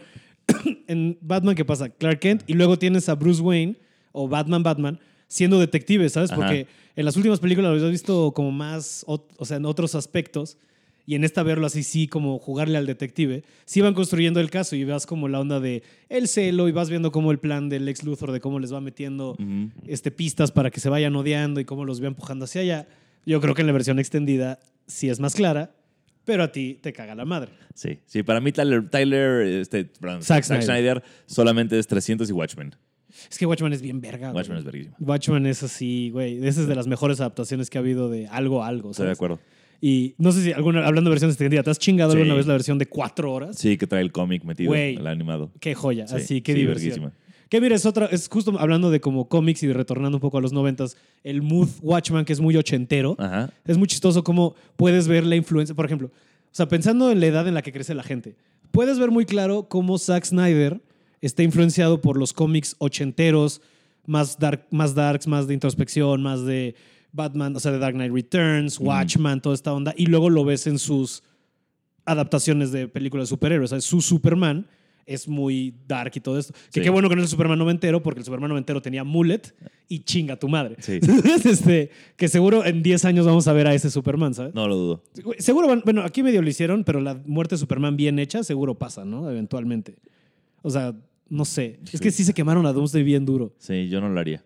en 0.87 1.19
Batman, 1.21 1.55
¿qué 1.55 1.65
pasa? 1.65 1.89
Clark 1.89 2.21
Kent 2.21 2.43
y 2.47 2.55
luego 2.55 2.79
tienes 2.79 3.09
a 3.09 3.15
Bruce 3.15 3.43
Wayne 3.43 3.77
o 4.13 4.29
Batman 4.29 4.63
Batman 4.63 5.01
siendo 5.29 5.61
detective, 5.61 6.09
¿sabes? 6.09 6.31
Ajá. 6.31 6.41
Porque 6.41 6.67
en 6.97 7.05
las 7.05 7.17
últimas 7.17 7.39
películas 7.39 7.71
lo 7.71 7.77
habías 7.77 7.91
visto 7.91 8.33
como 8.33 8.51
más, 8.51 9.05
o 9.07 9.45
sea, 9.45 9.59
en 9.59 9.67
otros 9.67 9.95
aspectos. 9.95 10.59
Y 11.07 11.15
en 11.15 11.25
esta 11.25 11.43
verlo 11.43 11.67
así, 11.67 11.85
sí, 11.85 12.07
como 12.07 12.39
jugarle 12.39 12.77
al 12.77 12.85
detective, 12.85 13.43
sí 13.65 13.81
van 13.81 13.95
construyendo 13.95 14.41
el 14.41 14.51
caso 14.51 14.77
y 14.77 14.85
vas 14.85 15.07
como 15.07 15.27
la 15.29 15.41
onda 15.41 15.59
de 15.59 15.83
el 16.11 16.29
celo 16.29 16.69
y 16.69 16.73
vas 16.73 16.91
viendo 16.91 17.13
como 17.13 17.31
el 17.31 17.39
plan 17.39 17.71
del 17.71 17.89
ex 17.89 18.05
Luthor 18.05 18.31
de 18.31 18.41
cómo 18.41 18.61
les 18.61 18.75
va 18.75 18.83
metiendo 18.83 19.35
este, 19.87 20.11
pistas 20.11 20.53
para 20.53 20.71
que 20.71 20.81
se 20.81 20.91
vayan 20.91 21.17
odiando 21.17 21.61
y 21.61 21.65
cómo 21.65 21.87
los 21.87 22.03
va 22.03 22.09
empujando 22.09 22.45
hacia 22.45 22.61
allá. 22.61 22.89
Yo 23.25 23.41
creo 23.41 23.55
que 23.55 23.63
en 23.63 23.69
la 23.69 23.73
versión 23.73 23.99
extendida 23.99 24.59
sí 24.87 25.09
es 25.09 25.19
más 25.19 25.35
clara, 25.35 25.71
pero 26.29 26.43
a 26.43 26.53
ti 26.53 26.79
te 26.83 26.93
caga 26.93 27.15
la 27.15 27.25
madre. 27.25 27.53
Sí, 27.75 28.01
sí, 28.05 28.23
para 28.23 28.39
mí 28.41 28.53
Tyler, 28.53 28.87
Tyler 28.91 29.41
este, 29.47 29.87
perdón, 29.87 30.23
Zack 30.23 30.45
Zack, 30.45 30.61
Snyder. 30.63 30.99
Snyder 31.01 31.03
solamente 31.25 31.79
es 31.79 31.87
300 31.87 32.29
y 32.29 32.33
Watchmen. 32.35 32.77
Es 33.31 33.39
que 33.39 33.47
Watchmen 33.47 33.73
es 33.73 33.81
bien 33.81 34.03
verga. 34.03 34.29
güey. 34.31 34.37
Watchmen 34.37 34.59
es 34.59 34.65
verguísima. 34.65 34.97
Watchmen 35.01 35.47
es 35.47 35.63
así, 35.63 36.11
güey. 36.11 36.47
Esa 36.47 36.61
es 36.61 36.69
de 36.69 36.75
las 36.75 36.87
mejores 36.87 37.19
adaptaciones 37.21 37.71
que 37.71 37.79
ha 37.79 37.81
habido 37.81 38.11
de 38.11 38.27
algo 38.27 38.63
a 38.63 38.69
algo. 38.69 38.91
Estoy 38.91 39.05
de 39.05 39.07
¿sabes? 39.09 39.17
acuerdo. 39.19 39.41
Y 39.81 40.15
no 40.19 40.33
sé 40.33 40.43
si 40.43 40.53
alguna, 40.53 40.87
hablando 40.87 41.09
de 41.09 41.13
versiones 41.15 41.35
extendidas, 41.37 41.65
¿te 41.65 41.71
has 41.71 41.79
chingado 41.79 42.11
Sí. 42.13 42.19
alguna 42.19 42.35
vez 42.35 42.47
la 42.47 42.53
versión 42.53 42.77
de 42.79 42.87
cuatro 42.87 43.33
horas? 43.33 43.57
Sí, 43.57 43.79
que 43.79 43.87
trae 43.87 44.03
el 44.03 44.13
cómic 44.13 44.45
metido, 44.45 44.69
Güey. 44.71 44.97
el 44.97 45.07
animado. 45.07 45.51
Qué 45.61 45.75
joya, 45.75 46.07
Sí, 46.07 46.17
así, 46.17 46.41
qué 46.43 46.53
sí, 46.53 46.59
diversión. 46.59 47.15
Que 47.49 47.61
mira, 47.61 47.75
es 47.75 47.87
otra, 47.87 48.07
es 48.07 48.29
justo 48.29 48.59
hablando 48.59 48.91
de 48.91 49.01
como 49.01 49.29
cómics 49.29 49.63
y 49.63 49.73
retornando 49.73 50.17
un 50.17 50.21
poco 50.21 50.39
a 50.39 50.41
los 50.41 50.53
noventas, 50.53 50.97
el 51.25 51.43
mood 51.43 51.69
Watchman, 51.81 52.25
que 52.25 52.33
es 52.33 52.41
muy 52.41 52.57
ochentero. 52.57 53.17
Ajá. 53.19 53.51
Es 53.65 53.79
muy 53.79 53.89
chistoso 53.89 54.23
cómo 54.23 54.55
puedes 54.77 55.09
ver 55.09 55.25
la 55.25 55.37
influencia. 55.37 55.75
Por 55.75 55.87
ejemplo, 55.87 56.09
o 56.09 56.55
sea, 56.55 56.69
pensando 56.69 57.11
en 57.11 57.21
la 57.21 57.27
edad 57.27 57.49
en 57.49 57.55
la 57.55 57.63
que 57.63 57.73
crece 57.73 57.95
la 57.95 58.03
gente, 58.03 58.37
puedes 58.71 58.99
ver 58.99 59.11
muy 59.11 59.25
claro 59.25 59.69
cómo 59.69 59.99
Zack 59.99 60.25
Snyder 60.25 60.81
está 61.21 61.43
influenciado 61.43 62.01
por 62.01 62.19
los 62.19 62.33
cómics 62.33 62.77
ochenteros, 62.79 63.61
más, 64.07 64.39
dark, 64.39 64.67
más 64.71 64.95
darks, 64.95 65.27
más 65.27 65.47
de 65.47 65.55
introspección, 65.55 66.23
más 66.23 66.45
de 66.45 66.75
Batman, 67.13 67.57
o 67.57 67.61
sea, 67.61 67.73
de 67.73 67.79
Dark 67.79 67.95
Knight 67.95 68.13
Returns, 68.13 68.79
Watchman, 68.79 69.41
toda 69.41 69.55
esta 69.55 69.73
onda. 69.73 69.95
Y 69.97 70.07
luego 70.07 70.31
lo 70.31 70.45
ves 70.45 70.67
en 70.67 70.79
sus 70.79 71.23
adaptaciones 72.05 72.73
de 72.73 72.89
películas 72.89 73.29
de 73.29 73.31
superhéroes. 73.31 73.73
O 73.73 73.77
sea, 73.77 73.81
su 73.81 74.01
Superman 74.01 74.67
es 75.09 75.27
muy 75.27 75.75
dark 75.89 76.13
y 76.15 76.21
todo 76.21 76.39
esto. 76.39 76.53
Que 76.73 76.81
Sí. 76.81 76.81
qué 76.83 76.91
bueno 76.91 77.09
que 77.09 77.17
no 77.17 77.23
es 77.23 77.27
el 77.27 77.31
Superman 77.31 77.59
noventero, 77.59 78.03
porque 78.03 78.21
el 78.21 78.25
Superman 78.25 78.51
noventero 78.51 78.81
tenía 78.83 79.03
mullet 79.05 79.55
y 79.89 80.01
chinga 80.01 80.37
tu 80.39 80.49
madre. 80.49 80.77
Sí. 80.81 81.01
este, 81.45 81.91
que 82.17 82.29
seguro 82.29 82.65
en 82.65 82.83
10 82.83 83.05
años 83.05 83.27
vamos 83.27 83.49
a 83.49 83.53
ver 83.53 83.67
a 83.67 83.75
ese 83.75 83.91
Superman, 83.91 84.35
¿sabes? 84.35 84.55
No 84.55 84.69
lo 84.69 84.77
dudo. 84.77 85.03
Seguro, 85.39 85.67
van- 85.69 85.83
bueno, 85.85 86.03
aquí 86.03 86.23
medio 86.23 86.43
lo 86.43 86.49
hicieron, 86.49 86.85
pero 86.85 87.01
la 87.01 87.15
muerte 87.27 87.55
de 87.55 87.59
Superman 87.59 87.97
bien 87.97 88.19
hecha 88.19 88.45
seguro 88.45 88.77
pasa, 88.79 89.05
¿no? 89.05 89.29
Eventualmente. 89.31 89.97
O 90.63 90.71
sea, 90.71 90.95
no 91.29 91.45
sé. 91.45 91.79
Es 91.93 92.01
que 92.01 92.11
sí 92.11 92.25
se 92.25 92.35
quemaron 92.35 92.67
a 92.67 92.73
Doomsday 92.73 93.03
bien 93.03 93.25
duro. 93.25 93.55
Sí, 93.59 93.89
yo 93.89 94.01
no 94.01 94.09
lo 94.09 94.19
haría. 94.21 94.45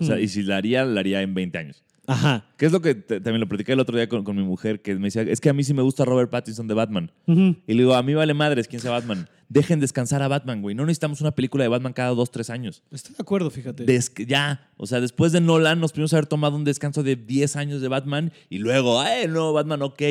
O 0.00 0.04
sea, 0.04 0.18
y 0.18 0.28
si 0.28 0.42
la 0.42 0.56
haría, 0.56 0.84
la 0.84 1.00
haría 1.00 1.22
en 1.22 1.34
20 1.34 1.58
años. 1.58 1.84
Ajá. 2.06 2.44
Que 2.56 2.66
es 2.66 2.72
lo 2.72 2.80
que 2.80 2.94
te- 2.94 3.20
también 3.20 3.40
lo 3.40 3.48
platicé 3.48 3.72
el 3.72 3.80
otro 3.80 3.96
día 3.96 4.08
con, 4.08 4.24
con 4.24 4.36
mi 4.36 4.42
mujer, 4.42 4.82
que 4.82 4.94
me 4.96 5.04
decía, 5.08 5.22
es 5.22 5.40
que 5.40 5.48
a 5.48 5.52
mí 5.52 5.64
sí 5.64 5.72
me 5.74 5.82
gusta 5.82 6.04
Robert 6.04 6.30
Pattinson 6.30 6.66
de 6.68 6.74
Batman. 6.74 7.10
Y 7.26 7.72
le 7.74 7.82
digo, 7.82 7.94
a 7.94 8.02
mí 8.02 8.14
vale 8.14 8.34
madres 8.34 8.68
quién 8.68 8.80
sea 8.82 8.90
Batman. 8.90 9.28
Dejen 9.48 9.78
descansar 9.80 10.22
a 10.22 10.28
Batman, 10.28 10.62
güey. 10.62 10.74
No 10.74 10.84
necesitamos 10.86 11.20
una 11.20 11.32
película 11.34 11.62
de 11.64 11.68
Batman 11.68 11.92
cada 11.92 12.10
dos, 12.10 12.30
tres 12.30 12.50
años. 12.50 12.82
Estoy 12.90 13.14
de 13.14 13.22
acuerdo, 13.22 13.50
fíjate. 13.50 13.84
Des- 13.84 14.12
ya, 14.26 14.70
o 14.76 14.86
sea, 14.86 15.00
después 15.00 15.32
de 15.32 15.40
Nolan 15.40 15.80
nos 15.80 15.92
pudimos 15.92 16.12
haber 16.14 16.26
tomado 16.26 16.56
un 16.56 16.64
descanso 16.64 17.02
de 17.02 17.16
10 17.16 17.56
años 17.56 17.80
de 17.80 17.88
Batman 17.88 18.32
y 18.48 18.58
luego, 18.58 19.00
¡ay, 19.00 19.28
no, 19.28 19.52
Batman, 19.52 19.82
ok! 19.82 20.02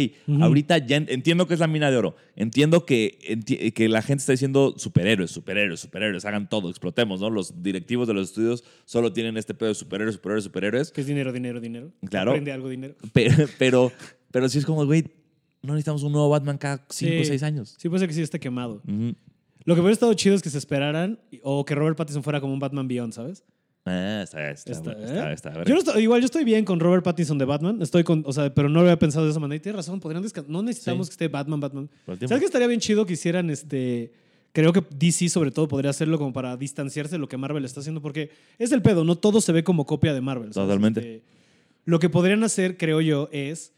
Ahorita 0.42 0.78
ya 0.78 0.98
en- 0.98 1.08
entiendo 1.10 1.48
que 1.48 1.56
es 1.56 1.60
la 1.60 1.68
mina 1.68 1.90
de 1.92 1.98
oro. 1.98 2.16
Entiendo 2.36 2.86
que, 2.86 3.18
enti- 3.28 3.74
que 3.74 3.90
la 3.90 4.02
gente 4.02 4.22
está 4.22 4.32
diciendo 4.34 4.76
superhéroes, 4.78 5.32
superhéroes, 5.32 5.80
superhéroes, 5.80 6.26
hagan 6.26 6.48
todo, 6.50 6.70
explotemos, 6.70 7.20
¿no? 7.22 7.30
Los 7.30 7.62
directivos 7.64 8.08
de 8.08 8.14
los 8.14 8.30
estudios 8.30 8.64
solo 8.86 9.14
tienen 9.14 9.38
este 9.38 9.54
pedo 9.54 9.70
de 9.70 9.76
superhéroes, 9.76 10.16
superhéroes, 10.16 10.44
superhéroes. 10.46 10.92
Que 10.92 11.02
es 11.02 11.08
dinero, 11.08 11.32
dinero, 11.34 11.60
dinero. 11.60 11.92
Claro. 12.10 12.32
Aprende 12.32 12.52
algo, 12.52 12.70
dinero. 12.70 12.96
Pero, 13.14 13.36
pero, 13.60 13.92
pero 14.32 14.48
sí 14.50 14.60
es 14.60 14.66
como, 14.66 14.86
güey, 14.86 15.06
no 15.64 15.74
necesitamos 15.74 16.04
un 16.04 16.12
nuevo 16.12 16.30
Batman 16.30 16.58
cada 16.58 16.86
5 16.90 17.16
o 17.16 17.24
Sí. 17.24 17.26
6 17.26 17.44
años. 17.44 17.76
Sí, 17.78 17.90
puede 17.90 18.00
ser 18.02 18.08
que 18.10 18.14
sí 18.16 18.22
esté 18.22 18.40
quemado. 18.40 18.82
Lo 19.66 19.76
que 19.76 19.82
hubiera 19.82 19.94
estado 19.94 20.14
chido 20.14 20.36
es 20.36 20.42
que 20.42 20.50
se 20.50 20.58
esperaran 20.58 21.20
o 21.42 21.64
que 21.66 21.74
Robert 21.74 21.98
Pattinson 21.98 22.22
fuera 22.24 22.42
como 22.42 22.54
un 22.54 22.60
Batman 22.60 22.88
Beyond, 22.88 23.14
¿sabes? 23.14 23.44
Ah, 23.86 24.22
está, 24.24 24.50
está, 24.52 24.72
Está, 24.72 24.94
bueno, 24.94 25.30
¿eh? 25.30 25.34
está, 25.34 25.50
verga. 25.50 25.66
Yo 25.66 25.74
no 25.74 25.80
estoy- 25.80 26.04
igual 26.04 26.22
yo 26.22 26.26
estoy 26.26 26.44
bien 26.46 26.64
con 26.64 26.80
Robert 26.80 27.04
Pattinson 27.04 27.38
de 27.38 27.44
Batman. 27.46 27.82
Estoy 27.82 28.04
con, 28.06 28.24
o 28.26 28.32
sea, 28.32 28.54
pero 28.54 28.70
no 28.70 28.76
lo 28.76 28.82
había 28.82 28.98
pensado 29.00 29.26
de 29.26 29.32
esa 29.32 29.40
manera. 29.42 29.58
Y 29.58 29.60
tienes 29.60 29.76
razón, 29.78 30.00
podrían. 30.00 30.24
No 30.48 30.62
necesitamos 30.64 31.08
Sí. 31.08 31.12
que 31.12 31.14
esté 31.14 31.28
Batman, 31.28 31.60
Batman. 31.60 31.90
¿Sabes 32.06 32.40
qué 32.40 32.46
estaría 32.46 32.68
bien 32.68 32.80
chido 32.80 33.06
que 33.06 33.14
hicieran 33.14 33.50
este? 33.50 34.14
Creo 34.54 34.72
que 34.72 34.84
DC 34.98 35.28
sobre 35.30 35.52
todo 35.52 35.68
podría 35.68 35.90
hacerlo 35.90 36.18
como 36.18 36.32
para 36.32 36.56
distanciarse 36.56 37.16
de 37.16 37.20
lo 37.20 37.28
que 37.28 37.36
Marvel 37.38 37.66
está 37.66 37.80
haciendo 37.80 38.02
porque 38.02 38.30
es 38.60 38.72
el 38.72 38.82
pedo, 38.82 39.04
no 39.04 39.18
todo 39.18 39.42
se 39.42 39.52
ve 39.52 39.64
como 39.64 39.86
copia 39.86 40.14
de 40.14 40.22
Marvel. 40.22 40.54
¿sabes? 40.54 40.68
Totalmente. 40.68 41.00
Este, 41.00 41.24
lo 41.86 42.00
que 42.00 42.10
podrían 42.10 42.44
hacer, 42.44 42.78
creo 42.78 43.02
yo, 43.02 43.30
es 43.32 43.74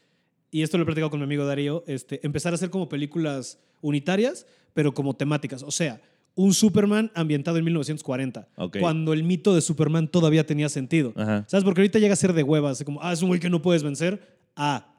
y 0.55 0.63
esto 0.63 0.77
lo 0.77 0.83
he 0.83 0.85
platicado 0.85 1.09
con 1.09 1.19
mi 1.19 1.25
amigo 1.25 1.45
Darío, 1.45 1.83
este, 1.87 2.19
empezar 2.25 2.53
a 2.53 2.55
hacer 2.55 2.69
como 2.69 2.87
películas 2.87 3.59
unitarias, 3.81 4.45
pero 4.73 4.93
como 4.93 5.13
temáticas. 5.15 5.63
O 5.63 5.71
sea, 5.71 6.01
un 6.35 6.53
Superman 6.53 7.11
ambientado 7.13 7.57
en 7.57 7.65
1940, 7.65 8.47
Ok. 8.57 8.77
cuando 8.79 9.13
el 9.13 9.23
mito 9.23 9.53
de 9.55 9.61
Superman 9.61 10.07
todavía 10.07 10.45
tenía 10.45 10.69
sentido. 10.69 11.13
Ajá. 11.15 11.45
¿Sabes? 11.47 11.63
Porque 11.63 11.81
ahorita 11.81 11.99
llega 11.99 12.13
a 12.13 12.17
ser 12.17 12.33
de 12.33 12.43
huevas, 12.43 12.83
como, 12.83 13.01
ah, 13.01 13.13
es 13.13 13.21
un 13.21 13.29
güey 13.29 13.39
que 13.39 13.49
no 13.49 13.61
puedes 13.61 13.83
vencer. 13.83 14.37
Ah, 14.55 14.93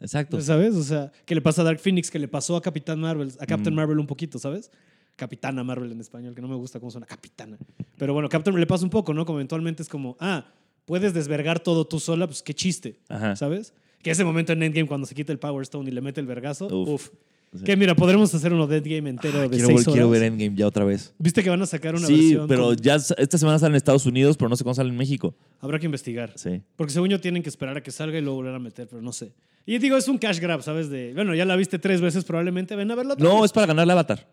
Exacto. 0.00 0.40
¿sabes? 0.40 0.74
O 0.74 0.82
sea, 0.82 1.12
que 1.24 1.34
le 1.34 1.40
pasa 1.40 1.62
a 1.62 1.64
Dark 1.64 1.78
Phoenix, 1.80 2.10
que 2.10 2.18
le 2.18 2.26
pasó 2.28 2.56
a 2.56 2.62
Capitán 2.62 3.00
Marvel, 3.00 3.28
a 3.38 3.46
Captain 3.46 3.72
Mm. 3.72 3.76
Marvel 3.76 3.98
un 3.98 4.06
poquito, 4.06 4.38
¿sabes? 4.38 4.70
Capitana 5.16 5.62
Marvel 5.62 5.92
en 5.92 6.00
español, 6.00 6.34
que 6.34 6.40
no 6.42 6.48
me 6.48 6.56
gusta 6.56 6.80
cómo 6.80 6.90
suena 6.90 7.06
Capitana. 7.06 7.56
Pero 7.96 8.12
bueno, 8.14 8.28
Captain 8.28 8.58
le 8.58 8.66
pasa 8.66 8.84
un 8.84 8.90
poco, 8.90 9.14
¿no? 9.14 9.24
Como 9.24 9.38
eventualmente 9.38 9.82
es 9.82 9.88
como, 9.88 10.16
ah, 10.18 10.44
puedes 10.86 11.14
desvergar 11.14 11.60
todo 11.60 11.86
tú 11.86 12.00
sola, 12.00 12.26
pues 12.26 12.42
qué 12.42 12.52
chiste, 12.54 12.98
Ajá. 13.08 13.36
¿sabes? 13.36 13.72
Que 14.04 14.10
ese 14.12 14.22
momento 14.24 14.52
en 14.52 14.62
Endgame 14.62 14.86
cuando 14.86 15.06
se 15.06 15.14
quita 15.16 15.32
el 15.32 15.38
Power 15.40 15.62
Stone 15.62 15.90
y 15.90 15.92
le 15.92 16.00
mete 16.00 16.20
el 16.20 16.26
vergazo, 16.26 16.66
Uf. 16.66 16.88
uff. 16.88 17.08
Sí. 17.56 17.62
Que 17.64 17.76
mira, 17.76 17.94
podremos 17.94 18.34
hacer 18.34 18.52
uno 18.52 18.66
de 18.66 18.78
Endgame 18.78 19.08
entero 19.10 19.38
Ah, 19.38 19.42
de 19.42 19.48
quiero, 19.50 19.66
seis 19.68 19.80
horas. 19.82 19.92
quiero 19.94 20.10
ver 20.10 20.24
Endgame 20.24 20.56
ya 20.56 20.66
otra 20.66 20.84
vez. 20.84 21.14
¿Viste 21.18 21.42
que 21.42 21.50
van 21.50 21.62
a 21.62 21.66
sacar 21.66 21.94
una 21.94 22.04
Sí, 22.06 22.14
versión? 22.14 22.48
pero 22.48 22.64
con- 22.66 22.76
ya 22.76 22.96
esta 22.96 23.38
semana 23.38 23.58
sale 23.60 23.70
en 23.72 23.76
Estados 23.76 24.06
Unidos, 24.06 24.36
pero 24.36 24.48
no 24.48 24.56
sé 24.56 24.64
cuándo 24.64 24.74
sale 24.74 24.90
en 24.90 24.96
México. 24.96 25.34
Habrá 25.60 25.78
que 25.78 25.86
investigar. 25.86 26.32
Sí. 26.36 26.60
Porque 26.76 26.92
según 26.92 27.10
yo 27.10 27.20
tienen 27.20 27.42
que 27.44 27.48
esperar 27.48 27.76
a 27.76 27.82
que 27.82 27.92
salga 27.92 28.18
y 28.18 28.22
luego 28.22 28.36
volver 28.38 28.54
a 28.56 28.58
meter, 28.58 28.88
pero 28.88 29.00
no 29.02 29.12
sé. 29.12 29.32
Y 29.66 29.78
digo, 29.78 29.96
es 29.96 30.08
un 30.08 30.18
cash 30.18 30.40
grab, 30.40 30.62
¿sabes? 30.62 30.90
De, 30.90 31.12
bueno, 31.14 31.32
ya 31.34 31.44
la 31.44 31.54
viste 31.56 31.78
tres 31.78 32.00
veces 32.00 32.24
probablemente, 32.24 32.74
ven 32.76 32.90
a 32.90 32.96
verla 32.96 33.14
otra 33.14 33.24
No, 33.26 33.36
vez. 33.36 33.44
es 33.46 33.52
para 33.52 33.68
ganar 33.68 33.84
el 33.84 33.90
Avatar. 33.90 34.26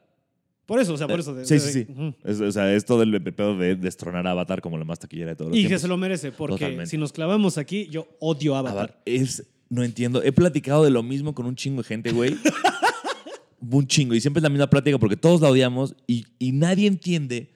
Por 0.66 0.80
eso, 0.80 0.94
o 0.94 0.98
sea, 0.98 1.08
por 1.08 1.20
eso. 1.20 1.36
de- 1.36 1.46
sí, 1.46 1.54
de- 1.56 1.60
sí, 1.60 1.72
sí. 1.86 1.88
Es- 2.24 2.42
o 2.42 2.52
sea, 2.52 2.74
es 2.74 2.86
todo 2.86 3.04
el 3.04 3.22
pedo 3.22 3.56
de 3.56 3.76
destronar 3.76 4.26
a 4.26 4.32
Avatar 4.32 4.62
como 4.62 4.78
la 4.80 4.84
más 4.86 4.98
taquillera 5.00 5.30
de 5.30 5.36
todos 5.36 5.52
los 5.52 5.58
Y 5.60 5.62
que 5.64 5.68
tiempos. 5.68 5.82
se 5.84 5.88
lo 5.88 5.98
merece, 5.98 6.32
porque 6.32 6.56
Totalmente. 6.56 6.88
si 6.88 6.98
nos 6.98 7.12
clavamos 7.14 7.58
aquí, 7.60 7.88
yo 7.92 8.08
odio 8.20 8.56
Avatar. 8.56 8.78
Avatar 8.78 9.02
es... 9.06 9.44
No 9.72 9.84
entiendo. 9.84 10.22
He 10.22 10.34
platicado 10.34 10.84
de 10.84 10.90
lo 10.90 11.02
mismo 11.02 11.34
con 11.34 11.46
un 11.46 11.56
chingo 11.56 11.82
de 11.82 11.88
gente, 11.88 12.12
güey. 12.12 12.36
un 13.62 13.88
chingo. 13.88 14.14
Y 14.14 14.20
siempre 14.20 14.40
es 14.40 14.44
la 14.44 14.50
misma 14.50 14.70
plática 14.70 15.00
porque 15.00 15.16
todos 15.16 15.40
la 15.40 15.50
odiamos 15.50 15.96
y, 16.08 16.26
y 16.40 16.52
nadie 16.52 16.88
entiende 16.88 17.52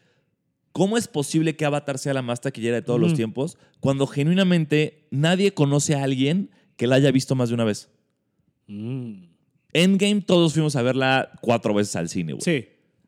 cómo 0.71 0.97
es 0.97 1.09
posible 1.09 1.57
que 1.57 1.65
Avatar 1.65 1.99
sea 1.99 2.13
la 2.13 2.21
más 2.21 2.39
taquillera 2.39 2.77
de 2.77 2.81
todos 2.81 3.01
los 3.01 3.13
tiempos 3.15 3.57
cuando 3.81 4.07
genuinamente 4.07 5.07
nadie 5.11 5.53
conoce 5.53 5.93
a 5.93 6.03
alguien 6.03 6.51
que 6.77 6.87
la 6.87 6.95
haya 6.95 7.11
visto 7.11 7.35
más 7.35 7.49
de 7.49 7.55
una 7.55 7.65
vez. 7.65 7.89
Mm. 8.67 9.25
Endgame 9.73 10.21
todos 10.21 10.53
fuimos 10.53 10.77
a 10.77 10.81
verla 10.81 11.31
cuatro 11.41 11.73
veces 11.73 11.97
al 11.97 12.07
cine, 12.07 12.31
güey. 12.31 12.41
Sí. 12.41 12.65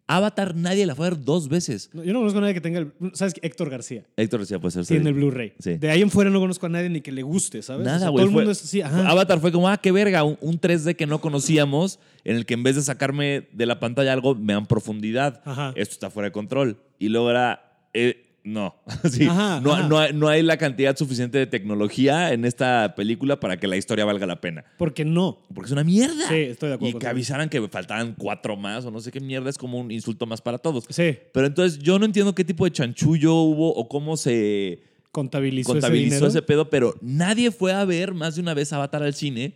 Avatar 0.10 0.56
nadie 0.56 0.86
la 0.86 0.96
fue 0.96 1.08
a 1.08 1.10
ver 1.10 1.24
dos 1.24 1.50
veces. 1.50 1.90
No, 1.92 2.02
yo 2.04 2.14
no 2.14 2.20
conozco 2.20 2.38
a 2.38 2.42
nadie 2.42 2.54
que 2.54 2.62
tenga 2.62 2.80
el. 2.80 2.94
¿Sabes? 3.14 3.34
qué? 3.34 3.42
Héctor 3.46 3.70
García 3.70 4.06
Héctor 4.16 4.40
decía, 4.40 4.58
puede 4.58 4.72
ser. 4.72 4.86
tiene 4.86 5.10
el 5.10 5.16
Blu-ray. 5.16 5.54
Sí. 5.60 5.78
De 5.78 5.90
ahí 5.92 6.02
en 6.02 6.10
fuera 6.10 6.30
no 6.30 6.40
conozco 6.40 6.66
a 6.66 6.70
nadie 6.70 6.90
ni 6.90 7.02
que 7.02 7.12
le 7.12 7.24
guste, 7.24 7.62
¿sabes? 7.62 7.82
O 7.82 7.84
sea, 7.90 7.94
Nada, 7.94 8.10
güey. 8.10 8.24
Todo 8.24 8.30
el 8.30 8.36
mundo 8.36 8.52
es 8.52 8.64
así. 8.64 8.82
Ajá. 8.82 9.10
Avatar 9.10 9.42
fue 9.42 9.52
como, 9.52 9.68
ah, 9.68 9.78
qué 9.78 9.92
verga, 9.92 10.24
un, 10.24 10.38
un 10.40 10.60
3D 10.62 10.96
que 10.96 11.06
no 11.06 11.20
conocíamos, 11.20 12.00
en 12.24 12.38
el 12.38 12.46
que 12.46 12.54
en 12.54 12.64
vez 12.64 12.78
de 12.78 12.84
sacarme 12.84 13.48
de 13.52 13.66
la 13.66 13.80
pantalla 13.82 14.14
algo, 14.14 14.34
me 14.34 14.54
dan 14.54 14.66
profundidad. 14.66 15.42
Ajá. 15.44 15.74
Esto 15.76 15.94
está 15.94 16.10
fuera 16.10 16.30
de 16.30 16.32
control. 16.32 16.78
Y 17.00 17.10
luego 17.10 17.30
era, 17.30 17.78
eh, 17.94 18.27
no. 18.48 18.76
Sí, 19.10 19.26
Ajá, 19.28 19.60
no, 19.62 19.74
ajá. 19.74 19.88
no 19.88 20.00
hay, 20.00 20.14
no 20.14 20.28
hay 20.28 20.42
la 20.42 20.58
cantidad 20.58 20.96
suficiente 20.98 21.38
de 21.38 21.48
tecnología 21.48 22.34
en 22.34 22.46
esta 22.46 22.96
película 22.96 23.40
para 23.40 23.58
que 23.60 23.68
la 23.68 23.78
historia 23.78 24.06
valga 24.06 24.26
la 24.26 24.42
pena. 24.42 24.64
Porque 24.78 25.06
no. 25.06 25.40
Porque 25.54 25.68
es 25.68 25.72
una 25.72 25.84
mierda. 25.84 26.28
Sí, 26.28 26.36
estoy 26.36 26.70
de 26.70 26.76
acuerdo 26.76 26.98
Y 26.98 27.00
que 27.00 27.08
avisaran 27.08 27.50
que 27.50 27.68
faltaban 27.68 28.16
cuatro 28.18 28.56
más 28.56 28.86
o 28.86 28.92
no 28.92 29.00
sé 29.00 29.12
qué 29.12 29.20
mierda 29.20 29.50
es 29.50 29.58
como 29.58 29.80
un 29.80 29.92
insulto 29.92 30.26
más 30.26 30.42
para 30.42 30.58
todos. 30.58 30.86
Sí. 30.90 31.18
Pero 31.34 31.48
entonces 31.48 31.80
yo 31.80 32.00
no 32.00 32.06
entiendo 32.06 32.34
qué 32.34 32.44
tipo 32.44 32.66
de 32.66 32.72
chanchullo 32.72 33.34
hubo 33.36 33.74
o 33.74 33.88
cómo 33.88 34.18
se 34.18 34.82
Contabilizó, 35.12 35.72
contabilizó 35.74 36.28
ese, 36.28 36.42
pedo, 36.42 36.70
pero 36.70 36.94
nadie 37.02 37.52
fue 37.52 37.74
a 37.74 37.84
ver 37.86 38.14
más 38.14 38.36
de 38.36 38.42
una 38.42 38.54
vez 38.54 38.72
Avatar 38.72 39.02
al 39.04 39.14
cine 39.14 39.56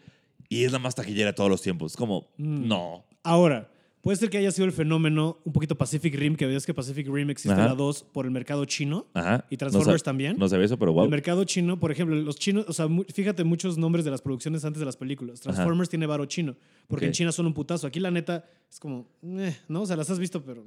y 0.50 0.64
es 0.64 0.72
la 0.72 0.80
más 0.80 0.96
taquillera 0.96 1.28
de 1.28 1.34
todos 1.34 1.50
los 1.50 1.62
tiempos. 1.62 1.94
Es 1.94 1.98
como, 1.98 2.28
Mm. 2.38 2.68
no. 2.68 3.06
Ahora, 3.24 3.70
puede 4.02 4.18
ser 4.18 4.30
que 4.30 4.38
haya 4.38 4.52
sido 4.52 4.66
el 4.66 4.72
fenómeno 4.72 5.40
un 5.44 5.54
poquito 5.54 5.78
Pacific 5.78 6.16
Rim, 6.16 6.36
que 6.36 6.46
ves 6.48 6.66
que 6.66 6.74
Pacific 6.74 7.08
Rim 7.08 7.30
existe 7.30 7.54
Ajá. 7.54 7.68
la 7.70 7.76
2 7.76 8.04
por 8.12 8.26
el 8.26 8.32
mercado 8.32 8.66
chino. 8.66 9.08
Ajá. 9.14 9.46
¿Y 9.50 9.58
Transformers 9.58 9.88
No 9.88 9.98
sab- 10.00 10.04
también? 10.04 10.38
No 10.38 10.48
sabía 10.50 10.66
eso, 10.66 10.78
pero 10.78 10.94
wow. 10.94 11.04
El 11.06 11.10
mercado 11.10 11.44
chino, 11.44 11.80
por 11.80 11.92
ejemplo, 11.92 12.16
los 12.16 12.36
chinos, 12.38 12.66
o 12.68 12.74
sea, 12.74 12.88
fíjate 13.14 13.44
muchos 13.44 13.78
nombres 13.78 14.04
de 14.06 14.12
las 14.12 14.22
producciones 14.22 14.66
antes 14.66 14.80
de 14.80 14.86
las 14.86 14.98
películas. 14.98 15.40
Transformers 15.42 15.90
tiene 15.90 16.06
varo 16.06 16.26
chino, 16.26 16.56
porque 16.88 17.06
Ok. 17.06 17.08
en 17.10 17.14
China 17.14 17.32
son 17.32 17.46
un 17.46 17.54
putazo. 17.54 17.88
Aquí 17.88 18.00
la 18.00 18.12
neta 18.12 18.46
es 18.70 18.80
como, 18.80 19.08
"Meh", 19.22 19.56
¿no? 19.68 19.82
O 19.82 19.86
sea, 19.86 19.96
las 19.96 20.10
has 20.10 20.20
visto, 20.20 20.44
pero... 20.44 20.64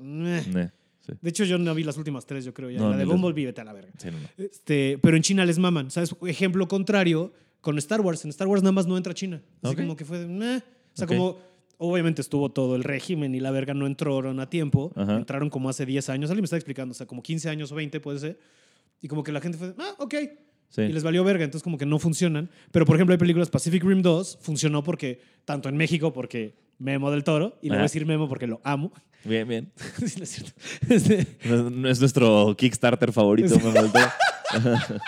Sí. 1.06 1.12
De 1.20 1.28
hecho, 1.28 1.44
yo 1.44 1.58
no 1.58 1.74
vi 1.74 1.84
las 1.84 1.98
últimas 1.98 2.24
tres, 2.24 2.46
yo 2.46 2.54
creo 2.54 2.70
ya. 2.70 2.78
No, 2.78 2.88
la 2.88 2.96
de 2.96 3.04
Bumblebee, 3.04 3.44
vete 3.44 3.60
a 3.60 3.64
la 3.64 3.74
verga. 3.74 3.92
Sí, 3.98 4.08
no. 4.10 4.16
Este, 4.42 4.98
pero 5.02 5.16
en 5.18 5.22
China 5.22 5.44
les 5.44 5.58
maman. 5.58 5.90
¿Sabes? 5.90 6.16
Ejemplo 6.26 6.66
contrario 6.66 7.30
con 7.60 7.76
Star 7.76 8.00
Wars. 8.00 8.24
En 8.24 8.30
Star 8.30 8.48
Wars 8.48 8.62
nada 8.62 8.72
más 8.72 8.86
no 8.86 8.96
entra 8.96 9.12
China. 9.12 9.42
Así 9.60 9.76
como 9.76 9.96
que 9.96 10.06
fue 10.06 10.18
de. 10.20 10.56
O 10.56 10.62
sea, 10.94 11.06
como 11.06 11.36
obviamente 11.84 12.20
estuvo 12.22 12.50
todo 12.50 12.76
el 12.76 12.84
régimen 12.84 13.34
y 13.34 13.40
la 13.40 13.50
verga 13.50 13.74
no 13.74 13.86
entraron 13.86 14.40
a 14.40 14.48
tiempo. 14.50 14.92
Ajá. 14.96 15.16
Entraron 15.16 15.50
como 15.50 15.68
hace 15.68 15.86
10 15.86 16.08
años. 16.10 16.30
Alguien 16.30 16.42
me 16.42 16.46
está 16.46 16.56
explicando, 16.56 16.92
o 16.92 16.94
sea, 16.94 17.06
como 17.06 17.22
15 17.22 17.48
años 17.48 17.70
o 17.72 17.74
20 17.74 18.00
puede 18.00 18.18
ser. 18.18 18.38
Y 19.00 19.08
como 19.08 19.22
que 19.22 19.32
la 19.32 19.40
gente 19.40 19.58
fue, 19.58 19.74
ah, 19.78 19.94
ok. 19.98 20.14
Sí. 20.70 20.82
Y 20.82 20.92
les 20.92 21.02
valió 21.04 21.22
verga, 21.22 21.44
entonces 21.44 21.62
como 21.62 21.78
que 21.78 21.86
no 21.86 21.98
funcionan. 21.98 22.50
Pero 22.72 22.84
por 22.84 22.96
ejemplo 22.96 23.12
hay 23.12 23.18
películas, 23.18 23.48
Pacific 23.50 23.84
Rim 23.84 24.02
2 24.02 24.38
funcionó 24.40 24.82
porque, 24.82 25.20
tanto 25.44 25.68
en 25.68 25.76
México 25.76 26.12
porque 26.12 26.56
Memo 26.78 27.10
del 27.12 27.22
Toro, 27.22 27.58
y 27.62 27.66
le 27.68 27.74
voy 27.76 27.80
a 27.80 27.82
decir 27.82 28.04
Memo 28.06 28.28
porque 28.28 28.46
lo 28.48 28.60
amo. 28.64 28.92
Bien, 29.24 29.46
bien. 29.46 29.72
Sí, 30.06 30.14
no 30.18 30.24
es 30.24 30.30
cierto. 30.30 30.52
Este, 30.88 31.26
No, 31.48 31.70
no 31.70 31.88
es 31.88 32.00
nuestro 32.00 32.54
Kickstarter 32.58 33.12
favorito, 33.12 33.48
Sí. 33.54 33.60
me 33.64 33.72
faltó. 33.72 33.98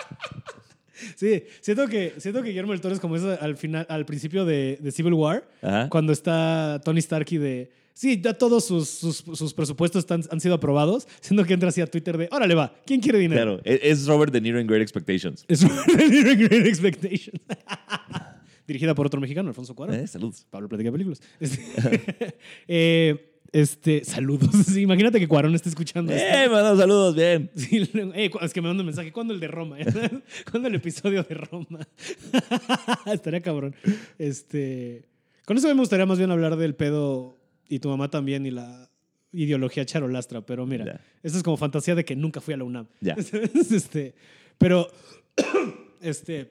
Sí, 1.16 1.44
siento 1.61 1.86
que, 1.88 2.14
siento 2.18 2.42
que 2.42 2.49
Guillermo 2.51 2.72
del 2.72 2.80
Toro 2.80 2.94
es 2.94 3.01
como 3.01 3.16
eso 3.16 3.36
al 3.40 3.57
final, 3.57 3.86
al 3.88 4.07
principio 4.07 4.44
de, 4.44 4.78
de 4.80 4.90
Civil 4.92 5.14
War, 5.14 5.49
Ajá. 5.62 5.88
cuando 5.88 6.12
está 6.12 6.80
Tony 6.84 6.99
Stark 7.01 7.26
y 7.30 7.38
de. 7.38 7.70
Sí, 7.92 8.20
ya 8.22 8.34
todos 8.34 8.66
sus, 8.66 8.88
sus, 8.90 9.16
sus 9.16 9.55
presupuestos 9.55 10.01
están- 10.01 10.22
han 10.30 10.38
sido 10.40 10.55
aprobados, 10.57 11.09
siendo 11.20 11.44
que 11.47 11.55
entra 11.55 11.70
así 11.70 11.80
a 11.80 11.86
Twitter 11.86 12.18
de, 12.18 12.28
órale 12.30 12.55
va, 12.55 12.74
¿quién 12.84 13.01
quiere 13.01 13.18
dinero? 13.18 13.59
Claro, 13.59 13.62
e- 13.64 13.90
es 13.90 14.07
Robert 14.07 14.30
De 14.32 14.40
Niro 14.42 14.61
en 14.61 14.66
Great 14.66 14.82
Expectations. 14.82 15.44
Es 15.49 15.64
Great 15.64 16.66
Expectations. 16.66 17.40
Dirigida 18.66 18.94
por 18.94 19.07
otro 19.07 19.20
mexicano, 19.20 19.49
Alfonso 19.49 19.74
Cuarón. 19.74 19.94
Eh, 19.97 20.07
saludos. 20.09 20.44
Pablo 20.51 20.68
platica 20.68 20.90
películas. 20.92 21.22
Este, 21.40 21.62
eh, 22.68 23.36
este, 23.53 24.05
saludos. 24.05 24.51
Sí, 24.66 24.80
imagínate 24.82 25.18
que 25.20 25.28
Cuarón 25.28 25.55
esté 25.55 25.68
escuchando. 25.68 26.12
¡Eh, 26.12 26.49
mando 26.51 26.76
saludos! 26.76 27.14
Bien. 27.14 27.51
Sí, 27.57 27.88
eh, 27.94 28.30
es 28.42 28.53
que 28.53 28.61
me 28.61 28.68
manda 28.68 28.82
un 28.82 28.86
mensaje. 28.86 29.12
¿Cuándo 29.12 29.32
el 29.34 29.40
de 29.40 29.49
Roma? 29.49 29.76
¿Cuándo 30.51 30.68
el 30.68 30.74
episodio 30.74 31.22
de 31.22 31.34
Roma? 31.34 31.80
Estaría 33.07 33.40
cabrón. 33.40 33.74
Este, 34.18 35.05
con 35.44 35.57
eso 35.57 35.68
me 35.68 35.74
gustaría 35.74 36.07
más 36.07 36.18
bien 36.18 36.30
hablar 36.30 36.57
del 36.57 36.74
pedo 36.74 37.36
y 37.68 37.78
tu 37.78 37.88
mamá 37.88 38.11
también 38.11 38.47
y 38.47 38.51
la 38.51 38.88
ideología 39.32 39.84
charolastra. 39.84 40.40
Pero 40.44 40.66
mira, 40.66 40.84
Ya. 40.84 41.01
esto 41.22 41.38
es 41.38 41.44
como 41.44 41.57
fantasía 41.57 41.94
de 41.94 42.05
que 42.05 42.16
nunca 42.16 42.40
fui 42.40 42.55
a 42.55 42.57
la 42.57 42.64
UNAM. 42.64 42.86
Ya. 43.01 43.14
este, 43.70 44.14
pero, 44.59 44.88
este, 46.01 46.51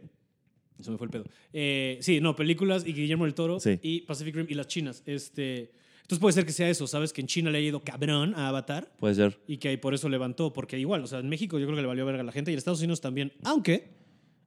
se 0.81 0.91
me 0.91 0.97
fue 0.97 1.07
el 1.07 1.11
pedo. 1.11 1.25
Eh, 1.53 1.97
sí, 2.01 2.19
no, 2.19 2.35
películas 2.35 2.85
y 2.85 2.93
Guillermo 2.93 3.25
del 3.25 3.33
Toro 3.33 3.59
Sí. 3.59 3.79
y 3.81 4.01
Pacific 4.01 4.35
Rim 4.35 4.47
y 4.49 4.53
las 4.55 4.67
chinas. 4.67 5.03
Este, 5.05 5.71
entonces 6.05 6.19
puede 6.19 6.33
ser 6.33 6.45
que 6.45 6.51
sea 6.51 6.69
eso, 6.69 6.85
¿sabes? 6.85 7.11
Que 7.11 7.21
en 7.21 7.27
China 7.27 7.49
le 7.49 7.57
ha 7.57 7.61
ido 7.61 7.79
cabrón 7.83 8.35
a 8.35 8.47
Avatar 8.49 8.91
Puede 8.99 9.15
ser. 9.15 9.39
y 9.47 9.57
que 9.57 9.69
ahí 9.69 9.77
por 9.77 9.93
eso 9.95 10.07
levantó, 10.07 10.53
porque 10.53 10.77
igual, 10.77 11.03
o 11.03 11.07
sea, 11.07 11.17
en 11.19 11.27
México 11.29 11.57
yo 11.57 11.65
creo 11.65 11.75
que 11.75 11.81
le 11.81 11.87
valió 11.87 12.05
verga 12.05 12.21
a 12.21 12.23
la 12.23 12.31
gente 12.31 12.51
y 12.51 12.53
en 12.53 12.59
Estados 12.59 12.79
Unidos 12.79 13.01
también, 13.01 13.33
aunque 13.43 13.89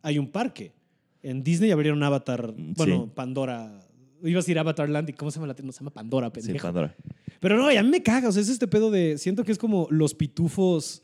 hay 0.03 0.19
un 0.19 0.31
parque. 0.31 0.73
En 1.21 1.43
Disney 1.43 1.73
abrieron 1.73 2.01
Avatar, 2.05 2.55
bueno, 2.57 3.05
Sí. 3.07 3.11
Pandora. 3.15 3.85
Iba 4.23 4.39
a 4.39 4.43
decir 4.43 4.57
Avatar 4.59 4.89
Land 4.89 5.11
y 5.11 5.13
¿cómo 5.15 5.31
se 5.33 5.37
llama 5.39 5.49
la 5.49 5.55
tienda? 5.55 5.73
Se 5.73 5.81
llama 5.81 5.91
Pandora, 5.93 6.29
Sí, 6.35 6.41
pendejo. 6.43 6.67
Pandora. 6.69 6.97
Pero 7.41 7.57
no, 7.57 7.71
y 7.73 7.77
a 7.77 7.83
mí 7.83 7.89
me 7.89 8.03
caga, 8.03 8.29
o 8.29 8.33
sea, 8.33 8.41
es 8.43 8.49
este 8.49 8.67
pedo 8.69 8.91
de, 8.93 9.19
siento 9.19 9.43
que 9.45 9.51
es 9.53 9.59
como 9.59 9.89
los 9.91 10.15
pitufos 10.15 11.03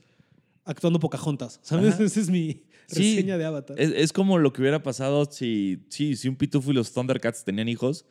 actuando 0.65 0.99
Pocahontas, 1.01 1.59
¿sabes? 1.63 1.95
Ajá. 1.95 2.05
Esa 2.05 2.21
es 2.21 2.31
mi 2.31 2.63
Sí. 2.87 3.15
reseña 3.17 3.39
de 3.39 3.45
Avatar. 3.45 3.81
Es, 3.81 3.91
es 3.97 4.13
como 4.13 4.39
lo 4.39 4.53
que 4.53 4.61
hubiera 4.63 4.83
pasado 4.83 5.25
si, 5.31 5.85
sí, 5.89 6.17
si 6.17 6.29
un 6.29 6.37
pitufo 6.37 6.71
y 6.71 6.75
los 6.75 6.93
Thundercats 6.93 7.43
tenían 7.45 7.69
hijos 7.69 8.05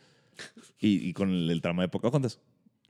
y, 0.80 1.10
y 1.10 1.14
con 1.14 1.30
el, 1.30 1.50
el 1.50 1.62
trama 1.62 1.84
de 1.84 1.90
Pocahontas. 1.90 2.40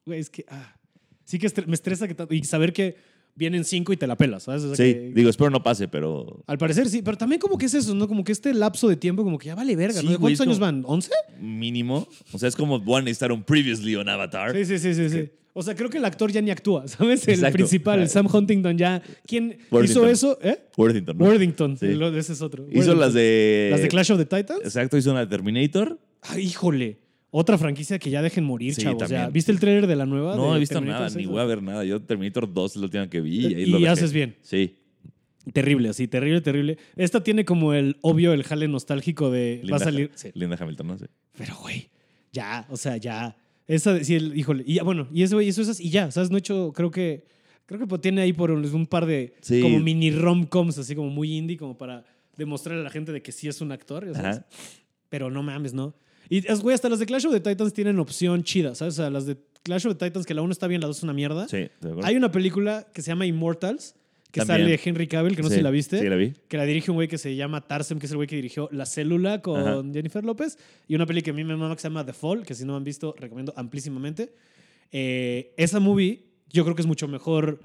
Güey, 0.06 0.20
es 0.20 0.30
que, 0.30 0.46
ah, 0.50 0.76
sí 1.24 1.40
que 1.40 1.48
estre- 1.48 1.66
me 1.66 1.74
estresa 1.76 2.08
que, 2.08 2.36
y 2.36 2.44
saber 2.44 2.74
que 2.74 2.96
vienen 3.36 3.64
cinco 3.64 3.92
y 3.94 3.98
te 3.98 4.06
la 4.06 4.16
pelas, 4.16 4.44
¿sabes? 4.44 4.64
O 4.64 4.76
sea, 4.76 4.86
Sí, 4.86 4.94
que- 4.94 5.12
digo, 5.16 5.30
espero 5.30 5.50
no 5.50 5.64
pase, 5.64 5.88
pero 5.88 6.44
Al 6.46 6.58
parecer 6.58 6.88
sí, 6.90 7.02
pero 7.02 7.18
también 7.18 7.40
como 7.40 7.58
que 7.58 7.66
es 7.66 7.74
eso, 7.74 7.96
¿no? 7.96 8.08
Como 8.08 8.24
que 8.24 8.32
este 8.32 8.54
lapso 8.54 8.88
de 8.88 8.96
tiempo 8.96 9.24
como 9.24 9.38
que 9.38 9.48
ya 9.48 9.56
vale 9.56 9.76
verga, 9.76 10.00
Sí, 10.02 10.06
¿no? 10.06 10.12
¿De 10.12 10.18
¿Cuántos 10.20 10.42
años 10.42 10.60
van? 10.60 10.84
¿11? 10.84 11.10
mínimo. 11.40 12.08
O 12.32 12.38
sea, 12.38 12.50
es 12.50 12.56
como 12.56 12.80
van 12.80 13.02
a 13.02 13.06
necesitar 13.06 13.32
un 13.32 13.44
previously 13.44 13.96
on 13.96 14.08
Avatar. 14.10 14.54
Sí, 14.56 14.66
sí, 14.66 14.78
sí, 14.80 14.94
sí, 14.94 15.10
sí. 15.10 15.30
O 15.56 15.62
sea, 15.62 15.76
creo 15.76 15.88
que 15.90 16.00
el 16.00 16.06
actor 16.06 16.32
ya 16.32 16.42
ni 16.42 16.50
actúa, 16.52 16.88
¿sabes? 16.88 17.28
El 17.28 17.36
Exacto. 17.36 17.54
principal, 17.54 18.02
el 18.02 18.10
Sam 18.10 18.28
Huntington 18.32 18.78
ya. 18.78 19.02
¿Quién 19.28 19.52
hizo 19.60 19.68
Worthington. 19.76 20.10
eso? 20.10 20.40
¿Eh? 20.42 20.58
Worthington, 20.78 21.18
¿no? 21.18 21.26
Worthington. 21.26 21.78
Sí. 21.78 21.86
Ese 22.18 22.34
es 22.34 22.42
otro. 22.42 22.64
Hizo 22.64 22.76
Worthington. 22.78 23.00
las 23.00 23.14
de. 23.14 23.68
¿Las 23.72 23.82
de 23.82 23.88
Clash 23.88 24.12
of 24.12 24.18
the 24.18 24.26
Titans? 24.26 24.62
Exacto, 24.64 24.98
hizo 24.98 25.12
una 25.12 25.22
de 25.22 25.28
Terminator. 25.28 26.00
Ah, 26.24 26.40
híjole. 26.40 26.98
Otra 27.36 27.58
franquicia 27.58 27.98
que 27.98 28.12
ya 28.12 28.22
dejen 28.22 28.44
morir, 28.44 28.76
Sí, 28.76 28.84
chavos. 28.84 29.10
Ya. 29.10 29.28
¿Viste 29.28 29.52
el 29.52 29.60
trailer 29.60 29.88
de 29.88 29.96
la 29.96 30.06
nueva? 30.06 30.36
No 30.36 30.56
he 30.56 30.60
visto 30.60 30.76
Terminator 30.76 31.00
nada, 31.02 31.10
6? 31.10 31.26
ni 31.26 31.32
voy 31.32 31.42
a 31.42 31.46
ver 31.46 31.64
nada. 31.64 31.84
Yo 31.84 32.00
Terminator 32.00 32.54
2 32.54 32.72
es 32.72 32.78
la 32.78 32.84
última 32.84 33.10
que 33.10 33.22
vi. 33.22 33.40
Y, 33.40 33.46
ahí 33.56 33.62
Y 33.64 33.66
lo 33.66 33.80
dejé. 33.80 33.90
haces 33.90 34.14
bien. 34.14 34.36
Sí. 34.42 34.76
Terrible, 35.52 35.90
así, 35.90 36.08
terrible, 36.08 36.42
terrible. 36.42 36.78
Esta 36.96 37.24
tiene 37.24 37.44
como 37.44 37.74
el 37.74 37.98
obvio, 38.02 38.34
el 38.34 38.44
jale 38.44 38.68
nostálgico 38.68 39.32
de. 39.32 39.64
va 39.72 39.78
a 39.78 39.80
salir. 39.80 40.12
sí. 40.14 40.30
Linda 40.36 40.58
Hamilton, 40.60 40.88
¿no? 40.88 40.98
Sí. 41.00 41.06
Pero, 41.36 41.56
güey, 41.58 41.90
ya, 42.32 42.68
o 42.70 42.78
sea, 42.78 42.98
ya. 42.98 43.36
Esa, 43.68 44.04
sí, 44.04 44.14
el, 44.16 44.38
híjole. 44.38 44.64
Y 44.68 44.78
bueno, 44.82 45.08
y 45.12 45.24
eso, 45.24 45.36
güey, 45.38 45.48
eso 45.50 45.64
es 45.64 45.80
y 45.80 45.90
ya, 45.90 46.12
¿sabes? 46.12 46.30
No 46.30 46.38
he 46.38 46.40
hecho, 46.40 46.72
creo 46.76 46.92
que. 46.92 47.26
Creo 47.66 47.80
que 47.80 47.88
pues, 47.88 48.00
tiene 48.02 48.22
ahí 48.22 48.34
por 48.34 48.52
un, 48.52 48.64
un 48.64 48.86
par 48.86 49.06
de 49.08 49.34
Sí. 49.42 49.60
como 49.62 49.80
mini 49.80 50.12
rom-coms, 50.12 50.78
así 50.78 50.96
como 50.96 51.10
muy 51.10 51.36
indie, 51.36 51.58
como 51.58 51.78
para 51.78 52.06
demostrarle 52.38 52.82
a 52.82 52.84
la 52.84 52.90
gente 52.92 53.12
de 53.12 53.22
que 53.24 53.32
sí 53.32 53.48
es 53.48 53.60
un 53.62 53.72
actor, 53.72 54.04
¿sabes? 54.14 54.38
Ajá. 54.38 54.46
Pero 55.10 55.32
no 55.32 55.42
mames, 55.42 55.74
¿no? 55.74 55.96
Y, 56.30 56.48
es, 56.48 56.62
güey, 56.62 56.74
hasta 56.74 56.90
las 56.90 57.00
de 57.00 57.06
Clash 57.06 57.26
of 57.28 57.34
the 57.34 57.40
Titans 57.40 57.74
tienen 57.74 58.00
opción 58.00 58.44
chida, 58.44 58.76
¿sabes? 58.76 58.96
O 58.96 58.98
sea, 58.98 59.10
las 59.10 59.26
de 59.26 59.38
Clash 59.64 59.88
of 59.88 59.96
the 59.98 60.06
Titans, 60.06 60.26
que 60.26 60.34
la 60.34 60.42
1 60.42 60.52
está 60.52 60.68
bien, 60.68 60.82
la 60.82 60.88
2 60.88 60.98
es 60.98 61.04
una 61.04 61.14
mierda. 61.14 61.48
Sí, 61.48 61.58
¿de 61.58 61.70
acuerdo? 61.82 62.06
Hay 62.06 62.16
una 62.16 62.32
película 62.32 62.88
que 62.94 63.02
se 63.02 63.08
llama 63.10 63.26
Immortals, 63.26 63.96
que 64.32 64.40
También. 64.42 64.62
sale 64.78 64.80
Henry 64.84 65.08
Cavill, 65.08 65.36
que 65.36 65.44
no 65.44 65.48
sé 65.50 65.56
Sí, 65.56 65.60
si 65.60 65.64
la 65.64 65.70
viste 65.70 66.00
Sí, 66.00 66.10
la 66.10 66.16
vi. 66.16 66.34
que 66.48 66.58
la 66.58 66.66
dirige 66.66 66.90
un 66.90 66.96
güey 66.96 67.08
que 67.08 67.18
se 67.20 67.36
llama 67.36 67.62
Tarsem, 67.62 68.00
que 68.00 68.08
es 68.08 68.12
el 68.12 68.16
güey 68.18 68.28
que 68.28 68.36
dirigió 68.36 68.68
La 68.72 68.86
Célula 68.88 69.42
con 69.44 69.60
Ajá. 69.62 69.84
Jennifer 69.94 70.24
López, 70.26 70.58
y 70.88 70.96
una 70.96 71.06
peli 71.06 71.22
que 71.22 71.30
a 71.30 71.34
mí 71.34 71.44
me 71.44 71.56
mama 71.56 71.76
que 71.76 71.82
se 71.82 71.88
llama 71.88 72.04
The 72.06 72.14
Fall, 72.14 72.44
que 72.46 72.56
si 72.56 72.66
no 72.66 72.76
han 72.76 72.84
visto, 72.84 73.14
recomiendo 73.20 73.54
amplísimamente. 73.56 74.34
Eh, 74.92 75.54
esa 75.58 75.80
movie 75.80 76.24
yo 76.50 76.64
creo 76.64 76.76
que 76.76 76.82
es 76.82 76.88
mucho 76.88 77.08
mejor 77.08 77.60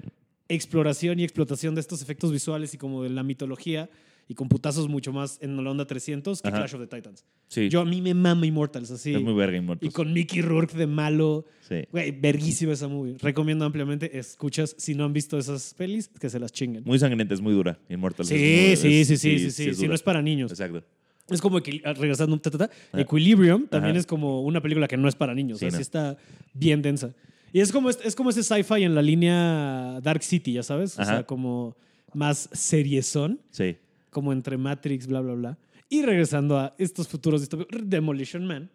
exploración 0.47 1.19
y 1.19 1.23
explotación 1.23 1.75
de 1.75 1.81
estos 1.81 2.01
efectos 2.01 2.31
visuales 2.31 2.73
y 2.73 2.77
como 2.77 3.03
de 3.03 3.09
la 3.09 3.23
mitología 3.23 3.89
y 4.31 4.35
con 4.35 4.47
putazos 4.47 4.87
mucho 4.87 5.11
más 5.11 5.39
en 5.41 5.61
la 5.61 5.69
onda 5.71 5.85
300 5.87 6.41
que 6.41 6.47
Ajá. 6.47 6.57
Clash 6.59 6.75
of 6.75 6.87
the 6.87 6.95
Titans. 6.95 7.25
Sí. 7.47 7.67
Yo 7.67 7.81
a 7.81 7.85
mí 7.85 7.99
me 7.99 8.13
mama 8.13 8.45
Immortals, 8.45 8.91
así. 8.91 9.13
es 9.15 9.21
muy 9.21 9.33
verga 9.33 9.57
y 9.57 9.59
Immortals. 9.59 9.91
con 9.93 10.13
Mickey 10.13 10.41
Rourke 10.43 10.77
de 10.77 10.85
malo. 10.85 11.45
Sí. 11.67 11.77
Güey, 11.91 12.11
verguísima 12.11 12.73
esa 12.73 12.87
movie. 12.87 13.15
Recomiendo 13.19 13.65
ampliamente. 13.65 14.17
Escuchas, 14.19 14.75
si 14.77 14.93
no 14.93 15.03
han 15.03 15.13
visto 15.13 15.37
esas 15.39 15.73
pelis, 15.73 16.07
que 16.07 16.29
se 16.29 16.39
las 16.39 16.51
chinguen. 16.53 16.83
Muy 16.85 16.99
sangrienta, 16.99 17.33
es 17.33 17.41
muy 17.41 17.53
dura. 17.53 17.79
Immortals. 17.89 18.29
Sí, 18.29 18.35
es 18.35 18.83
muy- 18.83 18.91
sí, 18.91 19.01
es- 19.01 19.07
sí, 19.07 19.17
sí, 19.17 19.39
sí, 19.39 19.51
sí. 19.51 19.73
Si 19.73 19.87
no 19.87 19.95
es 19.95 20.03
para 20.03 20.21
niños. 20.21 20.51
Exacto. 20.51 20.83
Es 21.27 21.41
como, 21.41 21.57
ah, 21.57 21.93
regresando, 21.93 22.39
ta, 22.39 22.49
ta, 22.51 22.57
ta, 22.59 22.69
Ajá. 22.91 23.01
Equilibrium 23.01 23.67
también 23.67 23.91
Ajá. 23.91 23.99
es 23.99 24.05
como 24.05 24.41
una 24.43 24.61
película 24.61 24.87
que 24.87 24.97
no 24.97 25.07
es 25.07 25.15
para 25.15 25.33
niños. 25.35 25.59
Sí, 25.59 25.65
o 25.65 25.69
sea, 25.69 25.71
no. 25.71 25.77
sí 25.77 25.81
está 25.81 26.17
bien 26.53 26.81
densa. 26.83 27.13
Y 27.51 27.61
es 27.61 27.71
como, 27.71 27.89
es 27.89 28.15
como 28.15 28.29
ese 28.29 28.43
sci-fi 28.43 28.83
en 28.83 28.93
la 28.93 29.01
línea 29.01 29.99
Dark 30.03 30.21
City, 30.23 30.53
ya 30.53 30.61
sabes. 30.63 30.97
O 30.99 31.01
Ajá. 31.01 31.11
sea, 31.11 31.23
como 31.25 31.75
más 32.13 32.49
seriezón, 32.53 33.39
Sí. 33.51 33.75
Como 34.09 34.33
entre 34.33 34.57
Matrix, 34.57 35.07
bla, 35.07 35.21
bla, 35.21 35.33
bla. 35.33 35.57
Y 35.89 36.01
regresando 36.03 36.57
a 36.57 36.75
estos 36.77 37.07
futuros 37.07 37.41
distópicos, 37.41 37.81
Demolition 37.89 38.45
Man. 38.45 38.69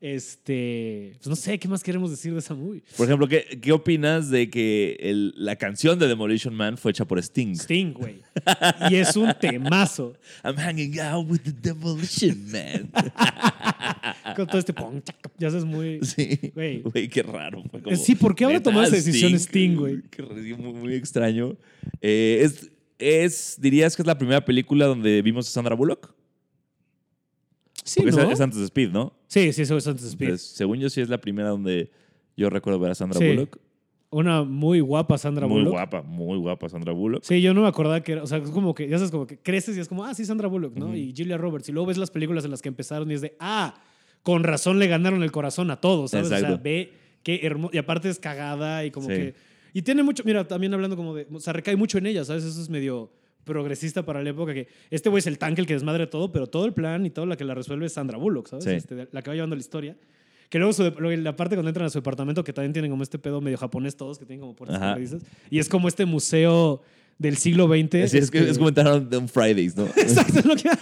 Este, 0.00 1.14
pues 1.16 1.26
no 1.26 1.34
sé, 1.34 1.58
¿qué 1.58 1.66
más 1.66 1.82
queremos 1.82 2.10
decir 2.10 2.32
de 2.32 2.38
esa 2.38 2.54
movie? 2.54 2.82
Por 2.96 3.06
ejemplo, 3.06 3.26
¿qué, 3.26 3.58
qué 3.60 3.72
opinas 3.72 4.30
de 4.30 4.48
que 4.48 4.96
el- 5.00 5.34
la 5.36 5.56
canción 5.56 5.98
de 5.98 6.06
Demolition 6.06 6.54
Man 6.54 6.78
fue 6.78 6.92
hecha 6.92 7.04
por 7.04 7.18
Sting? 7.18 7.54
Sting, 7.56 7.92
güey. 7.94 8.20
Y 8.90 8.94
es 8.94 9.16
un 9.16 9.32
temazo. 9.40 10.14
I'm 10.44 10.56
hanging 10.56 11.00
out 11.00 11.28
with 11.28 11.40
the 11.40 11.52
Demolition 11.52 12.46
Man. 12.50 12.90
Con 14.36 14.46
todo 14.46 14.58
este 14.58 14.72
pong, 14.72 15.00
ya 15.38 15.50
sabes, 15.50 15.64
muy... 15.64 15.98
sí. 16.04 16.52
Güey. 16.54 16.82
Güey, 16.82 17.08
qué 17.08 17.22
raro. 17.22 17.62
Fue 17.70 17.82
como, 17.82 17.96
Sí, 17.96 18.14
¿por 18.14 18.34
qué 18.34 18.46
¿neta, 18.46 18.62
tomado 18.62 18.86
esa 18.86 18.96
decisión 18.96 19.34
Sting, 19.34 19.74
güey? 19.76 20.00
Raro, 20.16 20.34
muy, 20.58 20.72
muy 20.74 20.94
extraño. 20.94 21.56
Eh, 22.00 22.40
es, 22.42 22.70
es, 22.98 23.56
¿Dirías 23.60 23.94
que 23.96 24.02
es 24.02 24.06
la 24.06 24.18
primera 24.18 24.44
película 24.44 24.86
donde 24.86 25.22
vimos 25.22 25.48
a 25.48 25.50
Sandra 25.50 25.74
Bullock? 25.74 26.14
Sí, 27.84 28.00
Porque 28.02 28.16
¿no? 28.16 28.22
es, 28.24 28.32
es 28.34 28.40
antes 28.40 28.58
de 28.58 28.64
Speed, 28.66 28.90
¿no? 28.90 29.14
Sí, 29.28 29.52
sí, 29.52 29.62
eso 29.62 29.76
es 29.76 29.86
antes 29.86 30.02
de 30.02 30.08
Speed. 30.10 30.26
Entonces, 30.28 30.48
según 30.48 30.78
yo, 30.78 30.90
sí 30.90 31.00
es 31.00 31.08
la 31.08 31.18
primera 31.18 31.48
donde 31.50 31.90
yo 32.36 32.50
recuerdo 32.50 32.78
ver 32.78 32.90
a 32.90 32.94
Sandra 32.94 33.18
Sí. 33.18 33.26
Bullock. 33.28 33.58
Una 34.10 34.42
muy 34.42 34.80
guapa 34.80 35.18
Sandra 35.18 35.46
muy 35.46 35.58
Bullock. 35.58 35.72
guapa, 35.72 36.02
muy 36.02 36.38
guapa 36.38 36.68
Sandra 36.68 36.92
Bullock. 36.92 37.22
Sí, 37.24 37.40
yo 37.42 37.52
no 37.54 37.62
me 37.62 37.68
acordaba 37.68 38.02
que 38.02 38.12
era, 38.12 38.22
o 38.22 38.26
sea, 38.26 38.38
es 38.38 38.50
como 38.50 38.74
que, 38.74 38.88
ya 38.88 38.96
sabes, 38.98 39.10
como 39.10 39.26
que 39.26 39.38
creces 39.38 39.76
y 39.76 39.80
es 39.80 39.88
como, 39.88 40.04
ah, 40.04 40.14
sí, 40.14 40.24
Sandra 40.24 40.48
Bullock, 40.48 40.74
¿no? 40.76 40.86
Ujú. 40.86 40.94
Y 40.96 41.14
Julia 41.16 41.36
Roberts. 41.36 41.68
Y 41.68 41.72
luego 41.72 41.86
ves 41.88 41.98
las 41.98 42.10
películas 42.10 42.44
en 42.44 42.50
las 42.50 42.62
que 42.62 42.68
empezaron 42.68 43.10
y 43.10 43.14
es 43.14 43.20
de, 43.20 43.36
ah, 43.38 43.80
con 44.22 44.44
razón 44.44 44.78
le 44.78 44.86
ganaron 44.86 45.22
el 45.22 45.30
corazón 45.30 45.70
a 45.70 45.76
todos, 45.80 46.10
¿sabes? 46.12 46.26
O 46.26 46.28
sea, 46.30 46.38
Exacto. 46.38 46.60
ve 46.62 46.92
qué 47.22 47.40
hermoso. 47.42 47.70
Y 47.74 47.78
aparte 47.78 48.08
es 48.08 48.18
cagada 48.18 48.84
y 48.84 48.90
como 48.90 49.08
Sí. 49.08 49.14
que. 49.14 49.34
Y 49.72 49.82
tiene 49.82 50.02
mucho, 50.02 50.22
mira, 50.24 50.46
también 50.46 50.72
hablando 50.74 50.96
como 50.96 51.14
de, 51.14 51.26
o 51.32 51.40
sea, 51.40 51.52
recae 51.52 51.76
mucho 51.76 51.98
en 51.98 52.06
ella, 52.06 52.24
¿sabes? 52.24 52.44
Eso 52.44 52.60
es 52.60 52.68
medio 52.70 53.10
progresista 53.44 54.04
para 54.04 54.22
la 54.22 54.30
época 54.30 54.52
que 54.52 54.68
este 54.90 55.08
güey 55.08 55.20
es 55.20 55.26
el 55.26 55.38
tanque 55.38 55.60
el 55.62 55.66
que 55.66 55.74
desmadre 55.74 56.06
todo, 56.06 56.30
pero 56.32 56.46
todo 56.46 56.66
el 56.66 56.74
plan 56.74 57.06
y 57.06 57.10
todo 57.10 57.24
la 57.26 57.36
que 57.36 57.44
la 57.44 57.54
resuelve 57.54 57.86
es 57.86 57.94
Sandra 57.94 58.18
Bullock, 58.18 58.48
¿sabes? 58.48 58.64
Sí. 58.64 58.70
Este, 58.70 59.08
la 59.10 59.22
que 59.22 59.30
va 59.30 59.34
llevando 59.34 59.56
la 59.56 59.60
historia. 59.60 59.96
Que 60.50 60.58
luego 60.58 60.72
su, 60.72 60.82
la 60.82 61.36
parte 61.36 61.56
cuando 61.56 61.68
entran 61.68 61.86
a 61.86 61.90
su 61.90 61.98
departamento, 61.98 62.42
que 62.44 62.52
también 62.52 62.72
tienen 62.72 62.90
como 62.90 63.02
este 63.02 63.18
pedo 63.18 63.40
medio 63.40 63.58
japonés 63.58 63.96
todos, 63.96 64.18
que 64.18 64.24
tienen 64.24 64.40
como 64.40 64.54
puertas 64.56 64.76
Ajá. 64.78 64.90
corredizas. 64.92 65.22
Y 65.50 65.58
es 65.58 65.68
como 65.68 65.88
este 65.88 66.06
museo 66.06 66.82
del 67.18 67.36
siglo 67.36 67.66
XX. 67.66 68.10
Sí, 68.10 68.18
es, 68.18 68.30
que, 68.30 68.38
este- 68.38 68.50
es 68.50 68.58
como 68.58 68.68
un 69.18 69.28
Fridays, 69.28 69.76
¿no? 69.76 69.84
Exacto, 69.96 70.40
lo 70.48 70.56
que... 70.56 70.70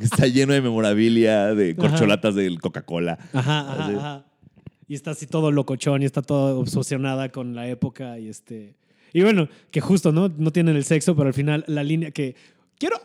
Está 0.00 0.26
lleno 0.26 0.54
de 0.54 0.62
memorabilia, 0.62 1.54
de 1.54 1.76
corcholatas 1.76 2.34
del 2.34 2.58
Coca-Cola. 2.58 3.18
Ajá, 3.34 3.60
ajá, 3.60 3.96
ajá. 3.98 4.24
Y 4.90 4.94
está 4.94 5.12
así 5.12 5.28
todo 5.28 5.52
locochón 5.52 6.02
y 6.02 6.04
está 6.04 6.20
todo 6.20 6.58
obsesionada 6.58 7.28
con 7.28 7.54
la 7.54 7.68
época 7.68 8.18
y 8.18 8.28
este... 8.28 8.74
Y 9.12 9.22
bueno, 9.22 9.48
que 9.70 9.80
justo, 9.80 10.10
¿no? 10.10 10.28
No 10.36 10.50
tienen 10.50 10.74
el 10.74 10.82
sexo, 10.82 11.14
pero 11.14 11.28
al 11.28 11.32
final 11.34 11.62
la 11.68 11.84
línea 11.84 12.10
que... 12.10 12.34
Quiero... 12.76 12.96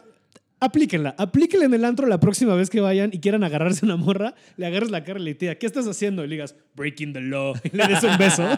Aplíquenla, 0.59 1.13
aplíquenla 1.15 1.67
en 1.67 1.75
el 1.75 1.85
antro 1.85 2.07
la 2.07 2.19
próxima 2.19 2.55
vez 2.55 2.71
que 2.71 2.81
vayan 2.81 3.11
y 3.13 3.19
quieran 3.19 3.43
agarrarse 3.43 3.85
una 3.85 3.97
morra, 3.97 4.33
le 4.57 4.65
agarres 4.65 4.89
la 4.89 5.03
cara 5.03 5.19
y 5.19 5.23
le 5.25 5.35
digas, 5.35 5.57
¿qué 5.57 5.67
estás 5.67 5.87
haciendo? 5.87 6.23
Y 6.23 6.27
le 6.27 6.37
digas, 6.37 6.55
breaking 6.75 7.13
the 7.13 7.21
law. 7.21 7.53
Y 7.63 7.77
le 7.77 7.87
des 7.87 8.03
un 8.03 8.17
beso. 8.17 8.43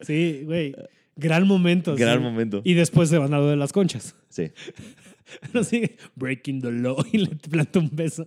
Sí, 0.00 0.42
güey. 0.44 0.74
Gran 1.14 1.46
momento. 1.46 1.94
Gran 1.94 2.18
sí. 2.18 2.24
momento. 2.24 2.60
Y 2.64 2.74
después 2.74 3.08
se 3.08 3.18
van 3.18 3.32
a 3.34 3.38
lo 3.38 3.46
de 3.46 3.56
las 3.56 3.72
conchas. 3.72 4.16
Sí. 4.28 4.50
Así, 5.54 5.92
breaking 6.16 6.60
the 6.62 6.70
law 6.72 6.96
y 7.12 7.18
le 7.18 7.28
planta 7.36 7.78
un 7.78 7.90
beso. 7.92 8.24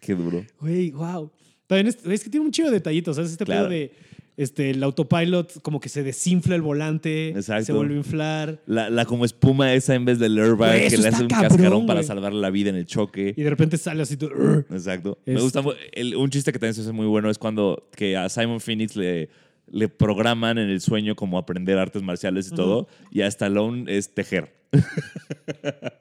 Qué 0.00 0.14
duro. 0.14 0.44
Güey, 0.60 0.90
wow. 0.90 1.30
También 1.66 1.86
es, 1.88 1.98
es 2.04 2.24
que 2.24 2.30
tiene 2.30 2.44
un 2.46 2.52
chido 2.52 2.68
de 2.68 2.74
detallitos, 2.74 3.16
¿sabes? 3.16 3.30
Este 3.32 3.44
Claro. 3.44 3.68
pedo 3.68 3.70
de 3.70 3.92
este, 4.36 4.70
el 4.70 4.82
autopilot 4.82 5.62
como 5.62 5.78
que 5.78 5.88
se 5.88 6.02
desinfla 6.02 6.56
el 6.56 6.60
volante, 6.62 7.28
Exacto. 7.28 7.66
se 7.66 7.72
vuelve 7.72 7.94
a 7.94 7.98
inflar 7.98 8.60
La, 8.66 8.90
la 8.90 9.04
como 9.04 9.24
espuma 9.24 9.72
esa 9.74 9.94
en 9.94 10.04
vez 10.04 10.18
del 10.18 10.36
airbag 10.38 10.88
que 10.88 10.96
le 10.98 11.06
hace 11.08 11.22
un 11.22 11.28
cabrón, 11.28 11.50
cascarón 11.50 11.86
para 11.86 12.00
güey. 12.00 12.06
salvarle 12.08 12.40
la 12.40 12.50
vida 12.50 12.70
en 12.70 12.76
el 12.76 12.84
choque. 12.84 13.32
y 13.36 13.42
de 13.42 13.48
repente 13.50 13.78
sale 13.78 14.02
así. 14.02 14.18
"Ugh". 14.20 14.66
Exacto. 14.70 15.18
Me 15.24 15.40
gusta 15.40 15.62
el- 15.92 16.16
un 16.16 16.28
chiste 16.30 16.52
que 16.52 16.58
también 16.58 16.74
se 16.74 16.80
hace 16.80 16.90
muy 16.92 17.06
bueno 17.06 17.30
es 17.30 17.38
cuando 17.38 17.88
que 17.96 18.16
a 18.16 18.28
Simon 18.28 18.60
Phoenix 18.60 18.96
le, 18.96 19.28
le 19.66 19.88
programan 19.88 20.58
en 20.58 20.68
el 20.68 20.80
sueño 20.80 21.16
como 21.16 21.38
aprender 21.38 21.78
artes 21.78 22.02
marciales 22.02 22.48
y 22.50 22.54
todo, 22.54 22.86
y 23.10 23.22
a 23.22 23.26
Stallone 23.26 23.84
es 23.88 24.14
tejer. 24.14 24.54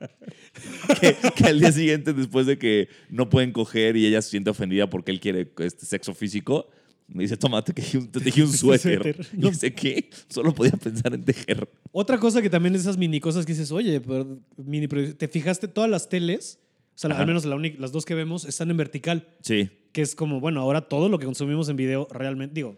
que, 0.99 1.15
que 1.35 1.45
al 1.45 1.59
día 1.59 1.71
siguiente, 1.71 2.13
después 2.13 2.45
de 2.45 2.57
que 2.57 2.89
no 3.09 3.29
pueden 3.29 3.51
coger 3.51 3.95
y 3.97 4.05
ella 4.05 4.21
se 4.21 4.31
siente 4.31 4.49
ofendida 4.49 4.89
porque 4.89 5.11
él 5.11 5.19
quiere 5.19 5.51
este 5.59 5.85
sexo 5.85 6.13
físico, 6.13 6.69
me 7.07 7.23
dice, 7.23 7.37
toma, 7.37 7.63
te 7.63 7.73
tejí 7.73 7.97
un, 7.97 8.11
te 8.11 8.19
tejí 8.19 8.41
un 8.41 8.51
suéter. 8.53 9.15
Y 9.33 9.49
dice, 9.49 9.73
¿qué? 9.73 10.09
Solo 10.29 10.53
podía 10.53 10.71
pensar 10.71 11.13
en 11.13 11.23
tejer. 11.23 11.67
Otra 11.91 12.17
cosa 12.17 12.41
que 12.41 12.49
también 12.49 12.75
es 12.75 12.81
esas 12.81 12.97
mini 12.97 13.19
cosas 13.19 13.45
que 13.45 13.53
dices, 13.53 13.71
oye, 13.71 13.99
pero, 14.01 14.39
mini, 14.57 14.87
pero 14.87 15.13
¿te 15.15 15.27
fijaste? 15.27 15.67
Todas 15.67 15.89
las 15.89 16.09
teles, 16.09 16.59
o 16.95 16.97
sea, 16.97 17.11
Ajá. 17.11 17.21
al 17.21 17.27
menos 17.27 17.45
la 17.45 17.55
única- 17.55 17.79
las 17.79 17.91
dos 17.91 18.05
que 18.05 18.15
vemos, 18.15 18.45
están 18.45 18.71
en 18.71 18.77
vertical. 18.77 19.27
Sí. 19.41 19.69
Que 19.91 20.01
es 20.01 20.15
como, 20.15 20.39
bueno, 20.39 20.61
ahora 20.61 20.81
todo 20.81 21.09
lo 21.09 21.19
que 21.19 21.25
consumimos 21.25 21.69
en 21.69 21.75
video 21.75 22.07
realmente, 22.11 22.55
digo, 22.55 22.77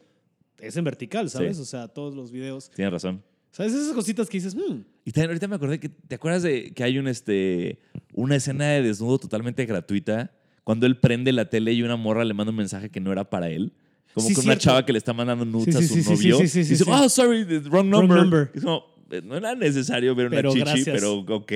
es 0.67 0.77
en 0.77 0.83
vertical, 0.83 1.29
¿sabes? 1.29 1.57
Sí. 1.57 1.61
O 1.63 1.65
sea, 1.65 1.87
todos 1.87 2.15
los 2.15 2.31
videos. 2.31 2.69
Tienes 2.71 2.91
razón. 2.93 3.23
¿Sabes? 3.51 3.73
Esas 3.73 3.93
cositas 3.93 4.27
que 4.29 4.37
dices, 4.37 4.53
hmm, 4.55 4.81
Y 5.05 5.11
también 5.11 5.29
ahorita 5.29 5.47
me 5.47 5.55
acordé 5.55 5.79
que, 5.79 5.87
¿te 5.89 6.15
acuerdas 6.15 6.43
de 6.43 6.71
que 6.73 6.83
hay 6.83 6.97
un, 6.97 7.07
este, 7.07 7.79
una 8.13 8.35
escena 8.35 8.65
de 8.71 8.81
desnudo 8.81 9.17
totalmente 9.17 9.65
gratuita? 9.65 10.31
Cuando 10.63 10.85
él 10.87 10.97
prende 10.99 11.31
la 11.31 11.49
tele 11.49 11.71
y 11.73 11.81
una 11.83 11.95
morra 11.95 12.25
le 12.25 12.33
manda 12.33 12.49
un 12.51 12.57
mensaje 12.57 12.89
que 12.89 12.99
no 12.99 13.11
era 13.11 13.29
para 13.29 13.49
él. 13.49 13.71
Como 14.13 14.27
Sí, 14.27 14.35
que 14.35 14.41
una 14.41 14.57
chava 14.57 14.85
que 14.85 14.91
le 14.91 14.97
está 14.97 15.13
mandando 15.13 15.45
nudes 15.45 15.75
Sí, 15.75 15.99
a 15.99 16.03
su 16.03 16.11
novio. 16.11 16.37
sí, 16.39 16.47
sí, 16.47 16.63
sí, 16.63 16.71
dice, 16.71 16.83
oh, 16.87 17.07
sorry, 17.07 17.45
the 17.45 17.59
wrong 17.69 17.87
number. 17.89 18.17
number. 18.17 18.51
Es 18.53 18.63
como, 18.63 18.83
eh, 19.11 19.21
no 19.23 19.37
era 19.37 19.53
necesario 19.55 20.15
ver 20.15 20.27
una 20.27 20.37
Pero 20.37 20.49
chichi, 20.51 20.61
gracias. 20.61 20.95
pero 20.95 21.13
ok. 21.19 21.51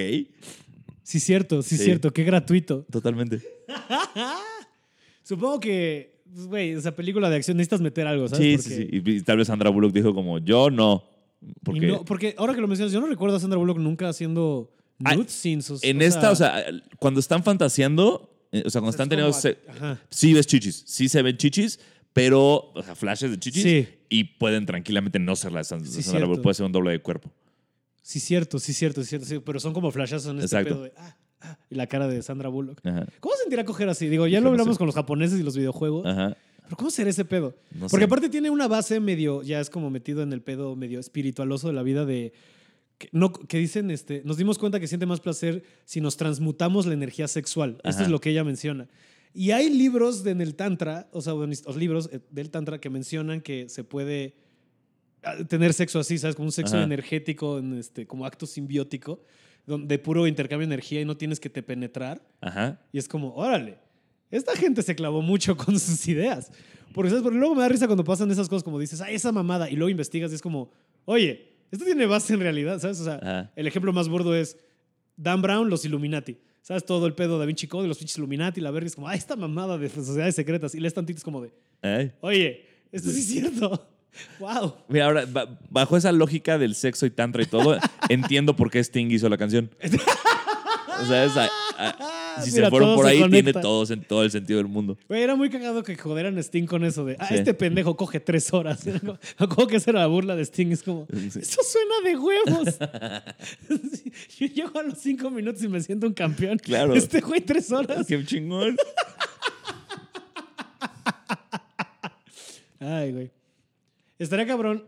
sí, 1.04 1.20
cierto, 1.20 1.62
sí, 1.64 1.78
cierto, 1.78 2.12
qué 2.14 2.24
gratuito. 2.24 2.86
Totalmente. 2.92 3.42
Supongo 5.24 5.60
que, 5.60 6.19
güey, 6.48 6.72
esa 6.72 6.96
película 6.96 7.30
de 7.30 7.36
acción 7.38 7.58
necesitas 7.58 7.82
meter 7.82 8.08
algo, 8.08 8.28
¿sabes? 8.28 8.46
Sí, 8.46 8.58
Porque- 8.58 8.76
sí, 8.76 9.02
sí. 9.04 9.12
Y, 9.18 9.22
tal 9.22 9.38
vez 9.38 9.48
Sandra 9.48 9.70
Bullock 9.70 9.94
dijo 9.94 10.14
como, 10.14 10.40
yo 10.40 10.70
no. 10.70 11.04
Porque 11.64 11.88
no- 11.88 12.04
porque 12.06 12.36
ahora 12.38 12.54
que 12.54 12.62
lo 12.62 12.68
mencionas, 12.68 12.92
yo 12.94 13.00
no 13.00 13.08
recuerdo 13.08 13.38
a 13.38 13.40
Sandra 13.40 13.58
Bullock 13.58 13.78
nunca 13.78 14.10
haciendo 14.10 14.74
Ah, 15.04 15.16
nude 15.16 15.30
scenes. 15.30 15.72
en 15.84 15.98
o 15.98 16.02
esta, 16.04 16.32
o 16.32 16.36
sea, 16.36 16.64
cuando 16.98 17.20
están 17.22 17.44
fantaseando, 17.44 18.30
eh, 18.52 18.64
o 18.66 18.70
sea, 18.70 18.82
cuando 18.82 18.90
es 18.90 18.96
están 18.96 19.10
teniendo... 19.10 19.32
se- 19.34 19.58
sí 20.10 20.34
ves 20.34 20.46
chichis, 20.48 20.84
sí 20.86 21.08
se 21.08 21.22
ven 21.22 21.38
chichis, 21.38 21.80
pero, 22.12 22.72
o 22.74 22.84
sea, 22.84 22.96
flashes 22.96 23.32
de 23.32 23.40
chichis 23.40 23.64
Sí. 23.64 23.88
y 24.10 24.24
pueden 24.26 24.66
tranquilamente 24.66 25.20
no 25.20 25.36
ser 25.38 25.52
la 25.54 25.60
de 25.60 25.64
San- 25.64 25.86
Sí, 25.86 26.04
Sandra. 26.04 26.26
Bullock, 26.26 26.42
puede 26.44 26.56
ser 26.56 26.66
un 26.66 26.72
doble 26.74 26.92
de 26.92 27.00
cuerpo. 27.02 27.32
Sí, 28.02 28.20
cierto, 28.20 28.60
sí, 28.60 28.74
cierto, 28.74 29.02
sí, 29.04 29.10
cierto. 29.10 29.26
sí, 29.28 29.40
pero 29.46 29.60
son 29.60 29.72
como 29.72 29.92
flashazos 29.92 30.32
en 30.32 30.40
este 30.40 30.58
Exacto. 30.58 30.74
pedo 30.76 30.84
de. 30.84 30.94
ah, 30.98 31.16
y 31.70 31.76
la 31.76 31.88
cara 31.88 32.08
de 32.08 32.22
Sandra 32.22 32.50
Bullock. 32.50 32.80
Ajá, 32.86 33.06
¿Cómo 33.20 33.36
sentirá 33.36 33.64
coger 33.66 33.90
así? 33.90 34.08
Digo, 34.10 34.28
ya 34.28 34.40
lo 34.40 34.46
no 34.46 34.50
hablamos 34.52 34.76
sé. 34.76 34.78
con 34.80 34.86
los 34.88 34.96
japoneses 34.96 35.40
y 35.40 35.44
los 35.44 35.56
videojuegos. 35.58 36.06
ajá. 36.06 36.36
Pero 36.64 36.78
¿cómo 36.78 36.92
será 36.92 37.10
ese 37.10 37.26
pedo? 37.26 37.56
No 37.72 37.88
Porque 37.88 38.04
sé. 38.04 38.04
aparte 38.06 38.30
tiene 38.30 38.52
una 38.52 38.68
base 38.68 39.00
medio, 39.00 39.42
ya 39.42 39.60
es 39.60 39.72
como 39.72 39.90
metido 39.90 40.22
en 40.22 40.32
el 40.34 40.42
pedo 40.44 40.76
medio 40.76 41.00
espiritualoso 41.00 41.66
de 41.68 41.74
la 41.74 41.82
vida 41.82 42.06
de. 42.06 42.32
Que, 43.00 43.10
no, 43.12 43.32
que 43.32 43.58
dicen, 43.58 43.90
este, 43.90 44.22
nos 44.24 44.38
dimos 44.38 44.60
cuenta 44.60 44.80
que 44.80 44.86
siente 44.88 45.08
más 45.08 45.20
placer 45.20 45.64
si 45.86 46.00
nos 46.00 46.16
transmutamos 46.18 46.86
la 46.86 46.94
energía 46.94 47.28
sexual. 47.28 47.78
Esto 47.78 47.90
Ajá. 47.90 48.04
es 48.04 48.10
lo 48.10 48.20
que 48.22 48.30
ella 48.30 48.44
menciona. 48.44 48.88
Y 49.34 49.50
hay 49.52 49.70
libros 49.72 50.24
de- 50.24 50.32
en 50.32 50.42
el 50.42 50.54
Tantra, 50.56 51.08
o 51.12 51.22
sea, 51.22 51.34
los 51.34 51.76
libros 51.76 52.10
eh, 52.14 52.20
del 52.30 52.52
Tantra 52.52 52.80
que 52.80 52.90
mencionan 52.92 53.42
que 53.42 53.68
se 53.70 53.84
puede 53.84 54.36
ah, 55.24 55.38
tener 55.48 55.74
sexo 55.74 55.98
así, 56.00 56.18
¿sabes? 56.20 56.36
Como 56.36 56.48
un 56.50 56.52
sexo 56.52 56.76
Ajá. 56.76 56.84
energético, 56.86 57.58
en 57.58 57.78
este, 57.80 58.06
como 58.06 58.26
acto 58.28 58.46
simbiótico, 58.46 59.24
de 59.78 60.00
puro 60.00 60.28
intercambio 60.28 60.68
de 60.68 60.74
energía 60.74 61.02
y 61.02 61.06
no 61.06 61.16
tienes 61.18 61.40
que 61.40 61.50
te 61.50 61.62
penetrar. 61.64 62.22
Ajá. 62.42 62.80
Y 62.92 62.98
es 62.98 63.08
como, 63.08 63.34
órale, 63.36 63.78
esta 64.32 64.56
gente 64.56 64.82
se 64.82 64.96
clavó 64.96 65.22
mucho 65.22 65.56
con 65.58 65.80
sus 65.80 66.08
ideas. 66.08 66.52
Porque, 66.94 67.10
¿sabes? 67.10 67.24
Porque 67.24 67.38
luego 67.38 67.56
me 67.56 67.62
da 67.62 67.70
risa 67.70 67.88
cuando 67.88 68.04
pasan 68.04 68.32
esas 68.32 68.50
cosas 68.50 68.64
como 68.64 68.80
dices, 68.80 69.02
ay, 69.02 69.16
esa 69.16 69.32
mamada, 69.32 69.70
y 69.70 69.76
luego 69.76 69.90
investigas 69.90 70.32
y 70.32 70.36
es 70.36 70.42
como, 70.42 70.72
oye, 71.06 71.48
esto 71.72 71.86
tiene 71.86 72.06
base 72.06 72.34
en 72.34 72.40
realidad, 72.40 72.80
¿sabes? 72.80 73.00
O 73.00 73.04
sea, 73.04 73.16
Ajá. 73.16 73.52
el 73.56 73.68
ejemplo 73.68 73.94
más 73.94 74.10
burdo 74.10 74.36
es 74.36 74.58
Dan 75.16 75.42
Brown, 75.42 75.70
los 75.70 75.86
Illuminati. 75.86 76.38
¿Sabes? 76.62 76.86
Todo 76.86 77.08
el 77.08 77.14
pedo 77.16 77.34
de 77.34 77.40
Da 77.40 77.46
Vinci 77.46 77.68
Code, 77.68 77.88
los 77.88 77.98
pinches 77.98 78.18
Illuminati, 78.18 78.62
la 78.62 78.70
verga 78.70 78.88
es 78.88 78.96
como, 78.96 79.08
ay, 79.08 79.18
esta 79.18 79.36
mamada 79.36 79.78
de 79.78 79.90
sociedades 79.90 80.36
secretas. 80.36 80.76
Y 80.76 80.80
lees 80.80 80.94
tantito 80.94 81.18
es 81.18 81.24
como 81.24 81.42
de, 81.42 81.52
Ay. 81.82 82.12
oye, 82.22 82.66
esto 82.92 83.10
sí 83.10 83.20
es 83.20 83.28
cierto. 83.28 83.88
Wow. 84.40 84.76
Mira, 84.88 85.06
ahora, 85.06 85.26
ba- 85.26 85.60
bajo 85.70 85.98
esa 85.98 86.12
lógica 86.12 86.58
del 86.58 86.76
sexo 86.76 87.06
y 87.06 87.10
tantra 87.12 87.44
y 87.44 87.46
todo, 87.46 87.78
entiendo 88.10 88.56
por 88.56 88.70
qué 88.72 88.80
Sting 88.84 89.10
hizo 89.12 89.30
la 89.30 89.38
canción. 89.38 89.70
O 91.02 91.06
sea, 91.06 91.24
es 91.26 91.38
a- 91.38 91.50
a- 91.78 92.42
si 92.42 92.52
Mira, 92.52 92.66
se 92.66 92.70
fueron 92.70 92.96
por 92.96 93.06
ahí, 93.06 93.18
tiene 93.18 93.42
conecta. 93.42 93.62
todo, 93.62 93.84
sen- 93.86 94.06
todo 94.06 94.24
el 94.24 94.32
sentido 94.32 94.58
del 94.60 94.68
mundo. 94.68 94.98
Güey, 95.10 95.22
era 95.24 95.36
muy 95.36 95.50
cagado 95.50 95.84
que 95.84 95.96
joderan 95.98 96.38
a 96.38 96.42
Sting 96.42 96.66
con 96.68 96.84
eso 96.86 97.04
de, 97.06 97.16
ah, 97.20 97.28
Sí. 97.28 97.36
este 97.36 97.54
pendejo 97.54 97.96
coge 97.98 98.20
tres 98.20 98.54
horas. 98.54 98.82
¿Cómo 99.38 99.68
que 99.68 99.78
esa 99.78 99.92
era 99.92 100.00
la 100.02 100.08
burla 100.08 100.36
de 100.36 100.44
Sting? 100.46 100.72
Es 100.72 100.84
como, 100.84 101.06
Sí. 101.12 101.40
eso 101.40 101.62
suena 101.64 101.96
de 102.04 102.18
huevos. 102.18 102.78
Yo 104.38 104.48
llego 104.48 104.80
a 104.80 104.84
los 104.84 104.98
cinco 105.00 105.30
minutos 105.30 105.62
y 105.64 105.68
me 105.68 105.82
siento 105.82 106.08
un 106.08 106.14
campeón. 106.14 106.58
Claro. 106.60 106.94
Este 106.94 107.20
güey 107.22 107.42
tres 107.42 107.72
horas. 107.72 108.06
Qué 108.08 108.24
chingón. 108.26 108.78
Ay, 112.80 113.12
güey. 113.12 113.32
Estaría 114.20 114.46
cabrón 114.46 114.84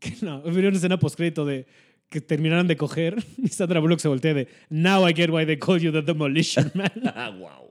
que 0.00 0.14
no, 0.22 0.38
hubiera 0.44 0.68
una 0.68 0.76
escena 0.78 0.98
postcrédito 0.98 1.44
de 1.44 1.66
que 2.08 2.20
terminaran 2.20 2.66
de 2.66 2.76
coger 2.76 3.22
y 3.38 3.48
Sandra 3.48 3.78
Bullock 3.80 4.00
se 4.00 4.08
voltea 4.08 4.34
de 4.34 4.48
Now 4.68 5.08
I 5.08 5.14
get 5.14 5.30
why 5.30 5.46
they 5.46 5.56
call 5.58 5.78
you 5.78 5.92
the 5.92 6.02
Demolition 6.02 6.70
Man. 6.74 6.90
Ah, 7.14 7.30
wow. 7.30 7.70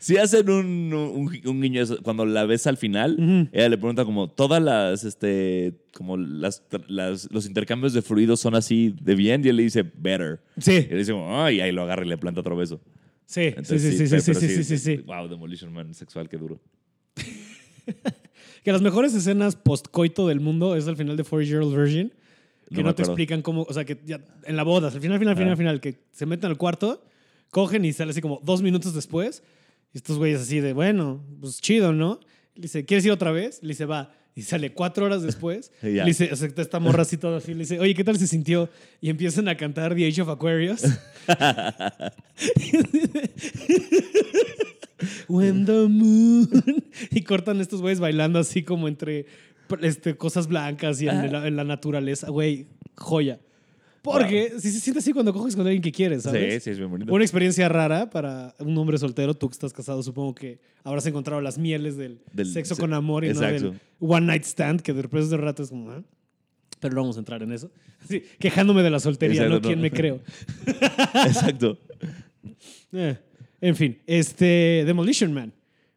Si 0.00 0.16
hacen 0.16 0.48
un, 0.48 0.92
un, 0.94 1.40
un 1.44 1.60
guiño 1.60 1.82
cuando 2.02 2.24
la 2.24 2.44
ves 2.44 2.66
al 2.66 2.76
final, 2.76 3.48
ella 3.52 3.68
le 3.68 3.78
pregunta 3.78 4.04
como 4.04 4.28
todas 4.30 4.62
las, 4.62 5.02
este, 5.04 5.74
como 5.92 6.16
las, 6.16 6.62
las- 6.88 7.28
los 7.32 7.46
intercambios 7.46 7.92
de 7.94 8.02
fluidos 8.02 8.38
son 8.38 8.54
así 8.54 8.94
de 9.00 9.14
bien 9.16 9.44
y 9.44 9.48
él 9.48 9.56
le 9.56 9.64
dice 9.64 9.82
better. 9.82 10.40
Sí, 10.58 10.72
Y 10.88 10.92
le 10.92 10.98
dice 10.98 11.12
ay, 11.28 11.60
ahí 11.60 11.72
lo 11.72 11.82
agarra 11.82 12.04
y 12.04 12.08
le 12.08 12.16
planta 12.18 12.40
otro 12.40 12.56
beso. 12.56 12.80
sí, 13.26 13.40
sí, 13.42 13.46
Entonces, 13.48 13.82
sí, 13.82 13.90
sí, 13.92 14.06
sí, 14.08 14.20
sí, 14.20 14.34
sí, 14.34 14.48
sí, 14.48 14.64
sí, 14.64 14.78
sí. 14.78 14.96
Wow, 14.98 15.26
Demolition 15.28 15.72
Man 15.72 15.92
sexual, 15.94 16.28
qué 16.28 16.36
duro. 16.36 16.60
Que 18.64 18.72
las 18.72 18.82
mejores 18.82 19.14
escenas 19.14 19.56
post-coito 19.56 20.26
del 20.26 20.40
mundo 20.40 20.76
es 20.76 20.88
al 20.88 20.96
final 20.96 21.16
de 21.16 21.24
Four 21.24 21.44
Year 21.44 21.62
Old 21.62 21.74
Virgin. 21.76 22.12
Que 22.74 22.82
No 22.82 22.94
te 22.94 23.02
explican 23.02 23.40
cómo, 23.40 23.62
o 23.62 23.72
sea, 23.72 23.84
que 23.84 23.98
ya 24.04 24.20
en 24.44 24.56
la 24.56 24.62
boda, 24.62 24.88
al 24.88 25.00
final, 25.00 25.18
final, 25.18 25.36
final, 25.36 25.52
Ah. 25.52 25.56
final, 25.56 25.80
que 25.80 25.94
se 26.12 26.26
meten 26.26 26.50
al 26.50 26.58
cuarto, 26.58 27.02
cogen 27.50 27.84
y 27.86 27.92
sale 27.94 28.10
así 28.10 28.20
como 28.20 28.40
dos 28.44 28.60
minutos 28.60 28.92
después. 28.94 29.42
Y 29.94 29.98
estos 29.98 30.18
güeyes 30.18 30.40
así 30.40 30.60
de, 30.60 30.74
bueno, 30.74 31.24
pues 31.40 31.60
chido, 31.62 31.94
¿no? 31.94 32.20
Le 32.56 32.62
dice, 32.62 32.84
¿quieres 32.84 33.06
ir 33.06 33.12
otra 33.12 33.30
vez? 33.32 33.60
Le 33.62 33.68
dice, 33.68 33.86
va. 33.86 34.12
Y 34.34 34.42
sale 34.42 34.72
cuatro 34.74 35.06
horas 35.06 35.22
después. 35.22 35.72
Ya. 35.82 36.04
Le 36.04 36.10
dice, 36.10 36.28
acepta 36.30 36.60
esta 36.60 36.78
morra 36.78 37.02
así 37.02 37.16
todo 37.16 37.36
así. 37.36 37.52
Le 37.54 37.60
dice, 37.60 37.80
oye, 37.80 37.94
¿qué 37.94 38.04
tal 38.04 38.18
se 38.18 38.26
sintió? 38.26 38.68
Y 39.00 39.08
empiezan 39.08 39.48
a 39.48 39.56
cantar 39.56 39.94
The 39.94 40.06
Age 40.06 40.20
of 40.22 40.28
Aquarius. 40.28 40.82
When 45.28 45.64
the 45.64 45.86
moon. 45.88 46.48
Y 47.10 47.22
cortan 47.22 47.60
estos 47.60 47.80
güeyes 47.80 48.00
bailando 48.00 48.38
así 48.38 48.62
como 48.62 48.88
entre 48.88 49.26
este, 49.82 50.16
cosas 50.16 50.46
blancas 50.48 51.00
y 51.00 51.08
en, 51.08 51.32
la, 51.32 51.46
en 51.46 51.56
la 51.56 51.64
naturaleza. 51.64 52.30
Güey, 52.30 52.66
joya. 52.96 53.40
Porque 54.02 54.54
si 54.58 54.70
se 54.70 54.80
siente 54.80 55.00
así 55.00 55.12
cuando 55.12 55.32
coges 55.32 55.54
con 55.54 55.66
alguien 55.66 55.82
que 55.82 55.92
quieres, 55.92 56.22
¿sabes? 56.22 56.54
Sí, 56.54 56.60
sí, 56.60 56.70
es 56.70 56.78
bien 56.78 56.90
bonito. 56.90 57.12
Una 57.12 57.24
experiencia 57.24 57.68
rara 57.68 58.08
para 58.10 58.54
un 58.58 58.76
hombre 58.78 58.96
soltero. 58.96 59.34
Tú 59.34 59.48
que 59.48 59.52
estás 59.52 59.72
casado, 59.72 60.02
supongo 60.02 60.34
que 60.34 60.60
habrás 60.84 61.04
encontrado 61.06 61.40
las 61.40 61.58
mieles 61.58 61.96
del, 61.96 62.20
Del- 62.32 62.46
sexo 62.46 62.76
con 62.76 62.94
amor 62.94 63.24
y 63.24 63.28
no 63.28 63.34
exacto. 63.34 63.70
del 63.70 63.80
one 63.98 64.26
night 64.26 64.44
stand, 64.44 64.80
que 64.80 64.92
de 64.92 65.02
repente 65.02 65.28
de 65.28 65.36
rato 65.36 65.62
es 65.62 65.70
como... 65.70 65.90
¿ah? 65.90 66.02
Pero 66.80 66.94
no 66.94 67.00
vamos 67.02 67.16
a 67.16 67.18
entrar 67.20 67.42
en 67.42 67.52
eso. 67.52 67.70
Sí, 68.08 68.22
quejándome 68.38 68.84
de 68.84 68.90
la 68.90 69.00
soltería, 69.00 69.42
Exacto, 69.42 69.56
no 69.56 69.60
quién 69.60 69.80
no. 69.80 69.82
me 69.82 69.90
creo. 69.90 70.20
Exacto. 71.26 71.76
Eh, 72.92 73.18
en 73.60 73.76
fin, 73.76 73.98
este 74.06 74.84
Demolition 74.86 75.32
Man. 75.32 75.52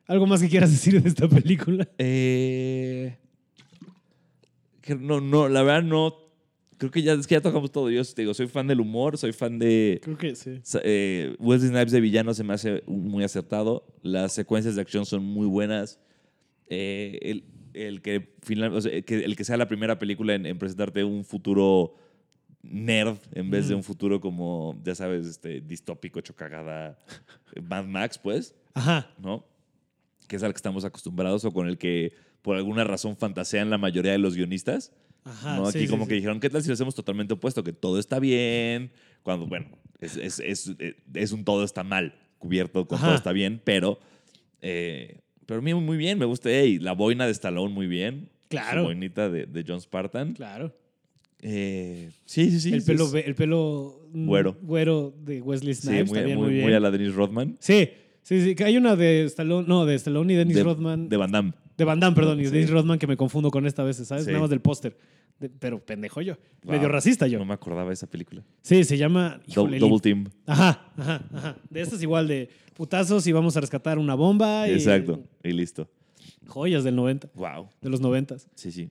¿Algo 0.08 0.26
más 0.28 0.42
que 0.42 0.50
quieras 0.50 0.72
decir 0.72 1.02
de 1.02 1.08
esta 1.08 1.28
película? 1.30 1.88
Eh, 1.98 3.16
que 4.82 4.96
no, 4.96 5.22
no, 5.22 5.48
la 5.48 5.64
verdad 5.64 5.84
no. 5.84 6.16
Creo 6.78 6.90
que 6.90 7.04
ya, 7.04 7.14
es 7.14 7.28
que 7.28 7.36
ya 7.36 7.42
tocamos 7.42 7.72
todo. 7.72 7.92
Yo 7.92 8.04
te 8.04 8.24
digo, 8.24 8.34
soy 8.34 8.48
fan 8.48 8.66
del 8.68 8.80
humor, 8.82 9.18
soy 9.18 9.32
fan 9.34 9.60
de. 9.60 10.00
Creo 10.04 10.18
que 10.18 10.36
sí. 10.36 10.60
Eh, 10.84 11.36
Wesley 11.40 11.70
Snipes 11.70 11.92
de 11.92 12.02
villano 12.02 12.34
se 12.34 12.44
me 12.44 12.54
hace 12.54 12.82
muy 12.88 13.24
acertado. 13.24 13.86
Las 14.02 14.34
secuencias 14.34 14.76
de 14.76 14.82
acción 14.82 15.06
son 15.06 15.24
muy 15.24 15.46
buenas. 15.48 16.00
Eh, 16.68 17.20
el- 17.22 17.44
el 17.74 18.02
que, 18.02 18.34
final, 18.42 18.74
o 18.76 18.82
sea, 18.82 19.02
que 19.02 19.20
el 19.24 19.38
que 19.38 19.46
sea 19.46 19.56
la 19.56 19.70
primera 19.70 19.98
película 19.98 20.34
en, 20.36 20.46
en 20.46 20.58
presentarte 20.58 21.06
un 21.06 21.24
futuro 21.24 21.96
nerd 22.64 23.18
en 23.34 23.50
vez 23.50 23.68
de 23.68 23.74
Ujú. 23.74 23.80
un 23.80 23.84
futuro 23.84 24.22
como, 24.22 24.80
ya 24.84 24.96
sabes, 24.96 25.26
este, 25.26 25.62
distópico, 25.62 26.20
hecho 26.20 26.36
cagada, 26.36 26.98
Mad 27.62 27.86
Max, 27.86 28.18
pues, 28.18 28.56
Ajá. 28.74 29.10
¿no? 29.18 29.46
Que 30.28 30.36
es 30.36 30.44
al 30.44 30.54
que 30.54 30.58
estamos 30.58 30.86
acostumbrados 30.86 31.44
o 31.46 31.52
con 31.52 31.68
el 31.68 31.78
que 31.78 32.14
por 32.42 32.56
alguna 32.56 32.84
razón 32.84 33.18
fantasean 33.18 33.70
la 33.70 33.78
mayoría 33.78 34.12
de 34.12 34.18
los 34.18 34.36
guionistas. 34.36 34.92
Ajá. 35.24 35.58
¿no? 35.58 35.68
Aquí 35.68 35.80
sí, 35.80 35.88
como 35.88 36.06
sí. 36.06 36.10
que 36.10 36.16
dijeron, 36.16 36.40
¿qué 36.40 36.50
tal 36.50 36.62
si 36.62 36.70
lo 36.70 36.74
hacemos 36.74 36.96
totalmente 36.96 37.34
opuesto? 37.34 37.64
Que 37.64 37.74
todo 37.74 38.00
está 38.00 38.20
bien, 38.20 38.92
cuando, 39.24 39.46
bueno, 39.48 39.68
es, 40.00 40.18
es, 40.18 40.40
es, 40.40 40.72
es 41.14 41.32
un 41.32 41.44
todo 41.44 41.64
está 41.64 41.84
mal, 41.84 42.16
cubierto 42.40 42.88
con 42.88 42.98
Ajá. 42.98 43.08
todo 43.08 43.16
está 43.16 43.32
bien, 43.32 43.62
pero, 43.64 44.00
eh, 44.62 45.20
pero 45.46 45.60
a 45.60 45.64
mí 45.64 45.74
muy 45.74 45.98
bien, 45.98 46.18
me 46.18 46.26
gusta. 46.26 46.50
Ey, 46.50 46.80
la 46.80 46.94
boina 46.94 47.26
de 47.26 47.32
Stallone 47.32 47.74
muy 47.74 47.88
bien. 47.88 48.30
Claro. 48.48 48.82
Su 48.82 48.88
boinita 48.88 49.30
de, 49.30 49.46
de 49.46 49.64
John 49.68 49.80
Spartan. 49.80 50.34
Claro. 50.34 50.74
Eh, 51.42 52.12
sí, 52.26 52.52
sí, 52.52 52.60
sí. 52.60 52.74
el 52.74 52.82
sí, 52.82 52.88
pelo, 52.92 53.10
el 53.16 53.36
pelo 53.36 54.08
mm, 54.14 54.28
Güero. 54.28 54.58
güero 54.62 55.14
de 55.24 55.42
Wesley 55.42 55.74
sí, 55.74 55.82
Snipes 55.84 56.10
muy, 56.10 56.18
también 56.20 56.38
muy- 56.38 56.46
muy, 56.48 56.54
bien. 56.54 56.66
muy 56.66 56.74
a 56.74 56.80
la 56.80 56.92
Dennis 56.92 57.14
Rodman. 57.16 57.58
Sí, 57.60 57.90
sí, 58.22 58.42
sí. 58.44 58.56
Que 58.56 58.64
hay 58.66 58.78
una 58.78 58.96
de 58.96 59.24
Stallone, 59.26 59.68
no, 59.68 59.86
de 59.86 59.96
Stallone 59.96 60.34
y 60.34 60.36
Dennis 60.36 60.56
de, 60.58 60.64
Rodman. 60.64 61.04
De 61.06 61.10
De, 61.10 61.18
Van 61.18 61.32
Damme. 61.32 61.54
Van 61.80 62.00
Damme, 62.00 62.16
perdón, 62.16 62.40
y 62.42 62.46
Sí. 62.46 62.52
Dennis 62.52 62.70
Rodman 62.70 63.00
que 63.00 63.08
me 63.08 63.18
confundo 63.18 63.50
con 63.50 63.66
esta 63.66 63.82
a 63.82 63.86
veces, 63.86 64.08
¿sabes? 64.08 64.26
Sí. 64.26 64.30
Nada 64.32 64.42
más 64.42 64.50
del 64.52 64.62
póster. 64.62 64.96
De- 65.40 65.50
Pero 65.50 65.84
pendejo 65.84 66.22
yo. 66.22 66.36
Wow. 66.64 66.76
Medio 66.76 66.88
racista 66.90 67.26
yo. 67.26 67.40
No 67.40 67.46
me 67.46 67.56
acordaba 67.56 67.88
de 67.90 67.96
esa 67.96 68.06
película. 68.08 68.44
Sí, 68.62 68.84
se 68.84 68.96
llama. 68.98 69.42
Híjole, 69.48 69.80
Double 69.80 70.00
Team. 70.00 70.26
Ajá, 70.46 70.92
ajá, 70.96 71.24
ajá. 71.34 71.58
De 71.72 71.82
estas 71.82 72.04
igual 72.04 72.28
de 72.28 72.50
putazos 72.76 73.26
y 73.26 73.32
vamos 73.32 73.58
a 73.58 73.62
rescatar 73.62 73.98
una 73.98 74.14
bomba. 74.14 74.68
Y 74.70 74.74
Exacto. 74.74 75.24
Y 75.44 75.54
listo. 75.54 75.90
Joyas 76.48 76.84
del 76.84 76.96
90, 76.96 77.30
Wow. 77.36 77.70
de 77.82 77.90
los 77.90 78.02
90. 78.02 78.38
Sí, 78.56 78.72
sí. 78.72 78.90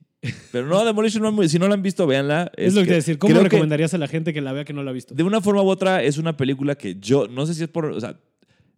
Pero 0.53 0.67
no, 0.67 0.85
Demolition 0.85 1.35
Man, 1.35 1.49
si 1.49 1.59
no 1.59 1.67
la 1.69 1.75
han 1.75 1.83
visto, 1.83 2.07
véanla. 2.07 2.51
Es, 2.57 2.75
lo 2.75 2.85
que 2.85 2.93
a 2.93 2.95
decir. 2.95 3.19
¿Cómo 3.19 3.35
que 3.35 3.41
recomendarías 3.43 3.95
a 3.95 3.99
la 3.99 4.07
gente 4.09 4.33
que 4.35 4.41
la 4.41 4.53
vea 4.53 4.65
que 4.65 4.73
no 4.73 4.83
la 4.83 4.91
ha 4.91 4.95
visto? 4.95 5.15
de 5.15 5.23
una 5.23 5.41
forma 5.41 5.63
u 5.63 5.69
otra 5.69 6.03
es 6.03 6.19
una 6.19 6.37
película 6.37 6.75
que 6.77 6.97
yo, 7.01 7.27
no 7.29 7.47
sé 7.47 7.55
si 7.55 7.63
es 7.63 7.69
por, 7.69 7.87
o 7.87 8.01
sea, 8.01 8.19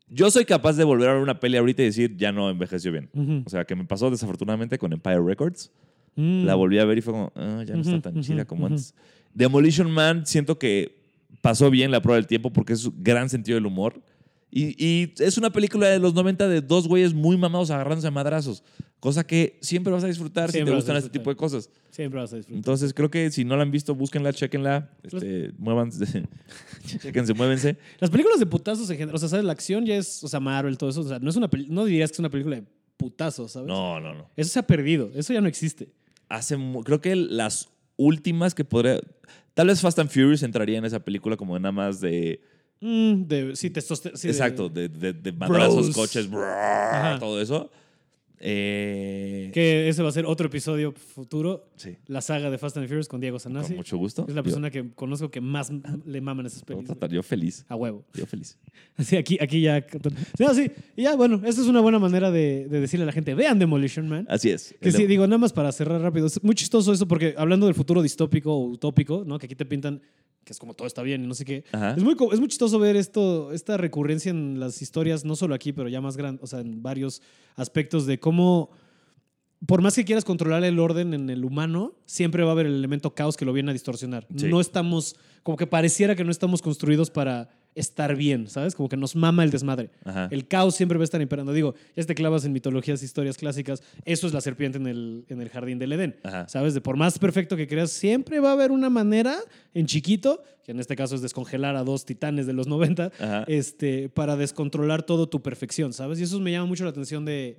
yo 0.08 0.30
soy 0.30 0.44
capaz 0.44 0.74
de 0.76 0.84
volver 0.84 1.08
a 1.08 1.14
ver 1.14 1.22
una 1.22 1.40
peli 1.40 1.56
ahorita 1.56 1.82
y 1.82 1.86
decir, 1.86 2.16
ya 2.16 2.30
no 2.32 2.48
envejeció 2.50 2.92
bien. 2.92 3.10
Ujú. 3.14 3.42
O 3.46 3.50
sea, 3.50 3.64
que 3.64 3.74
me 3.74 3.84
pasó 3.84 4.10
desafortunadamente 4.10 4.78
con 4.78 4.92
Empire 4.92 5.20
Records. 5.24 5.72
Mm. 6.16 6.44
La 6.44 6.54
volví 6.54 6.78
a 6.78 6.84
ver 6.84 6.98
y 6.98 7.00
fue 7.00 7.12
como, 7.14 7.32
"Ah, 7.34 7.64
ya 7.66 7.74
no 7.74 7.80
está 7.80 7.92
Ujú, 7.94 8.00
tan 8.02 8.12
ujú, 8.18 8.22
chida 8.22 8.44
como 8.44 8.66
antes. 8.66 8.94
Demolition 9.34 9.90
Man 9.90 10.26
siento 10.26 10.58
que 10.58 11.00
pasó 11.40 11.70
bien 11.70 11.90
la 11.90 12.02
prueba 12.02 12.16
del 12.16 12.26
tiempo 12.26 12.52
porque 12.52 12.74
es 12.74 12.88
gran 13.02 13.28
sentido 13.30 13.56
del 13.56 13.64
humor. 13.66 14.02
Y, 14.55 14.76
y 14.78 15.14
es 15.18 15.38
una 15.38 15.50
película 15.50 15.88
de 15.88 15.98
los 15.98 16.12
90 16.12 16.46
de 16.46 16.61
dos 16.61 16.86
güeyes 16.86 17.14
muy 17.14 17.38
mamados 17.38 17.70
agarrándose 17.70 18.07
a 18.07 18.11
madrazos. 18.11 18.62
Cosa 19.00 19.26
que 19.26 19.59
siempre 19.62 19.90
vas 19.90 20.05
a 20.05 20.09
disfrutar 20.09 20.53
si 20.53 20.62
te 20.62 20.70
gustan 20.70 20.96
este 20.96 21.09
tipo 21.09 21.30
de 21.30 21.36
cosas. 21.36 21.70
Siempre 21.90 22.20
vas 22.20 22.34
a 22.34 22.36
disfrutar. 22.36 22.59
Entonces 22.59 22.92
creo 22.92 23.11
que 23.11 23.30
si 23.30 23.46
no 23.46 23.57
la 23.57 23.62
han 23.62 23.70
visto, 23.70 23.94
búsquenla, 23.94 24.32
chequenla, 24.34 24.90
este, 25.03 25.53
muévanse, 25.57 26.28
chequense, 27.00 27.32
muévense. 27.32 27.78
Las 27.98 28.11
películas 28.11 28.38
de 28.38 28.46
putazos 28.46 28.90
en 28.90 28.98
general, 28.98 29.16
o 29.16 29.18
sea, 29.18 29.30
¿sabes? 29.30 29.44
La 29.46 29.53
acción 29.53 29.86
ya 29.86 29.96
es, 29.96 30.22
o 30.22 30.28
sea, 30.28 30.38
Marvel, 30.38 30.76
todo 30.76 30.90
eso. 30.90 31.00
O 31.00 31.09
sea, 31.09 31.18
no, 31.18 31.30
es 31.30 31.36
una 31.36 31.48
no 31.68 31.86
dirías 31.86 32.11
que 32.11 32.16
es 32.16 32.18
una 32.20 32.30
película 32.30 32.57
de 32.57 32.64
putazos, 32.98 33.53
¿sabes? 33.53 33.66
No, 33.66 33.98
no, 34.00 34.14
no. 34.14 34.30
Eso 34.36 34.50
se 34.50 34.59
ha 34.59 34.66
perdido. 34.66 35.11
Eso 35.14 35.32
ya 35.32 35.40
no 35.40 35.48
existe. 35.48 35.88
Hace, 36.28 36.59
creo 36.84 37.00
que 37.00 37.16
las 37.16 37.70
últimas 37.96 38.55
que 38.55 38.64
podría, 38.64 39.00
tal 39.55 39.68
vez 39.68 39.80
Fast 39.80 39.98
and 39.98 40.11
Furious 40.11 40.42
entraría 40.42 40.76
en 40.76 40.84
esa 40.84 41.00
película 41.00 41.36
como 41.38 41.59
nada 41.59 41.72
más 41.72 42.00
de, 42.00 42.40
Mm, 42.83 43.22
de, 43.28 43.55
sí, 43.57 43.70
testosterona. 43.70 44.18
sí, 44.18 44.26
exacto, 44.28 44.68
de, 44.68 44.89
de, 44.89 45.12
de 45.12 45.33
madrazos, 45.33 45.85
Bros. 45.85 45.95
coches, 45.95 46.28
brrr, 46.28 47.20
todo 47.20 47.41
eso. 47.41 47.70
Eh, 48.45 49.51
Que 49.55 49.88
ese 49.88 50.03
va 50.03 50.09
a 50.09 50.12
ser 50.12 50.26
otro 50.26 50.47
episodio 50.49 50.93
futuro. 50.93 51.68
Sí, 51.76 51.97
La 52.07 52.20
saga 52.20 52.51
de 52.51 52.59
Fast 52.59 52.76
and 52.76 52.86
Furious 52.88 53.07
con 53.09 53.20
Diego 53.20 53.38
Sanasi. 53.38 53.68
con 53.68 53.76
mucho 53.76 53.97
gusto. 53.97 54.22
Es 54.28 54.34
la 54.34 54.40
Yo- 54.40 54.45
persona 54.45 54.70
que 54.70 54.90
conozco 54.95 55.30
que 55.30 55.40
más 55.40 55.70
le 56.05 56.20
maman 56.20 56.47
esas 56.47 56.62
películas. 56.64 56.97
yo 57.11 57.22
feliz, 57.22 57.64
A 57.68 57.76
huevo. 57.76 58.05
yo 58.14 58.26
feliz. 58.26 58.59
Sí, 58.99 59.16
aquí, 59.16 59.38
aquí 59.40 59.61
ya. 59.62 59.84
Sí, 60.36 60.45
sí, 60.55 60.70
y 60.97 61.03
ya, 61.03 61.14
bueno, 61.16 61.36
esta 61.45 61.61
es 61.62 61.66
una 61.68 61.80
buena 61.80 61.99
manera 61.99 62.30
de, 62.30 62.66
de 62.68 62.80
decirle 62.80 63.05
a 63.05 63.07
la 63.07 63.12
gente: 63.12 63.34
vean 63.34 63.59
Demolition 63.59 64.09
Man. 64.09 64.26
Así 64.28 64.51
es. 64.51 64.74
Que 64.80 64.88
El 64.88 64.95
sí, 64.95 65.03
de- 65.03 65.09
digo, 65.09 65.26
nada 65.26 65.38
más 65.38 65.53
para 65.53 65.70
cerrar 65.72 66.01
rápido. 66.01 66.26
Es 66.26 66.43
muy 66.43 66.55
chistoso 66.55 66.93
eso 66.93 67.07
porque 67.07 67.34
hablando 67.38 67.66
del 67.66 67.74
futuro 67.74 68.03
distópico 68.03 68.53
o 68.53 68.66
utópico, 68.66 69.24
¿no? 69.26 69.38
Que 69.38 69.47
aquí 69.47 69.55
te 69.55 69.64
pintan 69.64 70.03
que 70.45 70.53
es 70.53 70.59
como 70.59 70.74
todo 70.74 70.88
está 70.88 71.03
bien 71.05 71.22
y 71.22 71.26
no 71.28 71.34
sé 71.34 71.45
qué. 71.45 71.62
Ajá. 71.70 71.95
Es 71.97 72.03
muy, 72.03 72.16
es 72.32 72.40
muy 72.40 72.49
chistoso 72.49 72.76
ver 72.80 72.97
esto, 72.97 73.53
esta 73.53 73.76
recurrencia 73.76 74.30
en 74.30 74.59
las 74.59 74.82
historias, 74.82 75.24
no 75.24 75.36
solo 75.36 75.55
aquí, 75.55 75.72
pero 75.72 75.88
ya 75.88 76.01
más 76.01 76.16
grande, 76.16 76.40
o 76.43 76.49
sea, 76.49 76.59
en 76.59 76.82
varios 76.82 77.22
aspectos 77.55 78.07
de 78.07 78.18
cómo, 78.18 78.32
por 79.66 79.80
más 79.80 79.95
que 79.95 80.05
quieras 80.05 80.24
controlar 80.24 80.64
el 80.64 80.78
orden 80.78 81.14
en 81.14 81.30
el 81.30 81.45
humano, 81.45 81.95
siempre 82.05 82.43
va 82.43 82.51
a 82.51 82.53
haber 82.53 82.66
el 82.66 82.74
elemento 82.74 83.14
caos 83.14 83.37
que 83.37 83.45
lo 83.45 83.53
viene 83.53 83.70
a 83.70 83.72
distorsionar. 83.72 84.26
Sí. 84.37 84.49
No 84.49 84.61
estamos, 84.61 85.16
como 85.43 85.57
que 85.57 85.66
pareciera 85.66 86.16
que 86.16 86.24
no 86.24 86.30
estamos 86.30 86.62
construidos 86.62 87.11
para 87.11 87.49
estar 87.74 88.14
bien, 88.16 88.49
¿sabes? 88.49 88.74
Como 88.74 88.89
que 88.89 88.97
nos 88.97 89.16
mama 89.16 89.45
el 89.45 89.51
desmadre. 89.51 89.91
Ajá. 90.05 90.28
El 90.30 90.47
caos 90.47 90.74
siempre 90.74 90.99
va 90.99 91.03
a 91.03 91.05
estar 91.05 91.22
imperando. 91.22 91.53
Digo, 91.53 91.74
ya 91.97 92.05
te 92.05 92.14
clavas 92.14 92.45
en 92.45 92.53
mitologías, 92.53 93.03
historias 93.03 93.39
clásicas, 93.39 93.83
eso 94.05 94.26
es 94.26 94.35
la 94.35 94.41
serpiente 94.41 94.78
en 94.78 94.87
el, 94.87 95.24
en 95.28 95.41
el 95.41 95.49
jardín 95.49 95.78
del 95.78 95.93
Edén. 95.93 96.16
Ajá. 96.24 96.49
¿Sabes? 96.49 96.74
De 96.74 96.80
por 96.80 96.97
más 96.97 97.18
perfecto 97.18 97.57
que 97.57 97.66
creas, 97.66 97.91
siempre 97.91 98.41
va 98.41 98.51
a 98.51 98.53
haber 98.53 98.72
una 98.72 98.91
manera 98.91 99.39
en 99.74 99.87
chiquito, 99.87 100.43
que 100.64 100.72
en 100.72 100.80
este 100.80 100.97
caso 100.97 101.14
es 101.14 101.22
descongelar 101.22 101.76
a 101.76 101.85
dos 101.85 102.05
titanes 102.05 102.47
de 102.47 102.53
los 102.53 102.66
90, 102.66 103.12
Ajá. 103.18 103.45
este, 103.47 104.09
para 104.09 104.37
descontrolar 104.37 105.05
todo 105.05 105.28
tu 105.28 105.41
perfección, 105.41 105.93
¿sabes? 105.93 106.20
Y 106.20 106.24
eso 106.24 106.39
me 106.41 106.51
llama 106.51 106.66
mucho 106.66 106.85
la 106.85 106.91
atención 106.91 107.24
de, 107.24 107.59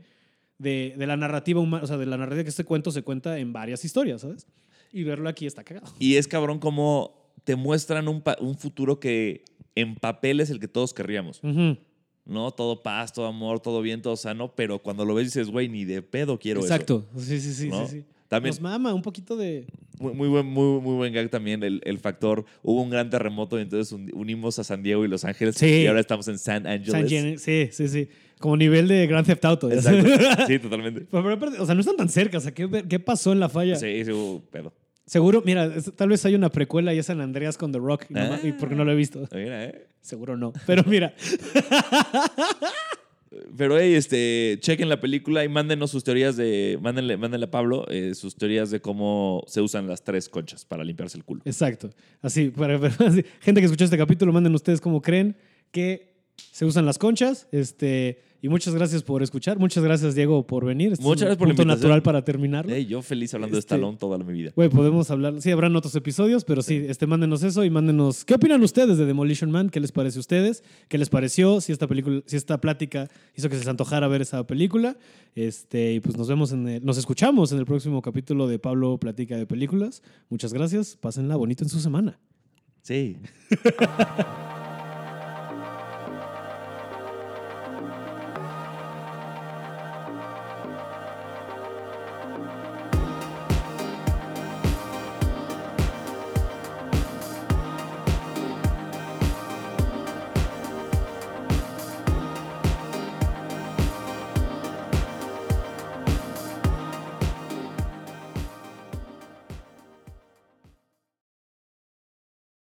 de, 0.64 0.96
de 0.98 1.08
la 1.08 1.18
narrativa 1.18 1.60
humana, 1.60 1.84
o 1.84 1.88
sea, 1.88 1.98
de 1.98 2.06
la 2.06 2.18
narrativa 2.18 2.44
que 2.44 2.50
este 2.50 2.64
cuento 2.64 2.92
se 2.92 3.04
cuenta 3.04 3.38
en 3.38 3.54
varias 3.54 3.86
historias, 3.86 4.22
¿sabes? 4.22 4.48
Y 4.92 5.04
verlo 5.04 5.30
aquí 5.30 5.46
está 5.46 5.64
cagado. 5.64 5.94
Y 6.00 6.16
es 6.16 6.28
cabrón 6.28 6.60
como 6.60 7.24
te 7.44 7.56
muestran 7.56 8.08
un, 8.08 8.24
un 8.40 8.58
futuro 8.58 9.00
que 9.00 9.44
en 9.76 9.96
papel 9.96 10.40
es 10.40 10.50
el 10.50 10.60
que 10.60 10.68
todos 10.68 10.94
querríamos. 10.94 11.42
¿No? 12.26 12.52
Todo 12.52 12.82
paz, 12.82 13.12
todo 13.12 13.26
amor, 13.26 13.60
todo 13.60 13.82
bien, 13.82 14.02
todo 14.02 14.16
sano, 14.16 14.56
pero 14.56 14.80
cuando 14.80 15.04
lo 15.04 15.14
ves 15.14 15.26
dices, 15.26 15.50
güey, 15.50 15.68
ni 15.68 15.84
de 15.84 16.02
pedo 16.02 16.40
quiero 16.40 16.62
Exacto. 16.62 17.06
Sí, 17.18 17.42
sí, 17.42 17.54
sí, 17.54 17.70
¿no? 17.70 17.86
sí, 17.86 18.00
sí. 18.00 18.06
También- 18.36 18.52
Nos 18.52 18.62
mama 18.62 18.94
un 18.94 19.02
poquito 19.02 19.36
de... 19.36 19.66
Muy, 20.00 20.14
muy 20.14 20.28
buen, 20.28 20.46
muy, 20.46 20.82
muy 20.82 20.96
buen 20.96 21.14
gag 21.14 21.30
también 21.30 21.64
el, 21.64 21.80
el 21.86 22.00
factor. 22.00 22.44
Hubo 22.64 22.82
un 22.82 22.90
gran 22.90 23.10
terremoto 23.10 23.58
y 23.60 23.62
entonces 23.62 23.92
un- 23.94 24.10
unimos 24.14 24.58
a 24.60 24.64
San 24.64 24.82
Diego 24.84 25.06
y 25.06 25.08
Los 25.08 25.24
Ángeles 25.24 25.56
Sí. 25.56 25.84
y 25.84 25.88
ahora 25.88 26.00
estamos 26.00 26.28
en 26.28 26.40
San 26.40 26.64
San 26.64 26.68
Angeles. 26.68 27.10
Gen- 27.10 27.40
sí, 27.40 27.70
sí, 27.72 27.88
sí. 27.88 28.10
Como 28.40 28.58
nivel 28.58 28.88
de 28.88 29.06
Grand 29.08 29.26
Theft 29.26 29.46
Auto. 29.46 29.70
¿ya 29.70 29.76
Exacto. 29.76 30.10
Sí, 30.48 30.60
totalmente. 30.60 31.02
Pero, 31.10 31.24
pero 31.24 31.36
aparte, 31.36 31.60
o 31.60 31.66
sea, 31.66 31.76
no 31.76 31.82
están 31.82 31.96
tan 31.96 32.10
cerca. 32.10 32.38
O 32.40 32.42
sea, 32.42 32.52
¿qué, 32.54 32.68
qué 32.90 33.00
pasó 33.00 33.32
en 33.32 33.40
la 33.40 33.50
falla? 33.50 33.76
Sí, 33.76 34.04
sí, 34.04 34.12
hubo 34.12 34.42
pedo. 34.52 34.74
Seguro, 35.06 35.42
mira, 35.46 35.70
tal 35.96 36.10
vez 36.10 36.26
hay 36.26 36.34
una 36.36 36.50
precuela 36.50 36.94
y 36.94 36.98
es 36.98 37.06
San 37.06 37.22
Andreas 37.22 37.58
con 37.58 37.72
The 37.72 37.78
Rock. 37.80 38.06
Y, 38.10 38.14
no 38.14 38.40
y 38.44 38.52
porque 38.54 38.74
no 38.76 38.84
lo 38.86 38.92
he 38.94 38.96
visto. 38.96 39.28
Mira, 39.34 39.66
¿eh? 39.66 39.88
Seguro 40.02 40.36
no. 40.38 40.54
Pero 40.66 40.84
mira, 40.88 41.14
Pero, 43.58 43.80
hey, 43.80 43.96
este, 43.96 44.58
chequen 44.60 44.90
la 44.90 45.00
película 45.00 45.44
y 45.44 45.50
mándenos 45.50 45.92
sus 45.92 46.04
teorías 46.04 46.38
de. 46.38 46.78
Mándenle, 46.82 47.18
mándenle 47.18 47.46
a 47.46 47.52
Pablo 47.52 47.86
eh, 47.90 48.14
sus 48.16 48.36
teorías 48.36 48.72
de 48.72 48.82
cómo 48.82 49.44
se 49.48 49.62
usan 49.62 49.88
las 49.88 50.04
tres 50.04 50.30
conchas 50.30 50.66
para 50.66 50.84
limpiarse 50.84 51.18
el 51.18 51.24
culo. 51.24 51.42
exacto. 51.46 51.90
Así, 52.22 52.50
para, 52.50 52.80
gente 53.42 53.62
que 53.62 53.66
escuchó 53.66 53.86
este 53.86 53.98
capítulo, 53.98 54.32
manden 54.34 54.54
ustedes 54.54 54.82
cómo 54.82 55.02
creen 55.02 55.36
que 55.72 56.13
se 56.38 56.66
usan 56.66 56.86
las 56.86 56.98
conchas. 56.98 57.48
Este, 57.52 58.22
y 58.42 58.50
muchas 58.50 58.76
gracias 58.76 59.04
por 59.04 59.24
escuchar. 59.24 59.58
Muchas 59.58 59.84
gracias, 59.84 60.16
Diego, 60.16 60.46
por 60.46 60.66
venir. 60.66 60.92
Este 60.92 61.02
es 61.02 61.08
Muchas 61.08 61.22
un 61.22 61.26
gracias 61.28 61.38
por 61.40 61.48
punto 61.48 61.64
natural 61.66 62.04
para 62.04 62.26
terminarlo. 62.26 62.74
Hey, 62.76 62.86
yo 62.86 63.02
feliz 63.02 63.34
hablando 63.34 63.58
Este- 63.58 63.74
de 63.74 63.78
Stallone 63.78 63.98
toda 63.98 64.18
mi 64.18 64.34
vida. 64.34 64.52
Güey, 64.54 64.68
podemos 64.70 65.10
hablar. 65.12 65.42
Sí, 65.42 65.50
habrán 65.52 65.76
otros 65.78 65.96
episodios, 65.96 66.44
pero 66.44 66.62
sí, 66.62 66.84
este, 66.90 67.08
mándenos 67.08 67.42
eso 67.44 67.64
y 67.64 67.70
mándenos. 67.70 68.26
¿Qué 68.26 68.34
opinan 68.34 68.62
ustedes 68.62 68.98
de 68.98 69.06
Demolition 69.06 69.50
Man? 69.50 69.70
¿Qué 69.70 69.80
les 69.80 69.94
parece 69.94 70.20
a 70.20 70.22
ustedes? 70.22 70.62
¿Qué 70.90 70.98
les 70.98 71.10
pareció? 71.10 71.62
Si 71.62 71.72
esta 71.72 71.88
película, 71.88 72.22
si 72.26 72.36
esta 72.36 72.60
plática 72.60 73.10
hizo 73.36 73.48
que 73.48 73.56
se 73.56 73.62
les 73.62 73.68
antojara 73.70 74.08
ver 74.10 74.22
esa 74.22 74.46
película. 74.46 74.98
Este, 75.36 75.94
y 75.94 76.00
pues 76.02 76.18
nos 76.18 76.28
vemos 76.28 76.52
en 76.52 76.68
el- 76.68 76.86
nos 76.86 76.98
escuchamos 76.98 77.54
en 77.54 77.60
el 77.60 77.66
próximo 77.66 78.02
capítulo 78.02 78.48
de 78.48 78.60
Pablo 78.60 78.98
Platica 78.98 79.38
de 79.38 79.46
Películas. 79.48 80.04
Muchas 80.30 80.52
gracias. 80.54 80.98
Pásenla 81.00 81.38
bonito 81.38 81.64
en 81.64 81.70
su 81.70 81.80
semana. 81.80 82.20
Sí. 82.82 83.16